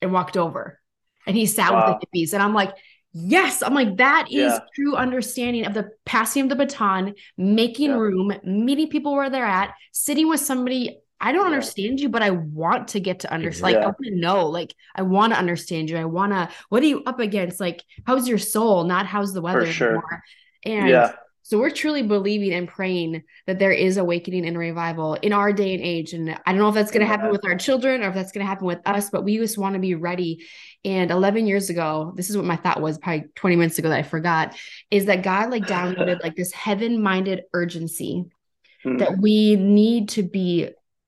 and 0.01 0.11
walked 0.11 0.35
over, 0.35 0.79
and 1.25 1.35
he 1.37 1.45
sat 1.45 1.71
Wow. 1.71 1.93
with 1.93 2.01
the 2.11 2.19
hippies, 2.19 2.33
and 2.33 2.43
I'm 2.43 2.53
like. 2.53 2.73
Yes, 3.15 3.61
I'm 3.61 3.75
like 3.75 3.97
that 3.97 4.25
is 4.31 4.51
Yeah. 4.53 4.59
true 4.73 4.95
understanding 4.95 5.67
of 5.67 5.75
the 5.75 5.91
passing 6.03 6.41
of 6.41 6.49
the 6.49 6.55
baton, 6.55 7.13
making 7.37 7.91
Yeah. 7.91 7.97
room, 7.97 8.33
meeting 8.43 8.89
people 8.89 9.13
where 9.13 9.29
they're 9.29 9.45
at, 9.45 9.75
sitting 9.91 10.27
with 10.27 10.39
somebody. 10.39 10.97
I 11.23 11.31
don't 11.31 11.45
Yeah. 11.45 11.53
understand 11.53 11.99
you, 12.01 12.09
but 12.09 12.21
I 12.21 12.31
want 12.31 12.89
to 12.89 12.99
get 12.99 13.21
to 13.21 13.33
understand. 13.33 13.73
Like, 13.75 13.81
I 13.83 13.85
want 13.87 13.97
to 14.03 14.15
know. 14.15 14.47
Like, 14.49 14.75
I 14.93 15.01
want 15.03 15.31
to 15.33 15.39
understand 15.39 15.89
you. 15.89 15.97
I 15.97 16.05
want 16.05 16.33
to. 16.33 16.49
What 16.69 16.83
are 16.83 16.85
you 16.85 17.01
up 17.05 17.19
against? 17.19 17.59
Like, 17.59 17.81
how's 18.05 18.27
your 18.27 18.37
soul? 18.37 18.83
Not 18.83 19.05
how's 19.07 19.33
the 19.33 19.41
weather 19.41 19.65
sure. 19.65 19.87
anymore. 19.87 20.23
And 20.65 20.89
Yeah. 20.89 21.13
so 21.41 21.59
we're 21.59 21.69
truly 21.71 22.03
believing 22.03 22.53
and 22.53 22.67
praying 22.67 23.23
that 23.47 23.57
there 23.57 23.71
is 23.71 23.95
awakening 23.97 24.45
and 24.45 24.57
revival 24.57 25.13
in 25.15 25.31
our 25.33 25.53
day 25.53 25.73
and 25.73 25.81
age. 25.81 26.11
And 26.13 26.31
I 26.45 26.51
don't 26.51 26.57
know 26.59 26.67
if 26.69 26.75
that's 26.75 26.91
going 26.91 27.05
to 27.05 27.07
happen 27.07 27.31
with 27.31 27.45
our 27.45 27.55
children 27.57 28.03
or 28.03 28.09
if 28.09 28.15
that's 28.15 28.31
going 28.33 28.45
to 28.45 28.49
happen 28.49 28.67
with 28.67 28.79
us, 28.85 29.09
but 29.09 29.23
we 29.23 29.37
just 29.37 29.57
want 29.57 29.75
to 29.75 29.79
be 29.79 29.95
ready. 29.95 30.45
And 30.85 31.09
11 31.09 31.47
years 31.47 31.69
ago, 31.69 32.13
this 32.17 32.29
is 32.29 32.35
what 32.35 32.45
my 32.45 32.57
thought 32.57 32.81
was 32.81 32.97
probably 32.97 33.29
20 33.35 33.55
minutes 33.55 33.79
ago 33.79 33.87
that 33.89 33.99
I 33.99 34.03
forgot 34.03 34.55
is 34.91 35.05
that 35.05 35.23
God 35.23 35.51
like 35.51 35.63
downloaded 35.65 36.21
like 36.21 36.35
this 36.35 36.51
heaven 36.51 37.01
minded 37.01 37.43
urgency 37.53 38.25
Mm. 38.85 38.99
that 38.99 39.17
we 39.17 39.55
need 39.55 40.09
to 40.09 40.23
be 40.23 40.67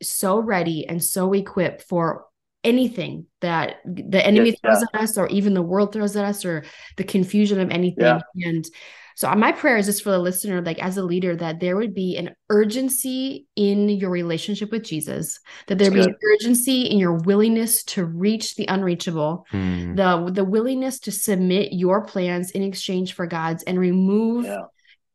so 0.09 0.39
ready 0.39 0.87
and 0.87 1.03
so 1.03 1.33
equipped 1.33 1.81
for 1.83 2.25
anything 2.63 3.25
that 3.41 3.75
the 3.85 4.25
enemy 4.25 4.49
Yes, 4.49 4.59
throws 4.61 4.83
at 4.93 5.01
us 5.01 5.17
or 5.17 5.27
even 5.27 5.53
the 5.53 5.61
world 5.61 5.93
throws 5.93 6.15
at 6.15 6.25
us 6.25 6.43
or 6.45 6.63
the 6.97 7.03
confusion 7.03 7.59
of 7.59 7.69
anything 7.69 8.05
Yeah. 8.05 8.21
and 8.43 8.65
so 9.17 9.33
my 9.35 9.51
prayer 9.53 9.77
is 9.77 9.85
just 9.85 10.03
for 10.03 10.09
the 10.09 10.17
listener 10.19 10.61
like 10.61 10.79
as 10.79 10.97
a 10.97 11.03
leader 11.03 11.35
that 11.35 11.59
there 11.59 11.77
would 11.77 11.93
be 11.93 12.17
an 12.17 12.35
urgency 12.49 13.45
in 13.55 13.87
your 13.87 14.09
relationship 14.09 14.71
with 14.71 14.83
jesus 14.83 15.39
that 15.67 15.77
there 15.77 15.91
be 15.91 16.01
an 16.01 16.15
urgency 16.33 16.81
in 16.83 16.97
your 16.97 17.13
willingness 17.13 17.83
to 17.83 18.03
reach 18.03 18.55
the 18.55 18.65
unreachable 18.65 19.45
Hmm. 19.51 19.93
the 19.95 20.31
the 20.33 20.43
willingness 20.43 20.99
to 21.01 21.11
submit 21.11 21.71
your 21.71 22.03
plans 22.03 22.49
in 22.49 22.63
exchange 22.63 23.13
for 23.13 23.27
god's 23.27 23.61
and 23.63 23.79
remove 23.79 24.45
Yeah. 24.45 24.63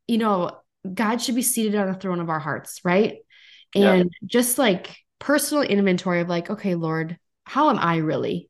you 0.07 0.18
know, 0.18 0.53
God 0.94 1.20
should 1.20 1.35
be 1.35 1.42
seated 1.42 1.74
on 1.74 1.88
the 1.92 1.98
throne 1.98 2.20
of 2.20 2.31
our 2.31 2.38
hearts, 2.40 2.81
right? 2.85 3.18
Yeah. 3.74 3.92
And 3.94 4.12
just 4.24 4.59
like 4.59 4.96
personal 5.18 5.62
inventory 5.62 6.20
of 6.20 6.28
like, 6.28 6.50
okay, 6.50 6.74
Lord, 6.74 7.18
how 7.44 7.70
am 7.70 7.78
I 7.78 7.96
really? 7.98 8.48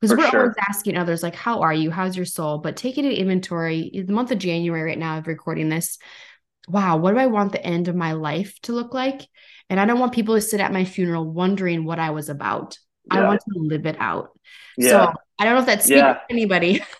Because 0.00 0.16
we're 0.16 0.28
sure. 0.30 0.40
always 0.40 0.56
asking 0.68 0.96
others, 0.96 1.22
like, 1.22 1.34
how 1.34 1.62
are 1.62 1.72
you? 1.72 1.90
How's 1.90 2.16
your 2.16 2.26
soul? 2.26 2.58
But 2.58 2.76
taking 2.76 3.06
an 3.06 3.12
inventory, 3.12 4.04
the 4.06 4.12
month 4.12 4.30
of 4.30 4.38
January 4.38 4.82
right 4.82 4.98
now 4.98 5.18
of 5.18 5.26
recording 5.26 5.68
this, 5.68 5.98
wow, 6.68 6.96
what 6.98 7.12
do 7.12 7.18
I 7.18 7.26
want 7.26 7.52
the 7.52 7.64
end 7.64 7.88
of 7.88 7.96
my 7.96 8.12
life 8.12 8.58
to 8.62 8.72
look 8.72 8.92
like? 8.92 9.22
And 9.70 9.80
I 9.80 9.86
don't 9.86 9.98
want 9.98 10.12
people 10.12 10.34
to 10.34 10.40
sit 10.42 10.60
at 10.60 10.72
my 10.72 10.84
funeral 10.84 11.24
wondering 11.24 11.84
what 11.84 11.98
I 11.98 12.10
was 12.10 12.28
about. 12.28 12.78
I 13.10 13.22
want 13.22 13.40
to 13.40 13.58
live 13.60 13.86
it 13.86 13.96
out. 13.98 14.38
Yeah. 14.76 14.88
So 14.90 15.12
I 15.38 15.44
don't 15.44 15.54
know 15.54 15.60
if 15.60 15.66
that's 15.66 15.84
speaking 15.84 16.04
Yeah. 16.04 16.14
to 16.14 16.20
anybody. 16.30 16.82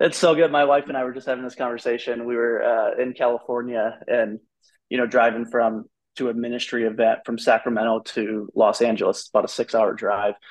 It's 0.00 0.18
so 0.18 0.34
good. 0.34 0.50
My 0.50 0.64
wife 0.64 0.84
and 0.88 0.96
I 0.96 1.04
were 1.04 1.12
just 1.12 1.26
having 1.26 1.44
this 1.44 1.54
conversation. 1.54 2.26
We 2.26 2.36
were 2.36 2.62
uh, 2.62 3.00
in 3.00 3.12
California 3.12 3.98
and, 4.06 4.40
you 4.88 4.98
know, 4.98 5.06
driving 5.06 5.46
from 5.46 5.84
to 6.16 6.28
a 6.28 6.34
ministry 6.34 6.84
event 6.84 7.20
from 7.24 7.38
Sacramento 7.38 8.00
to 8.00 8.48
Los 8.54 8.80
Angeles. 8.80 9.20
It's 9.20 9.28
about 9.28 9.44
a 9.44 9.48
six 9.48 9.74
hour 9.74 9.92
drive. 9.92 10.34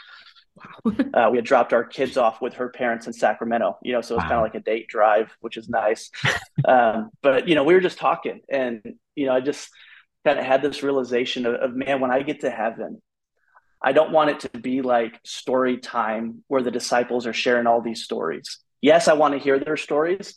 Uh, 1.15 1.29
we 1.31 1.37
had 1.37 1.45
dropped 1.45 1.73
our 1.73 1.83
kids 1.83 2.17
off 2.17 2.41
with 2.41 2.55
her 2.55 2.69
parents 2.69 3.07
in 3.07 3.13
Sacramento, 3.13 3.77
you 3.81 3.93
know, 3.93 4.01
so 4.01 4.15
it's 4.15 4.23
kind 4.23 4.35
of 4.35 4.41
like 4.41 4.55
a 4.55 4.59
date 4.59 4.87
drive, 4.87 5.35
which 5.41 5.57
is 5.57 5.69
nice. 5.69 6.09
um, 6.67 7.09
but, 7.21 7.47
you 7.47 7.55
know, 7.55 7.63
we 7.63 7.73
were 7.73 7.79
just 7.79 7.97
talking 7.97 8.41
and, 8.49 8.81
you 9.15 9.25
know, 9.25 9.33
I 9.33 9.41
just 9.41 9.69
kind 10.25 10.39
of 10.39 10.45
had 10.45 10.61
this 10.61 10.83
realization 10.83 11.45
of, 11.45 11.55
of, 11.55 11.75
man, 11.75 11.99
when 11.99 12.11
I 12.11 12.23
get 12.23 12.41
to 12.41 12.49
heaven, 12.49 13.01
I 13.81 13.91
don't 13.91 14.11
want 14.11 14.29
it 14.29 14.39
to 14.41 14.59
be 14.59 14.81
like 14.81 15.19
story 15.23 15.77
time 15.77 16.43
where 16.47 16.63
the 16.63 16.71
disciples 16.71 17.27
are 17.27 17.33
sharing 17.33 17.67
all 17.67 17.81
these 17.81 18.03
stories. 18.03 18.59
Yes, 18.81 19.07
I 19.07 19.13
want 19.13 19.33
to 19.33 19.39
hear 19.39 19.59
their 19.59 19.77
stories, 19.77 20.35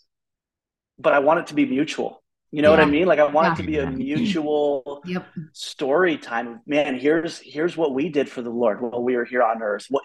but 0.98 1.12
I 1.12 1.20
want 1.20 1.40
it 1.40 1.46
to 1.48 1.54
be 1.54 1.64
mutual. 1.64 2.22
You 2.56 2.62
know 2.62 2.70
what 2.70 2.80
I 2.80 2.86
mean? 2.86 3.06
Like 3.06 3.18
I 3.18 3.26
want 3.26 3.48
Yeah. 3.48 3.52
it 3.52 3.56
to 3.56 3.62
be 3.64 3.78
a 3.80 3.86
mutual 3.86 5.02
Yep. 5.06 5.26
story 5.52 6.16
time. 6.16 6.62
Man, 6.66 6.98
here's 6.98 7.38
here's 7.38 7.76
what 7.76 7.92
we 7.92 8.08
did 8.08 8.30
for 8.30 8.40
the 8.40 8.48
Lord 8.48 8.80
while 8.80 9.02
we 9.02 9.14
were 9.14 9.26
here 9.26 9.42
on 9.42 9.62
earth. 9.62 9.84
What 9.90 10.04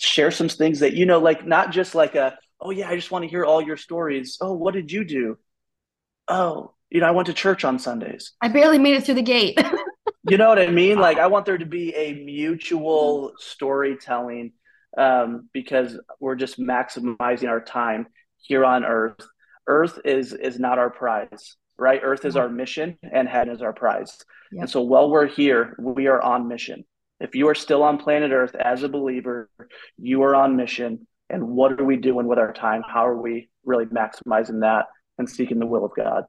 share 0.00 0.32
some 0.32 0.48
things 0.48 0.80
that 0.80 0.94
you 0.94 1.06
know, 1.06 1.20
like 1.20 1.46
not 1.46 1.70
just 1.70 1.94
like 1.94 2.16
a, 2.16 2.36
oh 2.60 2.70
yeah, 2.70 2.88
I 2.88 2.96
just 2.96 3.12
want 3.12 3.22
to 3.22 3.28
hear 3.28 3.44
all 3.44 3.62
your 3.62 3.76
stories. 3.76 4.38
Oh, 4.40 4.54
what 4.54 4.74
did 4.74 4.90
you 4.90 5.04
do? 5.04 5.38
Oh, 6.26 6.74
you 6.90 6.98
know, 6.98 7.06
I 7.06 7.12
went 7.12 7.26
to 7.26 7.32
church 7.32 7.64
on 7.64 7.78
Sundays. 7.78 8.32
I 8.42 8.48
barely 8.48 8.80
made 8.80 8.96
it 8.96 9.04
through 9.04 9.14
the 9.14 9.22
gate. 9.22 9.56
You 10.26 10.38
know 10.38 10.48
what 10.48 10.58
I 10.58 10.68
mean? 10.68 10.98
Like 10.98 11.18
I 11.18 11.26
want 11.26 11.44
there 11.44 11.58
to 11.58 11.66
be 11.66 11.94
a 11.94 12.14
mutual 12.14 13.34
storytelling 13.38 14.52
um, 14.96 15.50
because 15.52 15.98
we're 16.18 16.34
just 16.34 16.58
maximizing 16.58 17.48
our 17.48 17.60
time 17.60 18.06
here 18.38 18.64
on 18.64 18.84
earth. 18.86 19.20
Earth 19.66 19.98
is 20.04 20.32
is 20.32 20.58
not 20.58 20.78
our 20.78 20.88
prize, 20.88 21.56
right? 21.78 22.00
Earth 22.02 22.24
is 22.24 22.36
our 22.36 22.48
mission 22.48 22.98
and 23.02 23.28
heaven 23.28 23.54
is 23.54 23.62
our 23.62 23.72
prize. 23.72 24.16
Yep. 24.52 24.60
And 24.62 24.70
so 24.70 24.80
while 24.82 25.10
we're 25.10 25.26
here, 25.26 25.76
we 25.78 26.06
are 26.06 26.20
on 26.22 26.48
mission. 26.48 26.84
If 27.20 27.34
you 27.34 27.48
are 27.48 27.54
still 27.54 27.82
on 27.82 27.98
planet 27.98 28.32
Earth 28.32 28.54
as 28.54 28.82
a 28.82 28.88
believer, 28.88 29.48
you 29.98 30.22
are 30.22 30.34
on 30.34 30.56
mission. 30.56 31.06
And 31.30 31.48
what 31.48 31.80
are 31.80 31.84
we 31.84 31.96
doing 31.96 32.26
with 32.26 32.38
our 32.38 32.52
time? 32.52 32.82
How 32.86 33.06
are 33.06 33.16
we 33.20 33.48
really 33.64 33.86
maximizing 33.86 34.60
that 34.60 34.86
and 35.18 35.28
seeking 35.28 35.58
the 35.58 35.66
will 35.66 35.84
of 35.84 35.92
God? 35.96 36.24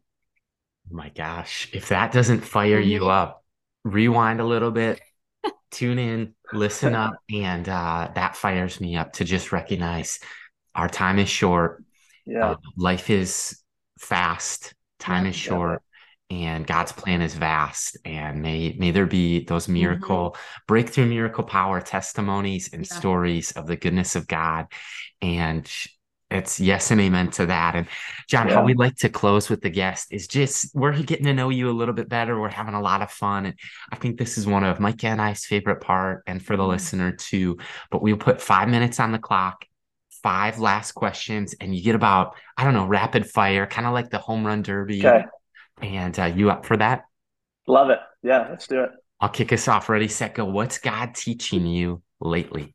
Oh 0.92 0.96
my 0.96 1.10
gosh 1.10 1.68
if 1.74 1.90
that 1.90 2.12
doesn't 2.12 2.42
fire 2.42 2.80
you 2.80 3.02
Mhm. 3.02 3.10
up 3.10 3.44
rewind 3.84 4.40
a 4.40 4.44
little 4.46 4.70
bit 4.70 5.02
tune 5.72 5.98
in 5.98 6.36
listen 6.54 6.94
up 6.94 7.16
and 7.34 7.68
uh, 7.68 8.10
that 8.14 8.36
fires 8.36 8.80
me 8.80 8.96
up 8.96 9.14
to 9.14 9.24
just 9.26 9.52
recognize 9.52 10.20
our 10.76 10.88
time 10.88 11.18
is 11.18 11.28
short 11.28 11.84
Yeah. 12.28 12.52
Uh, 12.52 12.56
life 12.78 13.10
is 13.10 13.60
fast 14.00 14.76
time 15.06 15.26
is 15.26 15.36
short 15.36 15.82
and 16.32 16.66
god's 16.66 16.92
plan 16.92 17.22
is 17.22 17.36
vast 17.36 17.98
and 18.04 18.42
may 18.42 18.76
may 18.80 18.90
there 18.92 19.06
be 19.06 19.46
those 19.46 19.68
miracle 19.68 20.36
breakthrough 20.68 21.06
miracle 21.06 21.44
power 21.44 21.80
testimonies 21.80 22.70
and 22.74 22.82
Yeah. 22.90 22.96
stories 22.98 23.52
of 23.52 23.68
the 23.68 23.76
goodness 23.78 24.16
of 24.16 24.28
god 24.28 24.66
and 25.22 25.70
it's 26.32 26.60
yes 26.60 26.90
and 26.90 27.00
amen 27.00 27.30
to 27.30 27.46
that 27.46 27.76
and 27.76 27.86
john 28.28 28.48
how 28.48 28.62
Yeah. 28.62 28.66
we 28.66 28.74
like 28.74 28.96
to 28.98 29.10
close 29.10 29.48
with 29.52 29.62
the 29.62 29.70
guest 29.70 30.08
is 30.12 30.28
just 30.28 30.74
we're 30.74 31.00
getting 31.04 31.26
to 31.26 31.34
know 31.36 31.50
you 31.50 31.70
a 31.70 31.78
little 31.80 31.94
bit 31.94 32.10
better 32.10 32.40
we're 32.40 32.50
having 32.50 32.74
a 32.74 32.82
lot 32.82 33.04
of 33.04 33.12
fun 33.12 33.46
and 33.46 33.56
i 33.92 33.96
think 33.96 34.18
this 34.18 34.40
is 34.40 34.48
one 34.48 34.64
of 34.64 34.80
micah 34.80 35.08
and 35.08 35.22
i's 35.22 35.46
favorite 35.46 35.82
part 35.82 36.24
and 36.26 36.44
for 36.44 36.58
the 36.58 36.64
Mhm. 36.64 36.70
listener 36.70 37.12
too 37.12 37.58
but 37.92 38.02
we'll 38.02 38.18
put 38.18 38.42
five 38.42 38.68
minutes 38.68 39.00
on 39.00 39.12
the 39.12 39.20
clock 39.20 39.66
five 40.26 40.58
last 40.58 40.94
questions, 40.94 41.54
and 41.62 41.76
you 41.76 41.84
get 41.84 41.94
about, 41.94 42.34
I 42.58 42.64
don't 42.64 42.74
know, 42.74 42.88
rapid 42.88 43.30
fire, 43.30 43.68
kind 43.68 43.86
of 43.86 43.94
like 43.94 44.10
the 44.10 44.18
home 44.18 44.44
run 44.44 44.64
derby. 44.64 45.06
Okay. 45.06 45.24
And 45.84 46.20
uh, 46.20 46.26
you 46.26 46.50
up 46.50 46.66
for 46.66 46.76
that? 46.78 47.04
Love 47.68 47.92
it. 47.92 48.00
Yeah, 48.24 48.48
let's 48.50 48.66
do 48.66 48.82
it. 48.86 48.90
I'll 49.20 49.30
kick 49.30 49.54
us 49.54 49.68
off. 49.68 49.88
Ready, 49.88 50.08
set, 50.08 50.34
go. 50.34 50.46
What's 50.46 50.80
God 50.80 51.14
teaching 51.14 51.68
you 51.68 52.02
lately? 52.20 52.74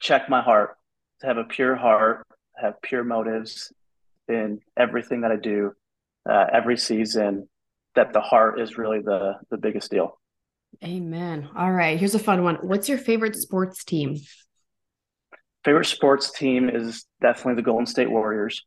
Check 0.00 0.28
my 0.28 0.42
heart, 0.42 0.76
to 1.20 1.28
have 1.28 1.36
a 1.36 1.44
pure 1.44 1.76
heart, 1.76 2.26
have 2.56 2.82
pure 2.82 3.04
motives 3.04 3.72
in 4.28 4.58
everything 4.76 5.20
that 5.20 5.30
I 5.30 5.36
do, 5.36 5.72
uh, 6.28 6.46
every 6.52 6.78
season, 6.78 7.48
that 7.94 8.12
the 8.12 8.20
heart 8.20 8.60
is 8.60 8.76
really 8.76 8.98
the, 8.98 9.34
the 9.50 9.56
biggest 9.56 9.92
deal. 9.92 10.18
Amen. 10.84 11.48
All 11.56 11.70
right. 11.70 11.96
Here's 11.96 12.16
a 12.16 12.18
fun 12.18 12.42
one. 12.42 12.56
What's 12.56 12.88
your 12.88 12.98
favorite 12.98 13.36
sports 13.36 13.84
team? 13.84 14.16
Favorite 15.66 15.86
sports 15.86 16.30
team 16.30 16.68
is 16.70 17.06
definitely 17.20 17.56
the 17.56 17.62
Golden 17.62 17.86
State 17.86 18.08
Warriors. 18.08 18.64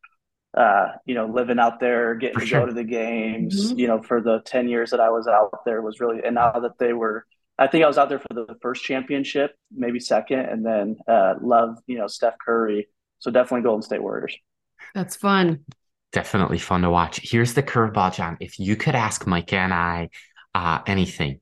Uh, 0.53 0.87
you 1.05 1.15
know, 1.15 1.27
living 1.27 1.57
out 1.59 1.79
there, 1.79 2.13
getting 2.15 2.33
For 2.33 2.41
to 2.41 2.45
sure. 2.45 2.59
go 2.61 2.65
to 2.65 2.73
the 2.73 2.83
games, 2.83 3.71
Mhm. 3.71 3.79
you 3.79 3.87
know, 3.87 4.01
for 4.01 4.19
the 4.19 4.41
10 4.45 4.67
years 4.67 4.91
that 4.91 4.99
I 4.99 5.09
was 5.09 5.25
out 5.25 5.63
there 5.65 5.81
was 5.81 6.01
really, 6.01 6.21
and 6.25 6.35
now 6.35 6.51
that 6.51 6.77
they 6.77 6.91
were, 6.91 7.25
I 7.57 7.67
think 7.67 7.85
I 7.85 7.87
was 7.87 7.97
out 7.97 8.09
there 8.09 8.19
for 8.19 8.33
the 8.33 8.57
first 8.61 8.83
championship, 8.83 9.55
maybe 9.71 9.99
second, 10.01 10.39
and 10.41 10.65
then 10.65 10.97
uh, 11.07 11.35
love, 11.41 11.77
you 11.87 11.97
know, 11.97 12.07
Steph 12.07 12.37
Curry. 12.45 12.89
So 13.19 13.31
definitely 13.31 13.63
Golden 13.63 13.81
State 13.83 14.01
Warriors. 14.01 14.35
That's 14.93 15.15
fun. 15.15 15.65
Definitely 16.11 16.57
fun 16.59 16.81
to 16.81 16.89
watch. 16.89 17.21
Here's 17.23 17.53
the 17.53 17.63
curveball, 17.63 18.13
John. 18.13 18.35
If 18.41 18.59
you 18.59 18.75
could 18.75 18.95
ask 18.95 19.25
Micah 19.25 19.57
and 19.57 19.73
I 19.73 20.09
uh, 20.53 20.79
anything, 20.85 21.39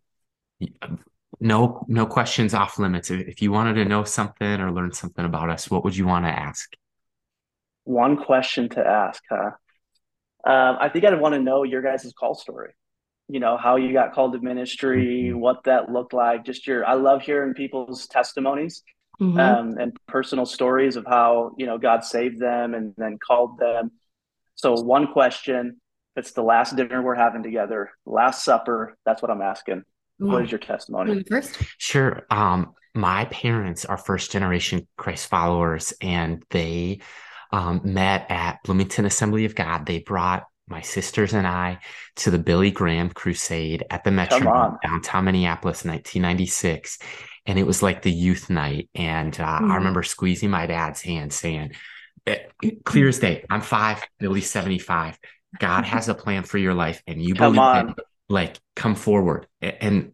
no, 1.40 1.86
no 1.88 2.06
questions 2.06 2.54
off 2.54 2.80
limits. 2.80 3.12
If 3.12 3.28
if 3.28 3.42
you 3.42 3.52
wanted 3.52 3.76
to 3.76 3.86
know 3.86 4.04
something 4.04 4.60
or 4.60 4.72
learn 4.72 4.92
something 4.92 5.26
about 5.26 5.50
us, 5.50 5.70
what 5.70 5.84
would 5.84 5.96
you 5.96 6.08
want 6.08 6.26
to 6.26 6.32
ask? 6.32 6.74
One 7.84 8.18
question 8.18 8.70
to 8.70 8.86
ask, 8.86 9.24
huh? 9.30 9.52
Um, 10.46 10.78
I 10.80 10.90
think 10.90 11.06
I'd 11.06 11.20
want 11.20 11.36
to 11.36 11.42
know 11.42 11.64
your 11.64 11.82
guys' 11.82 12.14
call 12.18 12.36
story. 12.36 12.74
You 13.28 13.40
know, 13.40 13.58
how 13.58 13.76
you 13.76 13.92
got 13.92 14.14
called 14.14 14.34
to 14.34 14.40
ministry, 14.40 15.32
Mhm. 15.32 15.40
what 15.40 15.64
that 15.66 15.92
looked 15.92 16.14
like. 16.14 16.46
Just 16.46 16.66
your, 16.68 16.86
I 16.86 16.94
love 16.94 17.22
hearing 17.22 17.54
people's 17.54 18.08
testimonies 18.08 18.84
Mhm. 19.20 19.40
um, 19.40 19.78
and 19.78 19.98
personal 20.08 20.46
stories 20.46 20.96
of 20.96 21.06
how, 21.06 21.54
you 21.58 21.66
know, 21.66 21.78
God 21.78 22.04
saved 22.04 22.40
them 22.40 22.74
and 22.74 22.94
then 22.98 23.18
called 23.20 23.58
them. 23.58 23.92
So, 24.56 24.74
one 24.82 25.12
question 25.12 25.82
it's 26.16 26.32
the 26.32 26.42
last 26.42 26.76
dinner 26.76 27.02
we're 27.02 27.14
having 27.14 27.44
together, 27.44 27.92
last 28.06 28.44
supper. 28.44 28.98
That's 29.06 29.22
what 29.22 29.30
I'm 29.30 29.42
asking. 29.42 29.84
What 30.20 30.44
is 30.44 30.52
your 30.52 30.60
testimony? 30.60 31.14
You 31.14 31.24
First. 31.30 31.58
Sure. 31.78 32.26
Um, 32.30 32.74
my 32.96 33.26
parents 33.26 33.86
are 33.86 33.98
first 33.98 34.32
generation 34.32 34.88
Christ 34.98 35.28
followers, 35.28 35.94
and 36.02 36.44
they 36.50 37.02
um, 37.52 37.82
met 37.84 38.26
at 38.30 38.60
Bloomington 38.64 39.06
Assembly 39.06 39.46
of 39.46 39.56
God. 39.56 39.86
They 39.86 40.00
brought 40.00 40.46
my 40.68 40.82
sisters 40.82 41.34
and 41.34 41.48
I 41.48 41.80
to 42.18 42.32
the 42.32 42.40
Billy 42.40 42.72
Graham 42.72 43.10
Crusade 43.10 43.86
at 43.90 44.04
the 44.04 44.12
Metro 44.12 44.40
Come 44.40 44.48
on. 44.48 44.78
downtown 44.84 45.26
Minneapolis, 45.26 45.86
1996, 45.86 47.00
and 47.46 47.58
it 47.58 47.66
was 47.66 47.82
like 47.82 48.02
the 48.02 48.12
youth 48.12 48.50
night. 48.50 48.90
And 48.96 49.34
uh, 49.40 49.60
Mhm. 49.60 49.72
I 49.72 49.76
remember 49.76 50.04
squeezing 50.04 50.50
my 50.50 50.66
dad's 50.66 51.02
hand, 51.02 51.32
saying, 51.32 51.72
eh, 52.26 52.40
"Clear 52.84 53.08
as 53.08 53.20
day. 53.20 53.46
I'm 53.50 53.62
five. 53.62 54.04
Billy's 54.20 54.50
75. 54.50 55.18
God 55.60 55.86
has 55.86 56.10
a 56.10 56.14
plan 56.16 56.44
for 56.44 56.58
your 56.58 56.74
life, 56.74 57.02
and 57.08 57.22
you 57.22 57.34
Come 57.36 57.54
believe 57.54 57.60
on. 57.62 57.90
it. 57.92 57.96
Like, 58.30 58.60
come 58.76 58.96
forward." 58.96 59.48
And 59.62 60.14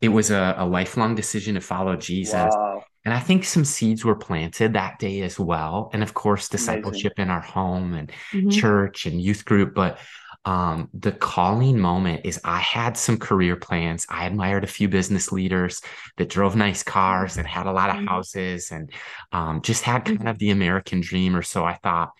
it 0.00 0.08
was 0.08 0.30
a, 0.30 0.54
a 0.58 0.66
lifelong 0.66 1.14
decision 1.14 1.54
to 1.54 1.60
follow 1.60 1.96
Jesus. 1.96 2.54
Wow. 2.54 2.84
And 3.04 3.14
I 3.14 3.20
think 3.20 3.44
some 3.44 3.64
seeds 3.64 4.04
were 4.04 4.14
planted 4.16 4.74
that 4.74 4.98
day 4.98 5.22
as 5.22 5.38
well. 5.40 5.90
And 5.92 6.02
of 6.02 6.14
course, 6.14 6.48
Amazing. 6.48 6.58
discipleship 6.74 7.12
in 7.18 7.30
our 7.30 7.40
home 7.40 7.94
and 7.94 8.12
Mhm. 8.34 8.52
church 8.52 9.06
and 9.06 9.20
youth 9.20 9.44
group. 9.44 9.74
But 9.74 9.98
um, 10.44 10.88
the 10.94 11.12
calling 11.12 11.78
moment 11.78 12.22
is 12.24 12.40
I 12.44 12.58
had 12.60 12.96
some 12.96 13.18
career 13.18 13.56
plans. 13.56 14.06
I 14.08 14.26
admired 14.26 14.64
a 14.64 14.68
few 14.68 14.88
business 14.88 15.32
leaders 15.32 15.80
that 16.16 16.28
drove 16.28 16.54
nice 16.54 16.82
cars 16.82 17.36
and 17.38 17.46
had 17.46 17.66
a 17.66 17.72
lot 17.72 17.90
of 17.90 17.96
Mhm. 17.96 18.08
houses 18.08 18.70
and 18.70 18.90
um, 19.32 19.62
just 19.62 19.82
had 19.82 20.04
kind 20.04 20.28
of 20.28 20.38
the 20.38 20.50
American 20.50 21.00
dream 21.00 21.34
or 21.34 21.42
so. 21.42 21.64
I 21.64 21.74
thought, 21.74 22.10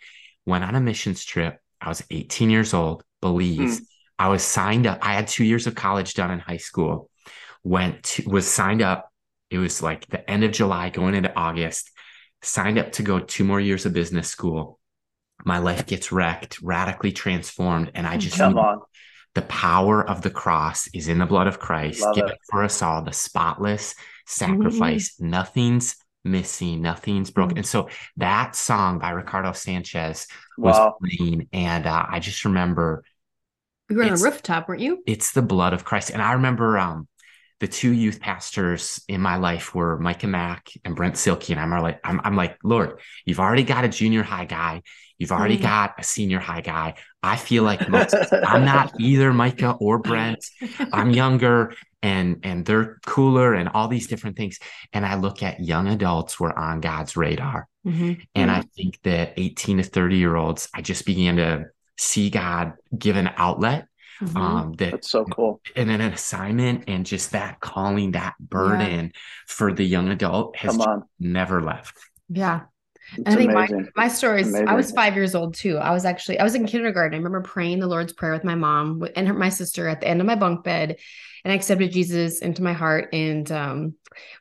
went 0.46 0.64
on 0.64 0.74
a 0.74 0.80
missions 0.80 1.24
trip. 1.24 1.58
I 1.80 1.88
was 1.88 2.02
18 2.10 2.50
years 2.50 2.74
old, 2.74 3.04
Belize. 3.20 3.80
Mm. 3.80 3.86
I 4.18 4.28
was 4.28 4.42
signed 4.42 4.86
up. 4.86 4.98
I 5.02 5.14
had 5.14 5.28
two 5.28 5.44
years 5.44 5.66
of 5.66 5.74
college 5.74 6.14
done 6.14 6.30
in 6.30 6.38
high 6.40 6.56
school. 6.56 7.08
Went 7.64 8.02
to, 8.04 8.28
was 8.28 8.46
signed 8.48 8.82
up. 8.82 9.10
It 9.50 9.58
was 9.58 9.82
like 9.82 10.06
the 10.08 10.28
end 10.30 10.44
of 10.44 10.52
July, 10.52 10.90
going 10.90 11.14
into 11.14 11.34
August. 11.34 11.90
Signed 12.42 12.78
up 12.78 12.92
to 12.92 13.02
go 13.02 13.18
two 13.20 13.44
more 13.44 13.60
years 13.60 13.86
of 13.86 13.92
business 13.92 14.28
school. 14.28 14.78
My 15.44 15.58
life 15.58 15.86
gets 15.86 16.10
wrecked, 16.12 16.60
radically 16.62 17.12
transformed, 17.12 17.92
and 17.94 18.06
I 18.06 18.16
just 18.16 18.36
Come 18.38 18.54
knew 18.54 18.60
on. 18.60 18.80
the 19.34 19.42
power 19.42 20.02
of 20.08 20.22
the 20.22 20.30
cross 20.30 20.88
is 20.92 21.06
in 21.08 21.18
the 21.18 21.26
blood 21.26 21.46
of 21.46 21.60
Christ, 21.60 22.02
Love 22.02 22.14
given 22.16 22.32
it. 22.32 22.38
for 22.50 22.64
us 22.64 22.82
all, 22.82 23.02
the 23.02 23.12
spotless 23.12 23.94
sacrifice. 24.26 25.14
Nothing's 25.20 25.96
missing, 26.24 26.82
nothing's 26.82 27.30
broken. 27.30 27.54
Mhm. 27.54 27.58
And 27.58 27.66
so 27.66 27.88
that 28.16 28.56
song 28.56 28.98
by 28.98 29.10
Ricardo 29.10 29.52
Sanchez 29.52 30.26
was 30.56 30.76
Wow. 30.76 30.96
playing, 31.00 31.48
and 31.52 31.86
uh, 31.86 32.04
I 32.08 32.18
just 32.18 32.44
remember 32.44 33.04
You 33.89 33.97
were 33.97 34.05
on 34.05 34.11
a 34.11 34.16
rooftop, 34.16 34.68
weren't 34.68 34.80
you? 34.80 35.03
it's 35.07 35.32
the 35.32 35.43
blood 35.43 35.72
of 35.72 35.84
Christ. 35.84 36.11
And 36.11 36.20
I 36.22 36.32
remember 36.34 36.78
um 36.78 37.09
the 37.61 37.66
two 37.68 37.91
youth 37.93 38.20
pastors 38.20 39.03
in 39.09 39.20
my 39.20 39.34
life 39.36 39.74
were 39.74 39.99
Micah 39.99 40.28
Mack 40.28 40.68
and 40.84 40.95
Brent 40.95 41.16
Silky. 41.18 41.53
And 41.53 41.61
I'm 41.61 41.70
like, 41.82 41.99
I'm, 42.05 42.20
I'm 42.22 42.36
like, 42.36 42.57
Lord, 42.62 43.01
you've 43.26 43.41
already 43.41 43.64
got 43.64 43.84
a 43.84 43.89
junior 43.89 44.22
high 44.22 44.45
guy. 44.45 44.82
You've 45.18 45.32
already 45.32 45.59
Mhm. 45.59 45.62
got 45.62 45.95
a 45.99 46.05
senior 46.05 46.39
high 46.39 46.61
guy. 46.61 46.95
I 47.20 47.34
feel 47.34 47.64
like 47.64 47.89
most, 47.89 48.14
I'm 48.47 48.64
not 48.64 48.93
either 49.01 49.32
Micah 49.32 49.72
or 49.80 49.99
Brent. 49.99 50.39
I'm 50.93 51.11
younger 51.22 51.72
and 52.01 52.39
and 52.45 52.64
they're 52.64 52.99
cooler 53.05 53.55
and 53.55 53.68
all 53.70 53.89
these 53.89 54.07
different 54.07 54.36
things. 54.36 54.61
And 54.93 55.05
I 55.05 55.16
look 55.16 55.43
at 55.43 55.59
young 55.59 55.89
adults 55.89 56.39
were 56.39 56.57
on 56.57 56.80
God's 56.80 57.16
radar. 57.16 57.66
Mhm. 57.84 58.24
And 58.36 58.53
I 58.53 58.62
think 58.76 59.01
that 59.03 59.32
18 59.36 59.78
to 59.78 59.82
30 59.82 60.16
year 60.18 60.36
olds, 60.36 60.68
I 60.72 60.80
just 60.80 61.05
began 61.05 61.39
to 61.39 61.64
see 61.99 62.30
God 62.30 62.72
give 62.96 63.16
an 63.16 63.30
outlet 63.36 63.86
Mhm. 64.22 64.36
um, 64.36 64.72
that 64.78 64.90
That's 64.92 65.11
so 65.11 65.24
cool. 65.24 65.61
and 65.76 65.88
then 65.88 66.01
an 66.01 66.12
assignment 66.12 66.84
and 66.88 67.07
just 67.07 67.30
that 67.32 67.61
calling, 67.61 68.12
that 68.12 68.34
burden 68.40 69.12
for 69.46 69.72
the 69.72 69.84
young 69.84 70.09
adult 70.09 70.57
has 70.57 70.72
Come 70.72 70.80
on. 70.80 71.03
never 71.20 71.62
left. 71.62 71.96
yeah. 72.28 72.62
It's 73.12 73.20
And 73.24 73.28
I 73.28 73.36
think 73.36 73.53
my, 73.55 73.64
amazing. 73.64 73.88
my 73.96 74.09
story 74.09 74.42
is 74.42 74.55
I 74.55 74.74
was 74.74 74.90
five 74.90 75.14
years 75.14 75.34
old 75.34 75.55
too. 75.55 75.78
I 75.78 75.92
was 75.92 76.05
actually 76.05 76.38
I 76.40 76.44
was 76.44 76.55
in 76.55 76.66
kindergarten. 76.66 77.14
I 77.14 77.16
remember 77.18 77.40
praying 77.40 77.78
the 77.78 77.86
Lord's 77.86 78.12
Prayer 78.12 78.32
with 78.32 78.44
my 78.44 78.55
mom 78.55 79.03
and 79.16 79.26
her, 79.26 79.32
my 79.32 79.49
sister 79.49 79.88
at 79.88 80.01
the 80.03 80.09
end 80.09 80.20
of 80.20 80.26
my 80.26 80.34
bunk 80.34 80.62
bed, 80.62 80.96
and 81.42 81.51
I 81.53 81.55
accepted 81.57 81.90
Jesus 81.90 82.40
into 82.40 82.62
my 82.62 82.74
heart. 82.74 83.09
And 83.14 83.51
um, 83.51 83.94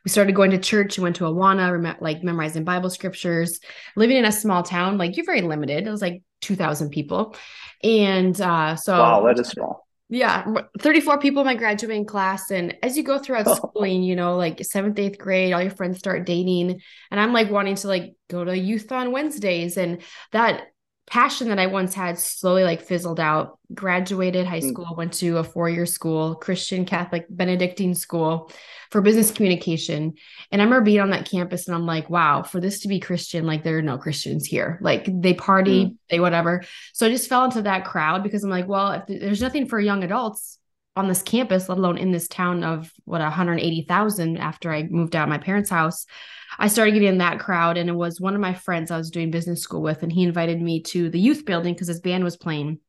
we 0.04 0.10
started 0.10 0.34
going 0.34 0.50
to 0.50 0.58
church. 0.58 0.98
We 0.98 1.02
went 1.04 1.16
to 1.16 1.24
Awana, 1.24 1.72
rem- 1.82 1.96
like 2.00 2.22
memorizing 2.22 2.64
Bible 2.64 2.90
scriptures. 2.90 3.58
Living 3.96 4.18
in 4.18 4.26
a 4.26 4.32
small 4.32 4.62
town, 4.62 4.98
like 4.98 5.16
you're 5.16 5.24
very 5.24 5.40
limited. 5.40 5.86
It 5.86 5.90
was 5.90 6.02
like 6.02 6.20
two 6.40 6.56
thousand 6.56 6.90
people, 6.90 7.36
and 7.82 8.40
uh, 8.40 8.76
so 8.76 8.98
Wow, 8.98 9.22
that 9.26 9.38
is 9.38 9.48
small. 9.48 9.86
yeah, 10.08 10.44
34 10.80 11.18
people 11.18 11.42
in 11.42 11.46
my 11.46 11.54
graduating 11.54 12.06
class. 12.06 12.50
And 12.50 12.76
as 12.82 12.96
you 12.96 13.02
go 13.02 13.18
throughout 13.18 13.54
schooling, 13.56 14.02
you 14.02 14.16
know, 14.16 14.36
like 14.36 14.64
seventh, 14.64 14.98
eighth 14.98 15.18
grade, 15.18 15.52
all 15.52 15.60
your 15.62 15.70
friends 15.70 15.98
start 15.98 16.24
dating. 16.26 16.80
And 17.10 17.20
I'm 17.20 17.32
like 17.32 17.50
wanting 17.50 17.74
to 17.76 17.88
like 17.88 18.14
go 18.30 18.44
to 18.44 18.56
youth 18.56 18.90
on 18.90 19.12
Wednesdays. 19.12 19.76
And 19.76 20.00
that 20.32 20.62
passion 21.10 21.48
that 21.48 21.58
I 21.58 21.66
once 21.66 21.94
had 21.94 22.18
slowly 22.18 22.64
like 22.64 22.82
fizzled 22.82 23.20
out. 23.20 23.58
Graduated 23.74 24.46
high 24.46 24.60
Mm. 24.60 24.70
school, 24.70 24.94
went 24.96 25.12
to 25.14 25.38
a 25.38 25.44
four-year 25.44 25.84
school, 25.86 26.34
Christian 26.34 26.84
Catholic 26.84 27.26
Benedictine 27.28 27.94
school 27.94 28.50
for 28.90 29.00
business 29.02 29.30
communication. 29.30 30.14
And 30.50 30.62
I 30.62 30.64
remember 30.64 30.84
being 30.84 31.00
on 31.00 31.10
that 31.10 31.28
campus 31.30 31.66
and 31.66 31.74
I'm 31.74 31.84
like, 31.86 32.08
wow, 32.08 32.42
for 32.42 32.60
this 32.60 32.80
to 32.80 32.88
be 32.88 33.00
Christian, 33.00 33.46
like 33.46 33.64
there 33.64 33.78
are 33.78 33.82
no 33.82 33.98
Christians 33.98 34.46
here. 34.46 34.78
Like 34.80 35.06
they 35.10 35.34
party, 35.34 35.96
they 36.08 36.20
whatever. 36.20 36.62
So 36.94 37.06
I 37.06 37.10
just 37.10 37.28
fell 37.28 37.44
into 37.44 37.62
that 37.62 37.84
crowd 37.84 38.22
because 38.22 38.42
I'm 38.44 38.50
like, 38.50 38.68
well, 38.68 38.92
if 38.92 39.06
there's 39.06 39.42
nothing 39.42 39.66
for 39.66 39.78
young 39.78 40.04
adults 40.04 40.58
on 40.96 41.06
this 41.08 41.22
campus, 41.22 41.68
let 41.68 41.78
alone 41.78 41.98
in 41.98 42.10
this 42.10 42.26
town 42.26 42.64
of 42.64 42.90
what 43.04 43.20
180,000 43.20 44.38
after 44.38 44.72
I 44.72 44.84
moved 44.84 45.14
out 45.14 45.24
of 45.24 45.28
my 45.28 45.38
parents' 45.38 45.70
house, 45.70 46.06
I 46.58 46.68
started 46.68 46.92
getting 46.92 47.08
in 47.08 47.18
that 47.18 47.40
crowd. 47.40 47.76
And 47.76 47.88
it 47.88 47.94
was 47.94 48.20
one 48.20 48.34
of 48.34 48.40
my 48.40 48.54
friends 48.54 48.90
I 48.90 48.96
was 48.96 49.10
doing 49.10 49.30
business 49.30 49.62
school 49.62 49.82
with, 49.82 50.02
and 50.02 50.12
he 50.12 50.24
invited 50.24 50.60
me 50.60 50.82
to 50.84 51.10
the 51.10 51.20
youth 51.20 51.44
building 51.44 51.74
because 51.74 51.88
his 51.88 52.00
band 52.00 52.24
was 52.24 52.36
playing. 52.36 52.80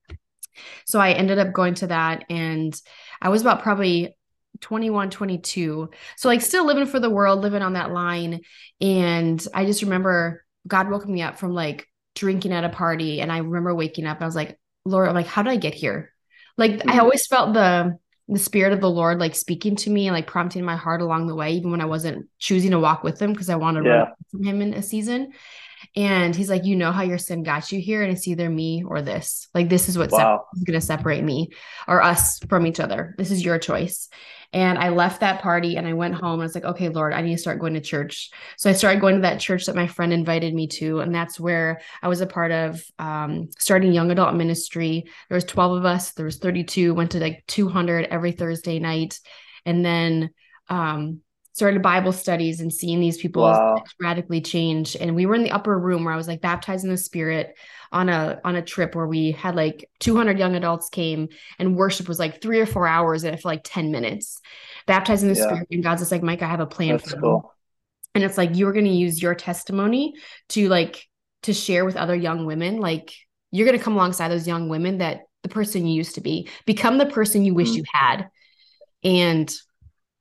So 0.85 0.99
I 0.99 1.11
ended 1.11 1.39
up 1.39 1.53
going 1.53 1.75
to 1.75 1.87
that, 1.87 2.25
and 2.29 2.73
I 3.21 3.29
was 3.29 3.41
about 3.41 3.61
probably 3.63 4.15
21, 4.61 5.09
22. 5.09 5.89
So, 6.17 6.27
like, 6.27 6.41
still 6.41 6.65
living 6.65 6.85
for 6.85 6.99
the 6.99 7.09
world, 7.09 7.41
living 7.41 7.61
on 7.61 7.73
that 7.73 7.91
line. 7.91 8.41
And 8.81 9.45
I 9.53 9.65
just 9.65 9.83
remember 9.83 10.43
God 10.67 10.89
woke 10.89 11.07
me 11.07 11.21
up 11.21 11.39
from 11.39 11.53
like 11.53 11.87
drinking 12.15 12.51
at 12.53 12.63
a 12.65 12.69
party. 12.69 13.21
And 13.21 13.31
I 13.31 13.37
remember 13.37 13.73
waking 13.73 14.05
up 14.05 14.17
and 14.17 14.23
I 14.23 14.27
was 14.27 14.35
like, 14.35 14.59
Lord, 14.85 15.07
I'm 15.07 15.15
like, 15.15 15.27
how 15.27 15.43
did 15.43 15.51
I 15.51 15.57
get 15.57 15.73
here? 15.73 16.11
Like, 16.57 16.81
I 16.87 16.95
Mhm. 16.95 16.99
always 16.99 17.27
felt 17.27 17.53
the, 17.53 17.97
the 18.29 18.39
spirit 18.39 18.73
of 18.73 18.79
the 18.79 18.89
Lord 18.89 19.19
like 19.19 19.35
speaking 19.35 19.75
to 19.77 19.89
me 19.89 20.07
and 20.07 20.15
like 20.15 20.27
prompting 20.27 20.63
my 20.63 20.75
heart 20.75 21.01
along 21.01 21.27
the 21.27 21.35
way, 21.35 21.53
even 21.53 21.71
when 21.71 21.81
I 21.81 21.85
wasn't 21.85 22.27
choosing 22.37 22.71
to 22.71 22.79
walk 22.79 23.03
with 23.03 23.19
him 23.19 23.33
because 23.33 23.49
I 23.49 23.55
wanted 23.55 23.83
to 23.83 23.89
run 23.89 24.13
from 24.29 24.43
him 24.43 24.61
in 24.61 24.73
a 24.75 24.83
season. 24.83 25.33
And 25.95 26.35
he's 26.35 26.49
like, 26.49 26.65
you 26.65 26.75
know 26.75 26.91
how 26.91 27.01
your 27.01 27.17
sin 27.17 27.43
got 27.43 27.71
you 27.71 27.81
here, 27.81 28.03
and 28.03 28.11
it's 28.11 28.27
either 28.27 28.49
me 28.49 28.83
or 28.85 29.01
this. 29.01 29.47
Like 29.53 29.69
this 29.69 29.89
is 29.89 29.97
what's 29.97 30.13
Wow. 30.13 30.45
going 30.65 30.79
to 30.79 30.85
separate 30.85 31.23
me 31.23 31.49
or 31.87 32.01
us 32.01 32.39
from 32.47 32.67
each 32.67 32.79
other. 32.79 33.15
This 33.17 33.31
is 33.31 33.43
your 33.43 33.57
choice. 33.57 34.07
And 34.51 34.79
I 34.79 34.89
left 34.89 35.19
that 35.19 35.41
party 35.43 35.77
and 35.77 35.87
I 35.87 35.93
went 35.93 36.15
home. 36.15 36.39
I 36.39 36.43
was 36.43 36.55
like, 36.55 36.63
okay, 36.63 36.89
Lord, 36.89 37.13
I 37.13 37.21
need 37.21 37.35
to 37.35 37.41
start 37.41 37.59
going 37.59 37.75
to 37.75 37.81
church. 37.81 38.31
So 38.57 38.69
I 38.69 38.73
started 38.73 38.99
going 38.99 39.15
to 39.15 39.21
that 39.21 39.39
church 39.39 39.67
that 39.67 39.75
my 39.75 39.85
friend 39.85 40.11
invited 40.11 40.55
me 40.55 40.67
to, 40.67 41.01
and 41.01 41.13
that's 41.13 41.39
where 41.39 41.81
I 42.01 42.07
was 42.07 42.21
a 42.21 42.27
part 42.27 42.51
of 42.51 42.83
um, 42.97 43.49
starting 43.59 43.93
young 43.93 44.09
adult 44.09 44.33
ministry. 44.35 45.05
There 45.29 45.35
was 45.35 45.45
12 45.45 45.77
of 45.77 45.85
us. 45.85 46.13
There 46.13 46.25
was 46.25 46.37
32. 46.37 46.95
Went 46.95 47.11
to 47.11 47.19
like 47.19 47.43
200 47.47 48.05
every 48.09 48.31
Thursday 48.31 48.79
night, 48.79 49.19
and 49.65 49.85
then 49.85 50.31
um, 50.67 51.21
started 51.53 51.81
Bible 51.81 52.13
studies 52.13 52.61
and 52.61 52.71
seeing 52.71 52.99
these 52.99 53.17
people 53.17 53.43
Wow. 53.43 53.83
radically 53.99 54.41
change. 54.41 54.95
And 54.95 55.15
we 55.15 55.25
were 55.25 55.35
in 55.35 55.43
the 55.43 55.51
upper 55.51 55.77
room 55.77 56.03
where 56.05 56.13
I 56.13 56.17
was 56.17 56.27
like 56.27 56.41
baptized 56.41 56.83
in 56.85 56.89
the 56.91 56.97
Spirit 56.97 57.57
on 57.91 58.07
a 58.07 58.39
on 58.43 58.55
a 58.55 58.61
trip 58.61 58.95
where 58.95 59.07
we 59.07 59.31
had 59.31 59.55
like 59.55 59.89
200 59.99 60.37
young 60.37 60.55
adults 60.55 60.89
came 60.89 61.29
and 61.57 61.75
worship 61.75 62.07
was 62.07 62.19
like 62.19 62.41
three 62.41 62.59
or 62.59 62.65
four 62.67 62.87
hours 62.87 63.23
and 63.23 63.33
it 63.33 63.41
for 63.41 63.47
like 63.49 63.61
10 63.63 63.91
minutes 63.91 64.39
baptized 64.85 65.23
in 65.23 65.29
the 65.29 65.35
Yeah. 65.35 65.43
spirit 65.45 65.67
and 65.71 65.83
god's 65.83 66.01
just 66.01 66.11
like 66.11 66.21
mike 66.21 66.43
i 66.43 66.47
have 66.47 66.59
a 66.59 66.67
plan 66.67 66.97
That's 66.99 67.09
for 67.09 67.15
you 67.15 67.21
cool. 67.23 67.55
and 68.13 68.23
it's 68.23 68.37
like 68.37 68.55
you're 68.55 68.73
going 68.73 68.85
to 68.85 68.91
use 68.91 69.19
your 69.19 69.33
testimony 69.33 70.13
to 70.49 70.69
like 70.69 71.03
to 71.43 71.53
share 71.53 71.83
with 71.83 71.95
other 71.95 72.13
young 72.15 72.45
women 72.45 72.79
like 72.79 73.11
you're 73.49 73.65
going 73.65 73.77
to 73.77 73.83
come 73.83 73.95
alongside 73.95 74.27
those 74.29 74.47
young 74.47 74.69
women 74.69 74.99
that 74.99 75.21
the 75.41 75.49
person 75.49 75.87
you 75.87 75.95
used 75.95 76.13
to 76.13 76.21
be 76.21 76.47
become 76.67 76.99
the 76.99 77.07
person 77.07 77.43
you 77.43 77.55
wish 77.55 77.69
Mhm. 77.71 77.77
you 77.77 77.83
had 77.91 78.27
and 79.03 79.51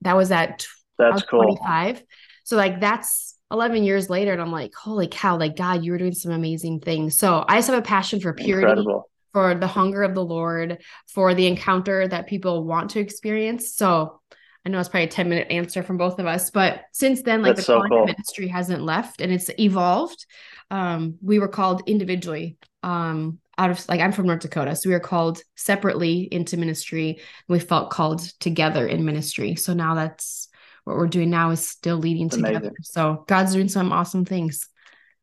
that 0.01 0.17
was 0.17 0.31
at 0.31 0.65
I 0.65 0.78
That's 0.99 1.23
cool. 1.23 1.43
25 1.43 2.03
so 2.45 2.57
like 2.57 2.81
that's 2.81 3.37
11 3.51 3.83
years 3.83 4.11
later 4.11 4.33
and 4.33 4.43
i'm 4.43 4.53
like 4.53 4.75
holy 4.75 5.09
cow 5.09 5.37
like 5.37 5.57
god 5.57 5.85
you 5.85 5.93
were 5.93 5.99
doing 5.99 6.13
some 6.13 6.33
amazing 6.33 6.81
things 6.81 7.17
so 7.17 7.45
i 7.49 7.57
just 7.57 7.69
have 7.69 7.79
a 7.79 7.83
passion 7.83 8.21
for 8.21 8.33
purity 8.33 8.69
Incredible. 8.69 9.09
for 9.33 9.55
the 9.55 9.67
hunger 9.67 10.03
of 10.03 10.15
the 10.15 10.25
Lord, 10.25 10.83
for 11.07 11.35
the 11.35 11.47
encounter 11.47 12.09
that 12.09 12.27
people 12.27 12.65
want 12.65 12.91
to 12.91 13.01
experience. 13.01 13.75
So 13.75 14.21
I 14.65 14.71
know 14.71 14.81
it's 14.81 14.89
probably 14.89 15.05
a 15.05 15.09
10 15.09 15.29
minute 15.29 15.49
answer 15.51 15.83
from 15.83 15.97
both 15.97 16.19
of 16.19 16.27
us, 16.27 16.51
but 16.51 16.83
since 16.93 17.23
then, 17.23 17.43
like 17.43 17.57
That's 17.57 17.67
the 17.67 17.75
so 17.75 17.83
cool. 17.89 18.07
ministry 18.07 18.49
hasn't 18.49 18.83
left 18.83 19.21
and 19.21 19.33
it's 19.33 19.51
evolved. 19.59 20.27
Um, 20.71 21.17
we 21.23 21.39
were 21.39 21.49
called 21.49 21.83
individually, 21.87 22.57
um, 22.83 23.39
out 23.57 23.71
of 23.71 23.89
like 23.89 24.01
I'm 24.01 24.13
from 24.13 24.27
North 24.27 24.41
Dakota. 24.41 24.77
So 24.77 24.89
we 24.89 24.95
were 24.95 25.01
called 25.01 25.43
separately 25.57 26.29
into 26.31 26.57
ministry. 26.57 27.21
We 27.49 27.59
felt 27.59 27.91
called 27.91 28.21
together 28.41 28.87
in 28.87 29.05
ministry. 29.05 29.57
So 29.57 29.73
now 29.73 29.95
that's 29.95 30.48
what 30.89 30.97
we're 30.97 31.07
doing 31.07 31.31
now 31.31 31.51
is 31.51 31.69
still 31.69 31.97
leading 31.99 32.27
It's 32.27 32.37
together. 32.37 32.57
amazing. 32.59 32.75
So 32.83 33.25
God's 33.29 33.53
doing 33.53 33.69
some 33.69 33.93
awesome 33.93 34.25
things 34.25 34.69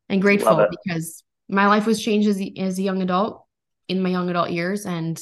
and 0.08 0.22
grateful 0.22 0.66
because 0.70 1.24
my 1.48 1.66
life 1.66 1.86
was 1.86 2.00
changed 2.00 2.28
as, 2.28 2.40
a- 2.40 2.54
as 2.58 2.78
a 2.78 2.82
young 2.82 3.02
adult 3.02 3.44
in 3.88 4.00
my 4.00 4.08
young 4.08 4.30
adult 4.30 4.50
years 4.50 4.86
and 4.86 5.20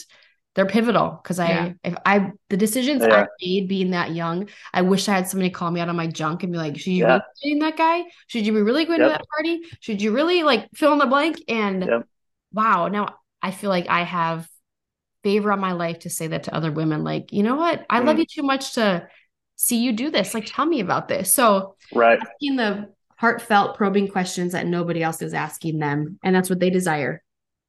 they're 0.54 0.66
pivotal 0.66 1.18
because 1.22 1.38
Yeah. 1.38 1.72
I 1.72 1.88
if 1.88 1.94
I 2.06 2.30
the 2.50 2.56
decisions 2.56 3.02
They 3.02 3.10
I 3.10 3.26
made 3.42 3.68
being 3.68 3.90
that 3.90 4.14
young, 4.14 4.48
I 4.72 4.82
wish 4.82 5.08
I 5.08 5.14
had 5.14 5.28
somebody 5.28 5.50
call 5.50 5.70
me 5.70 5.80
out 5.80 5.88
on 5.88 5.96
my 5.96 6.06
junk 6.06 6.42
and 6.42 6.52
be 6.52 6.58
like, 6.58 6.78
should 6.78 6.92
you 6.92 7.04
Yeah. 7.06 7.18
be 7.42 7.48
dating 7.48 7.58
that 7.60 7.76
guy? 7.76 8.04
Should 8.26 8.46
you 8.46 8.52
be 8.52 8.62
really 8.62 8.84
going 8.84 9.00
to 9.00 9.08
that 9.08 9.24
party? 9.34 9.62
Should 9.80 10.00
you 10.02 10.12
really 10.12 10.42
like 10.42 10.68
fill 10.74 10.92
in 10.92 10.98
the 10.98 11.06
blank? 11.06 11.42
And 11.48 11.82
Yep. 11.84 12.06
wow, 12.52 12.88
now 12.88 13.16
I 13.42 13.50
feel 13.50 13.70
like 13.70 13.88
I 13.88 14.02
have 14.04 14.46
favor 15.24 15.50
on 15.50 15.58
my 15.58 15.72
life 15.72 16.00
to 16.00 16.10
say 16.10 16.26
that 16.28 16.44
to 16.44 16.54
other 16.54 16.70
women. 16.70 17.02
Like, 17.02 17.32
you 17.32 17.42
know 17.42 17.56
what? 17.56 17.84
I 17.90 18.00
love 18.00 18.16
Mm. 18.16 18.20
you 18.20 18.26
too 18.26 18.42
much 18.42 18.74
to 18.74 19.08
see 19.56 19.78
you 19.78 19.92
do 19.92 20.10
this. 20.10 20.34
Like, 20.34 20.46
tell 20.46 20.66
me 20.66 20.80
about 20.80 21.08
this. 21.08 21.32
So 21.34 21.76
Right. 21.92 22.18
asking 22.20 22.56
the 22.56 22.92
heartfelt 23.16 23.76
probing 23.76 24.08
questions 24.08 24.52
that 24.52 24.66
nobody 24.66 25.02
else 25.02 25.22
is 25.22 25.34
asking 25.34 25.78
them. 25.78 26.18
And 26.22 26.34
that's 26.34 26.50
what 26.50 26.60
they 26.60 26.70
desire. 26.70 27.22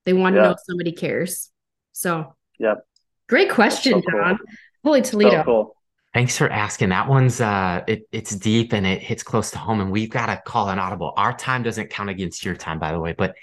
They 0.05 0.13
want 0.13 0.35
to 0.35 0.41
Yeah. 0.41 0.47
know 0.47 0.51
if 0.53 0.59
somebody 0.65 0.91
cares. 0.91 1.51
So 1.93 2.35
Yep. 2.59 2.85
great 3.29 3.49
question, 3.49 4.01
so 4.01 4.01
cool. 4.11 4.21
John. 4.21 4.39
Holy 4.83 5.01
Toledo. 5.01 5.37
So 5.37 5.43
cool. 5.43 5.75
Thanks 6.13 6.37
for 6.37 6.49
asking. 6.49 6.89
That 6.89 7.09
one's 7.09 7.41
uh 7.41 7.83
it, 7.87 8.07
it's 8.11 8.33
deep 8.35 8.71
and 8.71 8.85
it 8.85 9.01
hits 9.01 9.21
close 9.21 9.51
to 9.51 9.57
home 9.57 9.81
and 9.81 9.91
we've 9.91 10.09
got 10.09 10.27
to 10.27 10.41
call 10.45 10.69
an 10.69 10.79
audible. 10.79 11.13
Our 11.17 11.35
time 11.35 11.61
doesn't 11.61 11.89
count 11.89 12.09
against 12.09 12.45
your 12.45 12.55
time, 12.55 12.79
by 12.79 12.91
the 12.93 12.99
way. 12.99 13.13
But 13.17 13.35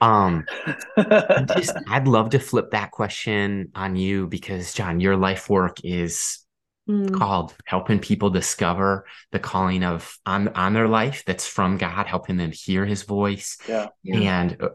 um 0.00 0.44
just 1.46 1.74
I'd 1.88 2.06
love 2.06 2.30
to 2.30 2.38
flip 2.38 2.72
that 2.72 2.90
question 2.90 3.70
on 3.74 3.96
you 3.96 4.26
because 4.26 4.74
John, 4.74 5.00
your 5.00 5.16
life 5.16 5.48
work 5.48 5.78
is 5.84 6.40
Mm, 6.88 7.12
called 7.12 7.54
helping 7.66 7.98
people 7.98 8.30
discover 8.30 9.04
the 9.30 9.38
calling 9.38 9.84
of 9.84 10.16
on 10.24 10.48
on 10.48 10.72
their 10.72 10.88
life 10.88 11.22
that's 11.26 11.46
from 11.46 11.76
God, 11.76 12.06
helping 12.06 12.38
them 12.38 12.50
hear 12.50 12.86
his 12.86 13.02
voice. 13.02 13.58
yeah. 13.68 13.88
yeah. 14.02 14.40
And 14.40 14.62
uh, 14.62 14.68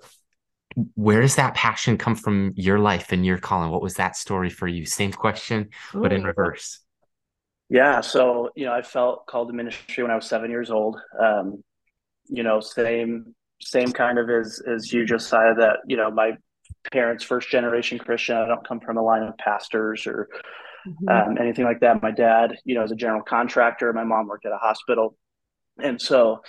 where 0.93 1.21
does 1.21 1.35
that 1.35 1.55
passion 1.55 1.97
come 1.97 2.15
from 2.15 2.53
your 2.55 2.77
life 2.77 3.11
and 3.11 3.25
your 3.25 3.37
calling? 3.37 3.71
What 3.71 3.81
was 3.81 3.95
that 3.95 4.15
story 4.15 4.49
for 4.49 4.67
you? 4.67 4.85
Same 4.85 5.11
question, 5.11 5.69
but 5.91 6.13
in 6.13 6.23
reverse. 6.23 6.79
Yeah, 7.69 8.01
so 8.01 8.51
you 8.55 8.65
know, 8.65 8.73
I 8.73 8.83
felt 8.83 9.25
called 9.25 9.47
to 9.47 9.53
ministry 9.53 10.03
when 10.03 10.11
I 10.11 10.15
was 10.15 10.27
seven 10.27 10.51
years 10.51 10.69
old. 10.69 10.99
Um, 11.19 11.63
you 12.27 12.43
know, 12.43 12.59
same 12.59 13.33
same 13.61 13.91
kind 13.91 14.19
of 14.19 14.29
as 14.29 14.61
as 14.71 14.93
you, 14.93 15.05
just 15.05 15.29
said 15.29 15.55
That 15.57 15.77
you 15.87 15.97
know, 15.97 16.11
my 16.11 16.33
parents, 16.91 17.23
first 17.23 17.49
generation 17.49 17.97
Christian. 17.97 18.35
I 18.35 18.47
don't 18.47 18.67
come 18.67 18.79
from 18.79 18.97
a 18.97 19.01
line 19.01 19.23
of 19.23 19.37
pastors 19.37 20.05
or 20.05 20.27
mhm. 20.87 21.09
um, 21.09 21.37
anything 21.39 21.65
like 21.65 21.79
that. 21.81 22.01
My 22.01 22.11
dad, 22.11 22.57
you 22.65 22.75
know, 22.75 22.83
is 22.83 22.91
a 22.91 22.95
general 22.95 23.21
contractor. 23.21 23.91
My 23.93 24.03
mom 24.03 24.27
worked 24.27 24.45
at 24.45 24.51
a 24.51 24.57
hospital, 24.57 25.17
and 25.81 26.01
so 26.01 26.41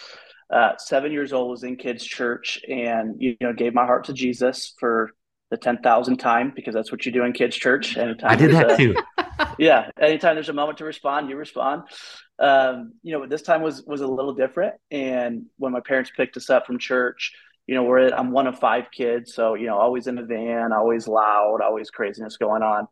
uh, 0.53 0.72
seven 0.78 1.12
years 1.12 1.32
old 1.32 1.51
was 1.51 1.64
in 1.64 1.76
kids' 1.76 2.05
church, 2.05 2.61
and 2.68 3.16
you 3.20 3.37
know, 3.41 3.53
gave 3.53 3.74
my 3.74 3.87
heart 3.87 4.05
to 4.05 4.12
Jesus 4.12 4.74
for 4.78 5.11
the 5.51 5.57
ten 5.57 5.78
thousandth 5.78 6.20
time 6.20 6.53
because 6.55 6.74
that's 6.74 6.91
what 6.91 7.07
you 7.07 7.12
do 7.12 7.24
in 7.24 7.32
kids' 7.32 7.57
church. 7.57 7.97
Anytime 7.97 8.30
I 8.30 8.37
did 8.37 8.51
that 8.53 8.72
a- 8.72 8.76
too. 8.76 8.95
yeah 9.59 9.91
anytime 10.01 10.35
there's 10.35 10.49
a 10.49 10.55
moment 10.55 10.78
to 10.78 10.85
respond 10.85 11.28
you 11.28 11.37
respond 11.37 11.82
um, 12.39 12.93
you 13.03 13.12
know 13.12 13.20
but 13.20 13.30
this 13.30 13.43
time 13.43 13.62
was 13.62 13.82
was 13.87 14.01
a 14.01 14.07
little 14.07 14.35
different 14.35 14.74
and 14.91 15.47
when 15.57 15.72
my 15.72 15.80
parents 15.80 16.11
picked 16.16 16.37
us 16.37 16.51
up 16.51 16.66
from 16.66 16.78
church 16.78 17.32
you 17.66 17.74
know 17.74 17.82
we're 17.82 17.99
at, 17.99 18.18
i'm 18.18 18.30
one 18.30 18.47
of 18.47 18.59
five 18.59 18.85
kids 18.93 19.35
so 19.35 19.55
you 19.55 19.66
know 19.66 19.78
always 19.78 20.07
in 20.07 20.14
the 20.14 20.22
van 20.22 20.72
always 20.72 21.09
loud 21.09 21.61
always 21.62 21.91
craziness 21.91 22.37
going 22.37 22.62
on 22.62 22.87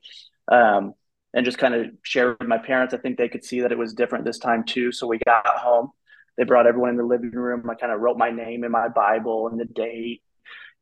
um, 0.48 0.94
and 1.34 1.44
just 1.44 1.58
kind 1.58 1.74
of 1.74 1.86
shared 2.02 2.36
with 2.38 2.48
my 2.48 2.58
parents. 2.58 2.94
I 2.94 2.98
think 2.98 3.16
they 3.16 3.28
could 3.28 3.44
see 3.44 3.60
that 3.60 3.72
it 3.72 3.78
was 3.78 3.94
different 3.94 4.24
this 4.24 4.38
time 4.38 4.64
too. 4.64 4.92
So 4.92 5.06
we 5.06 5.18
got 5.24 5.46
home. 5.46 5.90
They 6.36 6.44
brought 6.44 6.66
everyone 6.66 6.90
in 6.90 6.96
the 6.96 7.04
living 7.04 7.30
room. 7.30 7.68
I 7.68 7.74
kind 7.74 7.92
of 7.92 8.00
wrote 8.00 8.16
my 8.16 8.30
name 8.30 8.64
in 8.64 8.72
my 8.72 8.88
bible 8.88 9.48
and 9.48 9.60
the 9.60 9.64
date 9.64 10.22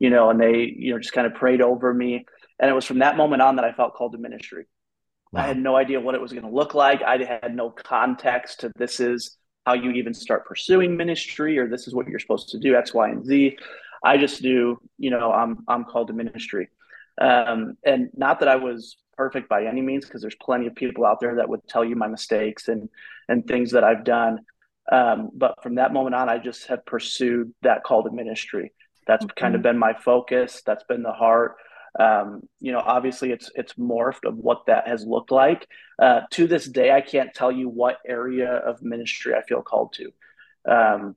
you 0.00 0.10
know 0.10 0.30
and 0.30 0.40
they 0.40 0.74
you 0.76 0.92
know 0.92 0.98
just 0.98 1.12
kind 1.12 1.26
of 1.28 1.34
prayed 1.34 1.62
over 1.62 1.94
me. 1.94 2.26
And 2.58 2.68
it 2.68 2.74
was 2.74 2.84
from 2.84 2.98
that 2.98 3.16
moment 3.16 3.40
on 3.40 3.56
that 3.56 3.64
i 3.64 3.72
felt 3.72 3.94
called 3.94 4.12
to 4.12 4.18
ministry. 4.18 4.66
I 5.32 5.46
had 5.46 5.58
no 5.58 5.76
idea 5.76 6.00
what 6.00 6.16
it 6.16 6.20
was 6.20 6.32
going 6.32 6.44
to 6.44 6.50
look 6.50 6.74
like. 6.74 7.02
I 7.02 7.16
had 7.18 7.54
no 7.54 7.70
context 7.70 8.60
to 8.60 8.72
this 8.76 8.98
is 8.98 9.36
how 9.64 9.74
you 9.74 9.92
even 9.92 10.12
start 10.12 10.44
pursuing 10.44 10.96
ministry 10.96 11.56
or 11.56 11.68
this 11.68 11.86
is 11.86 11.94
what 11.94 12.08
you're 12.08 12.18
supposed 12.18 12.48
to 12.48 12.58
do 12.58 12.74
X, 12.74 12.92
Y, 12.92 13.08
and 13.10 13.24
Z. 13.24 13.56
I 14.02 14.16
just 14.16 14.42
knew, 14.42 14.80
you 14.98 15.10
know, 15.10 15.30
I'm 15.30 15.58
I'm 15.68 15.84
called 15.84 16.08
to 16.08 16.14
ministry, 16.14 16.68
um, 17.20 17.76
and 17.84 18.08
not 18.16 18.40
that 18.40 18.48
I 18.48 18.56
was 18.56 18.96
perfect 19.22 19.48
by 19.48 19.60
any 19.72 19.82
means, 19.82 20.04
because 20.06 20.22
there's 20.22 20.46
plenty 20.48 20.66
of 20.66 20.74
people 20.74 21.04
out 21.04 21.20
there 21.20 21.36
that 21.36 21.48
would 21.50 21.66
tell 21.68 21.84
you 21.84 21.96
my 21.96 22.08
mistakes 22.16 22.68
and 22.72 22.88
and 23.28 23.38
things 23.46 23.68
that 23.72 23.84
I've 23.84 24.04
done. 24.04 24.34
Um, 24.98 25.18
but 25.42 25.52
from 25.62 25.74
that 25.76 25.92
moment 25.92 26.14
on, 26.20 26.28
I 26.34 26.38
just 26.38 26.66
have 26.70 26.84
pursued 26.94 27.52
that 27.62 27.84
call 27.84 28.02
to 28.04 28.10
ministry. 28.10 28.72
That's 29.06 29.26
kind 29.42 29.54
of 29.54 29.62
been 29.62 29.78
my 29.78 29.94
focus. 30.10 30.62
That's 30.66 30.84
been 30.84 31.02
the 31.02 31.12
heart 31.24 31.56
um, 31.98 32.42
you 32.60 32.72
know 32.72 32.82
obviously 32.96 33.32
it's 33.32 33.50
it's 33.54 33.74
morphed 33.74 34.24
of 34.24 34.36
what 34.36 34.66
that 34.66 34.86
has 34.86 35.04
looked 35.04 35.32
like 35.32 35.66
uh, 36.00 36.20
to 36.30 36.46
this 36.46 36.66
day 36.68 36.92
i 36.92 37.00
can't 37.00 37.34
tell 37.34 37.50
you 37.50 37.68
what 37.68 37.96
area 38.06 38.50
of 38.70 38.80
ministry 38.82 39.34
i 39.34 39.42
feel 39.42 39.62
called 39.62 39.92
to 39.94 40.06
um, 40.70 41.16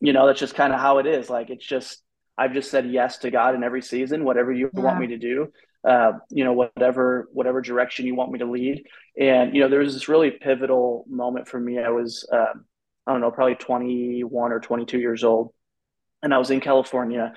you 0.00 0.12
know 0.12 0.26
that's 0.26 0.40
just 0.40 0.54
kind 0.54 0.72
of 0.74 0.80
how 0.80 0.98
it 0.98 1.06
is 1.06 1.30
like 1.30 1.48
it's 1.50 1.66
just 1.66 2.02
i've 2.36 2.52
just 2.52 2.70
said 2.70 2.90
yes 2.90 3.18
to 3.18 3.30
god 3.30 3.54
in 3.54 3.62
every 3.64 3.82
season 3.82 4.24
whatever 4.24 4.52
you 4.52 4.70
Yeah. 4.74 4.80
want 4.84 5.00
me 5.00 5.06
to 5.08 5.18
do 5.18 5.52
uh, 5.88 6.12
you 6.28 6.44
know 6.44 6.52
whatever 6.52 7.28
whatever 7.32 7.60
direction 7.60 8.06
you 8.06 8.14
want 8.14 8.30
me 8.30 8.38
to 8.38 8.50
lead 8.50 8.84
and 9.18 9.54
you 9.54 9.62
know 9.62 9.68
there 9.68 9.80
was 9.80 9.94
this 9.94 10.08
really 10.08 10.30
pivotal 10.30 11.04
moment 11.08 11.48
for 11.48 11.58
me 11.58 11.78
i 11.78 11.88
was 11.88 12.28
um, 12.32 12.64
i 13.06 13.12
don't 13.12 13.20
know 13.20 13.30
probably 13.30 13.54
21 13.54 14.52
or 14.52 14.60
22 14.60 14.98
years 14.98 15.24
old 15.24 15.52
and 16.22 16.34
i 16.34 16.38
was 16.38 16.50
in 16.50 16.60
california 16.60 17.32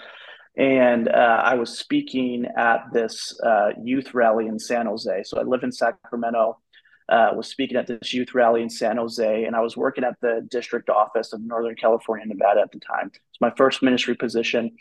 and 0.56 1.10
uh, 1.10 1.42
I 1.44 1.56
was 1.56 1.78
speaking 1.78 2.46
at 2.58 2.86
this 2.94 3.38
uh, 3.42 3.70
youth 3.82 4.14
rally 4.14 4.48
in 4.48 4.60
San 4.60 4.86
Jose. 4.86 5.24
So 5.26 5.40
I 5.40 5.44
live 5.44 5.64
in 5.64 5.72
Sacramento. 5.72 6.60
Uh, 7.10 7.32
was 7.36 7.48
speaking 7.48 7.76
at 7.76 7.86
this 7.86 8.14
youth 8.14 8.34
rally 8.34 8.62
in 8.62 8.70
San 8.70 8.96
Jose, 8.96 9.44
and 9.44 9.58
I 9.58 9.60
was 9.60 9.76
working 9.76 10.06
at 10.06 10.16
the 10.22 10.48
district 10.50 10.90
office 10.90 11.34
of 11.34 11.42
Northern 11.42 11.76
California, 11.76 12.26
Nevada 12.26 12.62
at 12.62 12.72
the 12.72 12.80
time. 12.80 13.12
It's 13.14 13.42
my 13.42 13.52
first 13.58 13.84
ministry 13.84 14.16
position, 14.16 14.78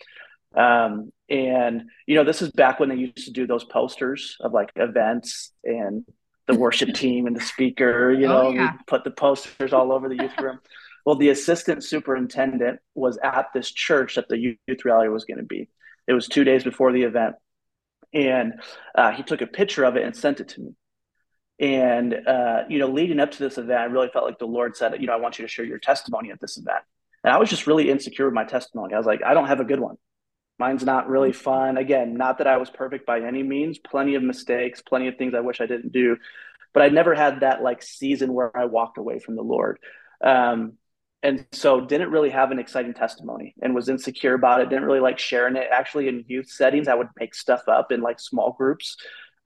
um, 0.55 1.13
and 1.29 1.85
you 2.07 2.15
know 2.15 2.25
this 2.25 2.43
is 2.43 2.51
back 2.51 2.81
when 2.81 2.89
they 2.89 2.97
used 2.97 3.25
to 3.27 3.31
do 3.31 3.47
those 3.47 3.65
posters 3.65 4.37
of 4.41 4.53
like 4.53 4.71
events 4.77 5.53
and 5.65 6.05
the 6.47 6.55
worship 6.55 6.93
team 6.95 7.27
and 7.27 7.37
the 7.37 7.41
speaker, 7.41 8.13
you 8.13 8.27
oh, 8.27 8.29
know, 8.29 8.49
oh, 8.49 8.51
yeah. 8.51 8.73
put 8.87 9.05
the 9.05 9.11
posters 9.11 9.73
all 9.73 9.93
over 9.93 10.09
the 10.09 10.17
youth 10.17 10.39
room. 10.41 10.59
Well, 11.05 11.17
the 11.17 11.31
assistant 11.31 11.83
superintendent 11.83 12.81
was 12.95 13.19
at 13.23 13.47
this 13.53 13.71
church 13.71 14.15
that 14.15 14.29
the 14.29 14.39
youth 14.39 14.85
rally 14.85 15.09
was 15.09 15.25
going 15.25 15.39
to 15.39 15.45
be. 15.45 15.69
It 16.07 16.13
was 16.13 16.29
two 16.29 16.45
days 16.45 16.65
before 16.65 16.93
the 16.93 17.03
event. 17.03 17.35
And 18.15 18.55
uh, 18.95 19.11
he 19.13 19.23
took 19.23 19.41
a 19.41 19.47
picture 19.47 19.85
of 19.85 19.97
it 19.97 20.05
and 20.05 20.15
sent 20.15 20.41
it 20.41 20.49
to 20.51 20.61
me. 20.61 20.75
And, 21.59 22.15
uh, 22.27 22.65
you 22.69 22.79
know, 22.79 22.89
leading 22.89 23.21
up 23.21 23.31
to 23.33 23.39
this 23.39 23.57
event, 23.57 23.81
I 23.81 23.85
really 23.85 24.09
felt 24.09 24.27
like 24.27 24.39
the 24.39 24.47
Lord 24.47 24.77
said, 24.77 25.01
you 25.01 25.07
know, 25.07 25.13
I 25.13 25.17
want 25.17 25.39
you 25.39 25.45
to 25.45 25.49
share 25.49 25.65
your 25.65 25.79
testimony 25.79 26.31
at 26.31 26.41
this 26.41 26.57
event. 26.57 26.85
And 27.25 27.33
I 27.33 27.39
was 27.39 27.49
just 27.49 27.67
really 27.67 27.89
insecure 27.89 28.27
with 28.27 28.35
my 28.35 28.45
testimony. 28.45 28.95
I 28.95 28.99
was 28.99 29.07
like, 29.07 29.23
I 29.25 29.35
don't 29.35 29.47
have 29.47 29.61
a 29.61 29.65
good 29.65 29.81
one. 29.81 29.97
Mine's 30.63 30.85
not 30.85 31.09
really 31.09 31.33
fun. 31.33 31.77
Again, 31.77 32.15
not 32.15 32.39
that 32.39 32.47
I 32.47 32.57
was 32.57 32.71
perfect 32.71 33.05
by 33.05 33.21
any 33.21 33.43
means, 33.43 33.79
plenty 33.79 34.15
of 34.15 34.23
mistakes, 34.23 34.81
plenty 34.81 35.09
of 35.09 35.17
things 35.17 35.35
I 35.35 35.41
wish 35.41 35.61
I 35.61 35.67
didn't 35.67 35.91
do. 35.91 36.17
But 36.73 36.85
I 36.85 36.89
never 36.89 37.17
had 37.17 37.41
that 37.41 37.65
like 37.65 37.83
season 37.83 38.33
where 38.33 38.57
I 38.57 38.67
walked 38.67 38.97
away 38.97 39.19
from 39.19 39.35
the 39.35 39.43
Lord. 39.43 39.81
Um, 40.23 40.75
and 41.25 41.45
so 41.51 41.81
didn't 41.81 42.13
really 42.13 42.31
have 42.31 42.53
an 42.53 42.61
exciting 42.61 42.95
testimony 42.95 43.57
and 43.61 43.75
was 43.75 43.89
insecure 43.89 44.35
about 44.35 44.61
it 44.61 44.69
didn't 44.69 44.85
really 44.85 45.01
like 45.01 45.19
sharing 45.19 45.57
it 45.57 45.67
actually 45.73 46.07
in 46.09 46.25
youth 46.29 46.49
settings 46.49 46.89
i 46.89 46.95
would 46.95 47.09
make 47.19 47.35
stuff 47.35 47.63
up 47.69 47.93
in 47.93 48.01
like 48.01 48.19
small 48.19 48.53
groups 48.53 48.97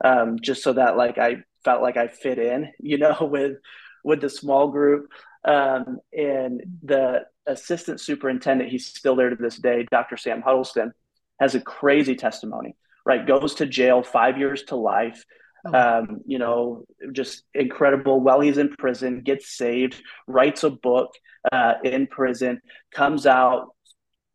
um, 0.04 0.38
just 0.40 0.62
so 0.62 0.72
that 0.72 0.96
like 0.96 1.18
i 1.18 1.36
felt 1.64 1.82
like 1.82 1.96
i 1.96 2.08
fit 2.08 2.38
in 2.38 2.72
you 2.80 2.98
know 2.98 3.16
with 3.20 3.56
with 4.04 4.20
the 4.20 4.30
small 4.30 4.68
group 4.68 5.08
um, 5.44 5.98
and 6.16 6.62
the 6.82 7.24
assistant 7.46 8.00
superintendent 8.00 8.70
he's 8.70 8.86
still 8.86 9.16
there 9.16 9.30
to 9.30 9.36
this 9.36 9.56
day 9.56 9.86
dr 9.90 10.16
sam 10.16 10.42
huddleston 10.42 10.92
has 11.38 11.54
a 11.54 11.60
crazy 11.60 12.14
testimony 12.14 12.74
right 13.04 13.26
goes 13.26 13.54
to 13.54 13.66
jail 13.66 14.02
five 14.02 14.38
years 14.38 14.62
to 14.64 14.76
life 14.76 15.24
Oh. 15.66 15.98
um, 16.00 16.20
you 16.26 16.38
know, 16.38 16.84
just 17.12 17.42
incredible. 17.54 18.20
While 18.20 18.40
he's 18.40 18.58
in 18.58 18.74
prison, 18.78 19.22
gets 19.22 19.56
saved, 19.56 20.00
writes 20.26 20.62
a 20.62 20.70
book 20.70 21.10
uh, 21.50 21.74
in 21.82 22.06
prison, 22.06 22.60
comes 22.92 23.26
out, 23.26 23.74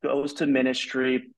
goes 0.04 0.34
to 0.36 0.47
ministry, 0.47 1.30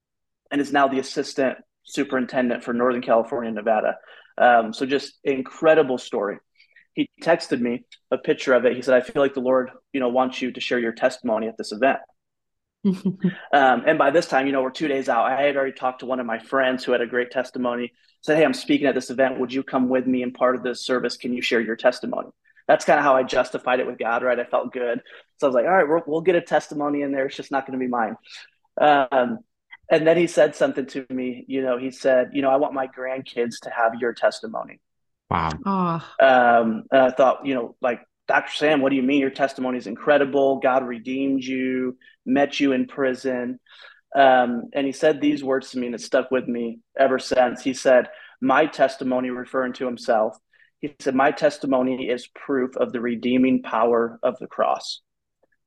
and 0.51 0.59
is 0.59 0.71
now 0.71 0.87
the 0.87 0.99
assistant 0.99 1.57
superintendent 1.83 2.63
for 2.63 2.73
Northern 2.73 3.01
California 3.01 3.49
and 3.49 3.55
Nevada. 3.55 3.97
Um, 4.37 4.73
so 4.73 4.85
just 4.85 5.19
incredible 5.23 5.97
story. 5.97 6.37
He 6.93 7.09
texted 7.21 7.59
me 7.59 7.85
a 8.09 8.17
picture 8.17 8.53
of 8.53 8.65
it. 8.65 8.75
He 8.75 8.81
said, 8.81 8.95
"I 8.95 9.01
feel 9.01 9.21
like 9.21 9.33
the 9.33 9.41
Lord, 9.41 9.69
you 9.91 9.99
know, 9.99 10.09
wants 10.09 10.41
you 10.41 10.51
to 10.53 10.59
share 10.59 10.79
your 10.79 10.93
testimony 10.93 11.47
at 11.47 11.57
this 11.57 11.71
event." 11.71 11.99
um, 13.53 13.83
and 13.85 13.97
by 13.97 14.11
this 14.11 14.27
time, 14.27 14.45
you 14.45 14.51
know, 14.51 14.61
we're 14.61 14.71
two 14.71 14.87
days 14.87 15.07
out. 15.07 15.25
I 15.25 15.41
had 15.41 15.55
already 15.55 15.71
talked 15.71 15.99
to 15.99 16.05
one 16.05 16.19
of 16.19 16.25
my 16.25 16.39
friends 16.39 16.83
who 16.83 16.91
had 16.91 17.01
a 17.01 17.07
great 17.07 17.31
testimony. 17.31 17.93
Said, 18.21 18.37
"Hey, 18.37 18.43
I'm 18.43 18.53
speaking 18.53 18.87
at 18.87 18.95
this 18.95 19.09
event. 19.09 19.39
Would 19.39 19.53
you 19.53 19.63
come 19.63 19.89
with 19.89 20.05
me 20.05 20.21
and 20.23 20.33
part 20.33 20.55
of 20.55 20.63
this 20.63 20.85
service? 20.85 21.15
Can 21.15 21.33
you 21.33 21.41
share 21.41 21.61
your 21.61 21.75
testimony?" 21.75 22.29
That's 22.67 22.85
kind 22.85 22.99
of 22.99 23.05
how 23.05 23.15
I 23.15 23.23
justified 23.23 23.79
it 23.79 23.87
with 23.87 23.97
God, 23.97 24.23
right? 24.23 24.39
I 24.39 24.45
felt 24.45 24.73
good, 24.73 25.01
so 25.39 25.47
I 25.47 25.49
was 25.49 25.55
like, 25.55 25.65
"All 25.65 25.71
right, 25.71 25.87
we'll, 25.87 26.03
we'll 26.05 26.21
get 26.21 26.35
a 26.35 26.41
testimony 26.41 27.01
in 27.01 27.11
there. 27.11 27.25
It's 27.25 27.37
just 27.37 27.51
not 27.51 27.65
going 27.65 27.79
to 27.79 27.83
be 27.83 27.89
mine." 27.89 28.15
Um, 28.79 29.39
and 29.89 30.07
then 30.07 30.17
he 30.17 30.27
said 30.27 30.55
something 30.55 30.85
to 30.87 31.05
me. 31.09 31.45
You 31.47 31.61
know, 31.61 31.77
he 31.77 31.91
said, 31.91 32.31
"You 32.33 32.41
know, 32.41 32.49
I 32.49 32.57
want 32.57 32.73
my 32.73 32.87
grandkids 32.87 33.59
to 33.63 33.69
have 33.69 33.95
your 33.99 34.13
testimony." 34.13 34.81
Wow. 35.29 35.49
Um, 36.19 36.83
and 36.91 37.01
I 37.01 37.11
thought, 37.11 37.45
you 37.45 37.55
know, 37.55 37.75
like 37.81 38.01
Dr. 38.27 38.53
Sam, 38.53 38.81
what 38.81 38.89
do 38.89 38.95
you 38.95 39.03
mean? 39.03 39.19
Your 39.19 39.29
testimony 39.29 39.77
is 39.77 39.87
incredible. 39.87 40.59
God 40.59 40.87
redeemed 40.87 41.43
you, 41.43 41.97
met 42.25 42.59
you 42.59 42.71
in 42.71 42.87
prison. 42.87 43.59
Um, 44.15 44.69
and 44.73 44.85
he 44.85 44.93
said 44.93 45.19
these 45.19 45.43
words 45.43 45.71
to 45.71 45.79
me, 45.79 45.87
and 45.87 45.95
it 45.95 46.01
stuck 46.01 46.31
with 46.31 46.47
me 46.47 46.79
ever 46.97 47.19
since. 47.19 47.61
He 47.61 47.73
said, 47.73 48.07
My 48.41 48.65
testimony, 48.65 49.29
referring 49.29 49.73
to 49.73 49.85
himself, 49.85 50.37
he 50.79 50.93
said, 50.99 51.15
My 51.15 51.31
testimony 51.31 52.09
is 52.09 52.27
proof 52.27 52.77
of 52.77 52.93
the 52.93 53.01
redeeming 53.01 53.61
power 53.61 54.19
of 54.23 54.37
the 54.39 54.47
cross. 54.47 55.01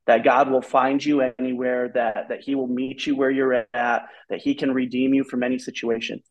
That 0.07 0.25
God 0.25 0.51
will 0.51 0.63
find 0.63 1.05
you 1.05 1.21
anywhere, 1.39 1.91
that, 1.95 2.29
that 2.29 2.41
he 2.41 2.55
will 2.55 2.69
meet 2.69 3.07
you 3.07 3.17
where 3.17 3.31
you're 3.31 3.67
at, 3.75 4.03
that 4.31 4.41
he 4.41 4.55
can 4.55 4.73
redeem 4.73 5.13
you 5.13 5.25
from 5.25 5.43
any 5.43 5.59
situation. 5.59 6.23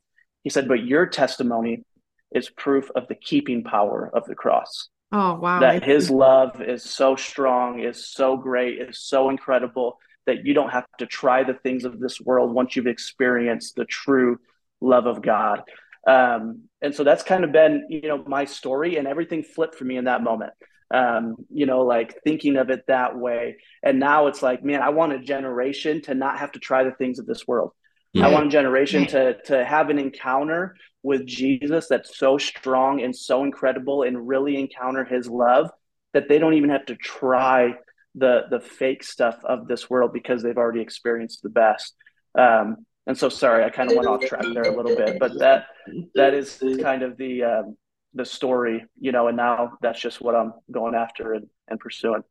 He 0.43 0.49
said, 0.49 0.67
But 0.67 0.85
your 0.85 1.05
testimony 1.05 1.83
is 2.31 2.49
proof 2.49 2.89
of 2.95 3.07
the 3.07 3.15
keeping 3.15 3.63
power 3.63 4.09
of 4.13 4.25
the 4.25 4.35
cross. 4.35 4.89
Oh, 5.11 5.35
wow. 5.35 5.59
That 5.59 5.83
his 5.83 6.09
love 6.09 6.61
is 6.61 6.83
so 6.83 7.15
strong, 7.15 7.79
is 7.79 8.07
so 8.07 8.37
great, 8.37 8.81
is 8.81 8.99
so 8.99 9.29
incredible 9.29 9.99
that 10.25 10.45
you 10.45 10.53
don't 10.53 10.71
have 10.71 10.85
to 10.99 11.05
try 11.05 11.43
the 11.43 11.53
things 11.53 11.85
of 11.85 11.99
this 11.99 12.19
world 12.19 12.53
once 12.53 12.75
you've 12.75 12.87
experienced 12.87 13.75
the 13.75 13.85
true 13.85 14.39
love 14.81 15.05
of 15.05 15.21
God. 15.21 15.61
Um, 16.07 16.63
and 16.81 16.93
so 16.93 17.03
that's 17.03 17.23
kind 17.23 17.43
of 17.43 17.51
been, 17.51 17.87
you 17.89 18.07
know, 18.07 18.23
my 18.25 18.45
story 18.45 18.97
and 18.97 19.07
everything 19.07 19.43
flipped 19.43 19.75
for 19.75 19.85
me 19.85 19.97
in 19.97 20.05
that 20.05 20.23
moment. 20.23 20.53
Um, 20.93 21.35
you 21.49 21.65
know, 21.65 21.81
like 21.81 22.21
thinking 22.23 22.57
of 22.57 22.69
it 22.69 22.85
that 22.87 23.17
way. 23.17 23.57
And 23.81 23.99
now 23.99 24.27
it's 24.27 24.43
like, 24.43 24.63
man, 24.63 24.81
I 24.81 24.89
want 24.89 25.13
a 25.13 25.19
generation 25.19 26.01
to 26.03 26.13
not 26.13 26.39
have 26.39 26.51
to 26.53 26.59
try 26.59 26.83
the 26.83 26.91
things 26.91 27.17
of 27.17 27.25
this 27.25 27.47
world. 27.47 27.71
Yeah. 28.15 28.27
I 28.27 28.31
want 28.31 28.47
a 28.47 28.49
generation 28.49 29.03
yeah. 29.03 29.07
to 29.09 29.41
to 29.43 29.65
have 29.65 29.89
an 29.89 29.99
encounter 29.99 30.75
with 31.03 31.25
Jesus 31.25 31.87
that's 31.89 32.17
so 32.17 32.37
strong 32.37 33.01
and 33.01 33.13
so 33.15 33.43
incredible 33.43 34.03
and 34.03 34.25
really 34.25 34.57
encounter 34.57 35.03
his 35.03 35.27
love 35.27 35.69
that 36.13 36.29
they 36.29 36.39
don't 36.39 36.53
even 36.53 36.69
have 36.69 36.85
to 36.85 36.95
try 36.95 37.75
the 38.15 38.43
the 38.49 38.61
fake 38.61 39.03
stuff 39.03 39.37
of 39.43 39.67
this 39.67 39.89
world 39.89 40.13
because 40.13 40.41
they've 40.41 40.57
already 40.57 40.79
experienced 40.79 41.43
the 41.43 41.49
best. 41.49 41.93
Um, 42.39 42.85
and 43.05 43.17
so 43.17 43.27
sorry, 43.27 43.65
I 43.65 43.69
kind 43.69 43.91
of 43.91 43.97
went 43.97 44.07
off 44.07 44.21
track 44.21 44.45
there 44.53 44.63
a 44.63 44.75
little 44.75 44.95
bit, 44.95 45.19
but 45.19 45.37
that 45.39 45.67
that 46.15 46.33
is 46.33 46.63
kind 46.81 47.03
of 47.03 47.17
the 47.17 47.43
um, 47.43 47.77
the 48.13 48.23
story, 48.25 48.85
you 48.97 49.11
know, 49.11 49.27
and 49.27 49.35
now 49.35 49.77
that's 49.81 49.99
just 49.99 50.21
what 50.21 50.35
I'm 50.35 50.53
going 50.71 50.95
after 50.95 51.33
and, 51.33 51.47
and 51.67 51.81
pursuing. 51.81 52.23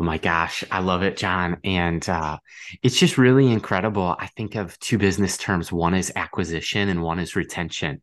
Oh 0.00 0.04
my 0.04 0.16
gosh, 0.16 0.64
I 0.70 0.80
love 0.80 1.02
it, 1.02 1.18
John. 1.18 1.58
And 1.64 2.06
uh, 2.08 2.38
it's 2.82 2.98
just 2.98 3.18
really 3.18 3.52
incredible. 3.52 4.16
I 4.18 4.26
think 4.28 4.54
of 4.54 4.78
two 4.78 4.96
business 4.96 5.36
terms 5.36 5.70
one 5.70 5.94
is 5.94 6.10
acquisition 6.16 6.88
and 6.88 7.02
one 7.02 7.18
is 7.18 7.36
retention. 7.36 8.00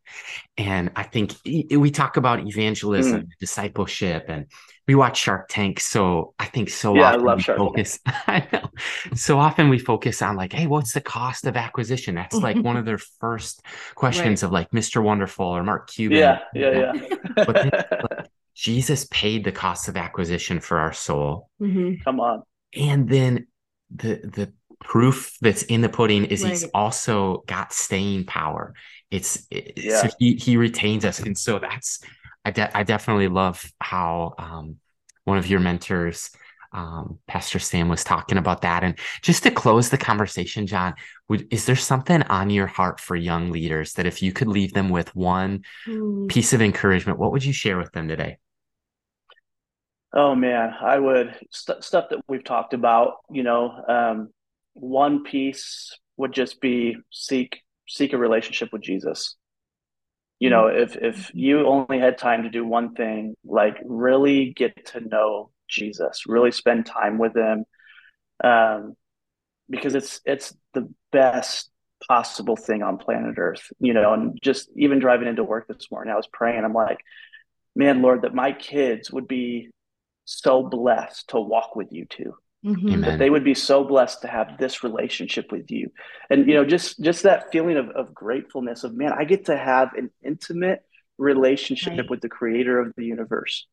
And 0.58 0.92
I 0.96 1.04
think 1.04 1.36
we 1.46 1.90
talk 1.90 2.18
about 2.18 2.46
evangelism, 2.46 3.22
mm. 3.22 3.30
discipleship, 3.40 4.26
and 4.28 4.46
we 4.90 4.96
watch 4.96 5.20
Shark 5.20 5.48
Tank. 5.50 5.80
So 5.80 6.34
I 6.40 6.46
think 6.46 6.70
so 6.70 6.96
yeah, 6.96 7.10
often 7.10 7.22
I 7.22 7.24
love 7.24 7.38
we 7.38 7.44
Shark 7.44 7.58
focus, 7.60 8.00
I 8.06 8.48
know. 8.52 8.70
So 9.16 9.38
often 9.38 9.70
we 9.70 9.78
focus 9.78 10.22
on 10.22 10.36
like, 10.36 10.52
hey, 10.52 10.66
what's 10.66 10.94
the 10.94 11.02
cost 11.02 11.46
of 11.46 11.56
acquisition? 11.56 12.16
That's 12.16 12.36
like 12.36 12.58
one 12.58 12.76
of 12.76 12.86
their 12.88 12.98
first 12.98 13.62
questions 13.96 14.42
right. 14.42 14.48
of 14.48 14.52
like 14.52 14.72
Mr. 14.72 15.04
Wonderful 15.04 15.46
or 15.46 15.64
Mark 15.64 15.92
Cuban. 15.92 16.18
Yeah, 16.18 16.40
yeah, 16.54 16.94
yeah. 16.94 17.18
but 17.36 17.54
then, 17.54 17.70
like, 17.72 18.19
Jesus 18.60 19.08
paid 19.10 19.46
the 19.46 19.54
cost 19.54 19.88
of 19.88 19.96
acquisition 19.96 20.60
for 20.60 20.80
our 20.80 20.92
soul. 20.92 21.50
Mm-hmm. 21.62 22.04
Come 22.04 22.20
on. 22.20 22.44
And 22.76 23.08
then 23.08 23.48
the 23.90 24.16
the 24.16 24.54
proof 24.82 25.38
that's 25.40 25.64
in 25.64 25.80
the 25.80 25.88
pudding 25.88 26.26
is 26.26 26.44
right. 26.44 26.50
he's 26.50 26.66
also 26.74 27.46
got 27.48 27.72
staying 27.72 28.26
power. 28.26 28.74
It's 29.12 29.48
yeah. 29.50 30.02
so 30.02 30.10
he 30.20 30.36
he 30.36 30.58
retains 30.58 31.06
us, 31.06 31.22
and 31.22 31.38
so 31.38 31.60
that's 31.60 32.02
I 32.44 32.52
de- 32.52 32.78
I 32.78 32.84
definitely 32.84 33.30
love 33.30 33.66
how 33.80 34.34
um, 34.38 34.76
one 35.24 35.38
of 35.38 35.48
your 35.48 35.62
mentors. 35.62 36.30
Um, 36.72 37.18
Pastor 37.28 37.58
Sam 37.58 37.88
was 37.90 38.04
talking 38.04 38.38
about 38.38 38.62
that. 38.62 38.84
And 38.84 39.00
just 39.24 39.42
to 39.42 39.50
close 39.50 39.90
the 39.90 39.98
conversation, 39.98 40.68
John, 40.68 40.94
would, 41.28 41.52
is 41.52 41.66
there 41.66 41.76
something 41.76 42.22
on 42.22 42.52
your 42.52 42.68
heart 42.68 43.00
for 43.00 43.16
young 43.16 43.50
leaders 43.52 43.94
that 43.94 44.06
if 44.06 44.22
you 44.22 44.32
could 44.32 44.48
leave 44.48 44.74
them 44.74 44.90
with 44.90 45.16
one 45.16 45.64
mm. 45.88 46.30
piece 46.30 46.54
of 46.54 46.62
encouragement, 46.62 47.18
what 47.18 47.32
would 47.32 47.44
you 47.44 47.54
share 47.54 47.80
with 47.80 47.92
them 47.94 48.08
today? 48.08 48.38
Oh 50.14 50.34
man, 50.34 50.74
I 50.82 50.98
would 50.98 51.36
st- 51.52 51.84
stuff 51.84 52.06
that 52.10 52.20
we've 52.28 52.44
talked 52.44 52.74
about. 52.74 53.18
You 53.30 53.44
know, 53.44 53.72
um, 53.88 54.30
one 54.74 55.24
piece 55.24 55.96
would 56.18 56.34
just 56.34 56.60
be 56.62 56.98
seek 57.12 57.60
seek 57.88 58.14
a 58.14 58.18
relationship 58.18 58.70
with 58.74 58.82
Jesus. 58.82 59.36
You 60.40 60.50
know, 60.50 60.68
if 60.68 60.96
if 60.96 61.32
you 61.34 61.68
only 61.68 62.00
had 62.00 62.18
time 62.18 62.44
to 62.44 62.50
do 62.50 62.66
one 62.66 62.96
thing, 62.96 63.36
like 63.44 63.78
really 63.84 64.54
get 64.56 64.86
to 64.88 65.02
know 65.02 65.52
Jesus, 65.68 66.24
really 66.28 66.52
spend 66.52 66.86
time 66.86 67.18
with 67.20 67.36
him, 67.36 67.66
um, 68.44 68.96
because 69.70 69.96
it's 69.96 70.22
it's 70.26 70.56
the 70.74 70.90
best 71.12 71.70
possible 72.08 72.56
thing 72.56 72.82
on 72.82 72.98
planet 72.98 73.38
Earth. 73.38 73.72
You 73.80 73.94
know, 73.94 74.14
and 74.14 74.40
just 74.42 74.70
even 74.76 75.00
driving 75.00 75.28
into 75.28 75.44
work 75.44 75.68
this 75.68 75.92
morning, 75.92 76.12
I 76.12 76.18
was 76.18 76.28
praying. 76.32 76.64
I'm 76.64 76.74
like, 76.74 77.00
man, 77.76 78.02
Lord, 78.02 78.24
that 78.24 78.34
my 78.34 78.54
kids 78.54 79.12
would 79.12 79.28
be 79.28 79.70
so 80.30 80.64
blessed 80.64 81.30
to 81.30 81.40
walk 81.40 81.76
with 81.76 81.92
you 81.92 82.06
too. 82.06 82.36
Mm-hmm. 82.64 83.02
That 83.02 83.20
they 83.20 83.30
would 83.30 83.46
be 83.46 83.54
so 83.54 83.86
blessed 83.86 84.22
to 84.22 84.28
have 84.28 84.58
this 84.58 84.84
relationship 84.84 85.52
with 85.52 85.72
you. 85.72 85.92
And 86.30 86.46
you 86.48 86.56
know, 86.56 86.66
just 86.66 87.00
just 87.00 87.24
that 87.24 87.52
feeling 87.52 87.78
of, 87.78 87.90
of 87.92 88.14
gratefulness 88.14 88.84
of 88.84 88.94
man, 88.94 89.14
I 89.18 89.24
get 89.24 89.46
to 89.46 89.58
have 89.58 89.94
an 89.94 90.12
intimate 90.22 90.84
relationship 91.18 91.98
right. 91.98 92.10
with 92.10 92.22
the 92.22 92.30
creator 92.30 92.80
of 92.80 92.94
the 92.98 93.06
universe. 93.06 93.66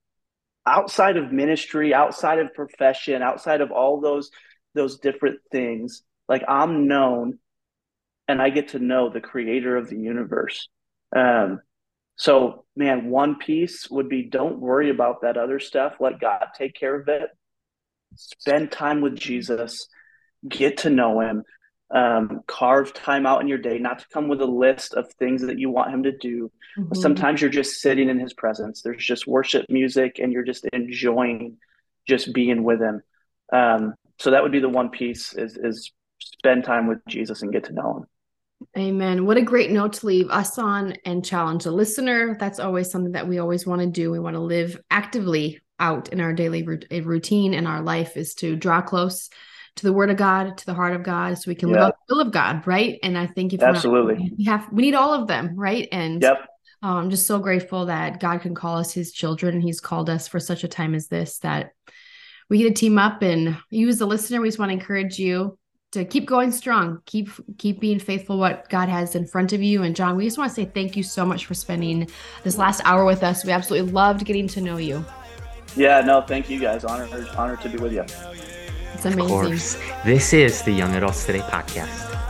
Outside 0.66 1.16
of 1.16 1.32
ministry, 1.32 1.94
outside 1.94 2.38
of 2.38 2.54
profession, 2.54 3.22
outside 3.22 3.60
of 3.60 3.72
all 3.72 4.00
those 4.00 4.30
those 4.74 4.98
different 4.98 5.40
things, 5.50 6.02
like 6.28 6.44
I'm 6.48 6.86
known 6.86 7.38
and 8.28 8.40
I 8.40 8.50
get 8.50 8.68
to 8.68 8.78
know 8.78 9.10
the 9.10 9.20
creator 9.20 9.76
of 9.76 9.88
the 9.88 9.98
universe. 9.98 10.68
Um, 11.14 11.60
So, 12.16 12.64
man, 12.74 13.10
one 13.10 13.36
piece 13.36 13.88
would 13.90 14.08
be 14.08 14.22
don't 14.22 14.58
worry 14.58 14.90
about 14.90 15.22
that 15.22 15.36
other 15.36 15.60
stuff. 15.60 15.96
Let 16.00 16.20
God 16.20 16.46
take 16.56 16.74
care 16.74 16.98
of 16.98 17.08
it. 17.08 17.28
Spend 18.14 18.72
time 18.72 19.02
with 19.02 19.16
Jesus, 19.16 19.86
get 20.48 20.78
to 20.78 20.90
know 20.90 21.20
him, 21.20 21.44
um, 21.90 22.40
carve 22.46 22.94
time 22.94 23.26
out 23.26 23.42
in 23.42 23.48
your 23.48 23.58
day, 23.58 23.78
not 23.78 23.98
to 23.98 24.06
come 24.12 24.28
with 24.28 24.40
a 24.40 24.46
list 24.46 24.94
of 24.94 25.12
things 25.14 25.42
that 25.42 25.58
you 25.58 25.68
want 25.68 25.92
him 25.92 26.04
to 26.04 26.16
do. 26.16 26.50
Mm-hmm. 26.78 26.94
Sometimes 26.94 27.40
you're 27.40 27.50
just 27.50 27.80
sitting 27.80 28.08
in 28.08 28.18
his 28.18 28.32
presence. 28.32 28.80
There's 28.80 29.04
just 29.04 29.26
worship 29.26 29.66
music 29.68 30.18
and 30.18 30.32
you're 30.32 30.42
just 30.42 30.64
enjoying 30.72 31.58
just 32.08 32.32
being 32.32 32.64
with 32.64 32.80
him. 32.80 33.02
Um, 33.52 33.94
so 34.18 34.30
that 34.30 34.42
would 34.42 34.52
be 34.52 34.60
the 34.60 34.68
one 34.68 34.88
piece 34.88 35.34
is, 35.34 35.56
is 35.56 35.92
spend 36.18 36.64
time 36.64 36.86
with 36.86 36.98
Jesus 37.06 37.42
and 37.42 37.52
get 37.52 37.64
to 37.64 37.72
know 37.72 37.98
him. 37.98 38.06
Amen. 38.76 39.26
What 39.26 39.36
a 39.36 39.42
great 39.42 39.70
note 39.70 39.94
to 39.94 40.06
leave 40.06 40.30
us 40.30 40.58
on 40.58 40.96
and 41.04 41.24
challenge 41.24 41.64
the 41.64 41.70
listener. 41.70 42.36
That's 42.38 42.58
always 42.58 42.90
something 42.90 43.12
that 43.12 43.28
we 43.28 43.38
always 43.38 43.66
want 43.66 43.80
to 43.82 43.86
do. 43.86 44.10
We 44.10 44.18
want 44.18 44.34
to 44.34 44.40
live 44.40 44.80
actively 44.90 45.60
out 45.78 46.10
in 46.10 46.20
our 46.20 46.32
daily 46.32 46.62
routine 46.62 47.54
in 47.54 47.66
our 47.66 47.82
life 47.82 48.16
is 48.16 48.34
to 48.34 48.56
draw 48.56 48.80
close 48.80 49.28
to 49.76 49.82
the 49.82 49.92
word 49.92 50.10
of 50.10 50.16
God, 50.16 50.56
to 50.56 50.66
the 50.66 50.74
heart 50.74 50.94
of 50.94 51.02
God, 51.02 51.36
so 51.36 51.50
we 51.50 51.54
can 51.54 51.68
yeah. 51.68 51.74
live 51.74 51.84
out 51.84 51.94
the 52.08 52.14
will 52.14 52.22
of 52.22 52.32
God, 52.32 52.66
right? 52.66 52.98
And 53.02 53.16
I 53.18 53.26
think 53.26 53.52
if 53.52 53.62
absolutely 53.62 54.32
we 54.38 54.44
have 54.44 54.66
we 54.72 54.82
need 54.82 54.94
all 54.94 55.12
of 55.12 55.28
them, 55.28 55.54
right? 55.54 55.88
And 55.92 56.22
yep. 56.22 56.46
Um, 56.82 56.96
I'm 56.96 57.10
just 57.10 57.26
so 57.26 57.38
grateful 57.38 57.86
that 57.86 58.20
God 58.20 58.42
can 58.42 58.54
call 58.54 58.76
us 58.76 58.92
his 58.92 59.10
children 59.10 59.54
and 59.54 59.62
he's 59.62 59.80
called 59.80 60.10
us 60.10 60.28
for 60.28 60.38
such 60.38 60.62
a 60.62 60.68
time 60.68 60.94
as 60.94 61.08
this 61.08 61.38
that 61.38 61.72
we 62.50 62.58
get 62.58 62.68
to 62.68 62.74
team 62.74 62.98
up 62.98 63.22
and 63.22 63.56
use 63.70 63.98
the 63.98 64.06
listener. 64.06 64.40
We 64.40 64.48
just 64.48 64.58
want 64.58 64.68
to 64.68 64.74
encourage 64.74 65.18
you 65.18 65.58
to 65.92 66.04
keep 66.04 66.26
going 66.26 66.52
strong, 66.52 67.00
keep 67.06 67.30
keep 67.58 67.80
being 67.80 67.98
faithful 67.98 68.38
what 68.38 68.68
God 68.68 68.88
has 68.88 69.14
in 69.14 69.26
front 69.26 69.52
of 69.52 69.62
you. 69.62 69.82
And 69.82 69.94
John, 69.94 70.16
we 70.16 70.24
just 70.24 70.38
want 70.38 70.50
to 70.50 70.54
say 70.54 70.64
thank 70.64 70.96
you 70.96 71.02
so 71.02 71.24
much 71.24 71.46
for 71.46 71.54
spending 71.54 72.08
this 72.42 72.58
last 72.58 72.80
hour 72.84 73.04
with 73.04 73.22
us. 73.22 73.44
We 73.44 73.52
absolutely 73.52 73.92
loved 73.92 74.24
getting 74.24 74.48
to 74.48 74.60
know 74.60 74.76
you. 74.76 75.04
Yeah, 75.76 76.00
no, 76.00 76.22
thank 76.22 76.50
you 76.50 76.58
guys. 76.60 76.84
Honored 76.84 77.28
honored 77.36 77.60
to 77.62 77.68
be 77.68 77.78
with 77.78 77.92
you. 77.92 78.02
It's 78.94 79.04
amazing. 79.04 79.20
Of 79.20 79.28
course. 79.28 79.78
This 80.04 80.32
is 80.32 80.62
the 80.62 80.72
Young 80.72 80.94
Adults 80.94 81.24
Today 81.26 81.40
podcast. 81.40 82.25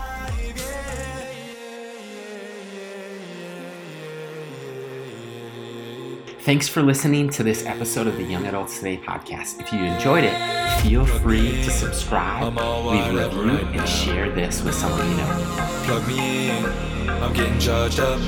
Thanks 6.47 6.68
for 6.68 6.80
listening 6.80 7.28
to 7.30 7.42
this 7.42 7.66
episode 7.66 8.07
of 8.07 8.16
the 8.18 8.22
Young 8.22 8.47
Adults 8.47 8.78
Today 8.78 8.99
podcast. 8.99 9.59
If 9.61 9.72
you 9.72 9.80
enjoyed 9.80 10.22
it, 10.22 10.80
feel 10.80 11.05
free 11.05 11.51
to 11.64 11.70
subscribe, 11.72 12.55
leave 12.55 13.16
a 13.16 13.28
review, 13.36 13.66
and 13.72 13.88
share 13.88 14.30
this 14.30 14.62
with 14.62 14.76
someone 14.76 15.11
you 15.11 15.16
know. 15.16 15.80
Plug 15.86 16.07
me 16.07 16.51
in, 16.51 16.64
I'm 17.09 17.32
getting 17.32 17.59
charged 17.59 17.99
up 17.99 18.20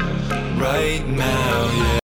right 0.58 1.04
now, 1.06 1.70
yeah. 1.76 1.97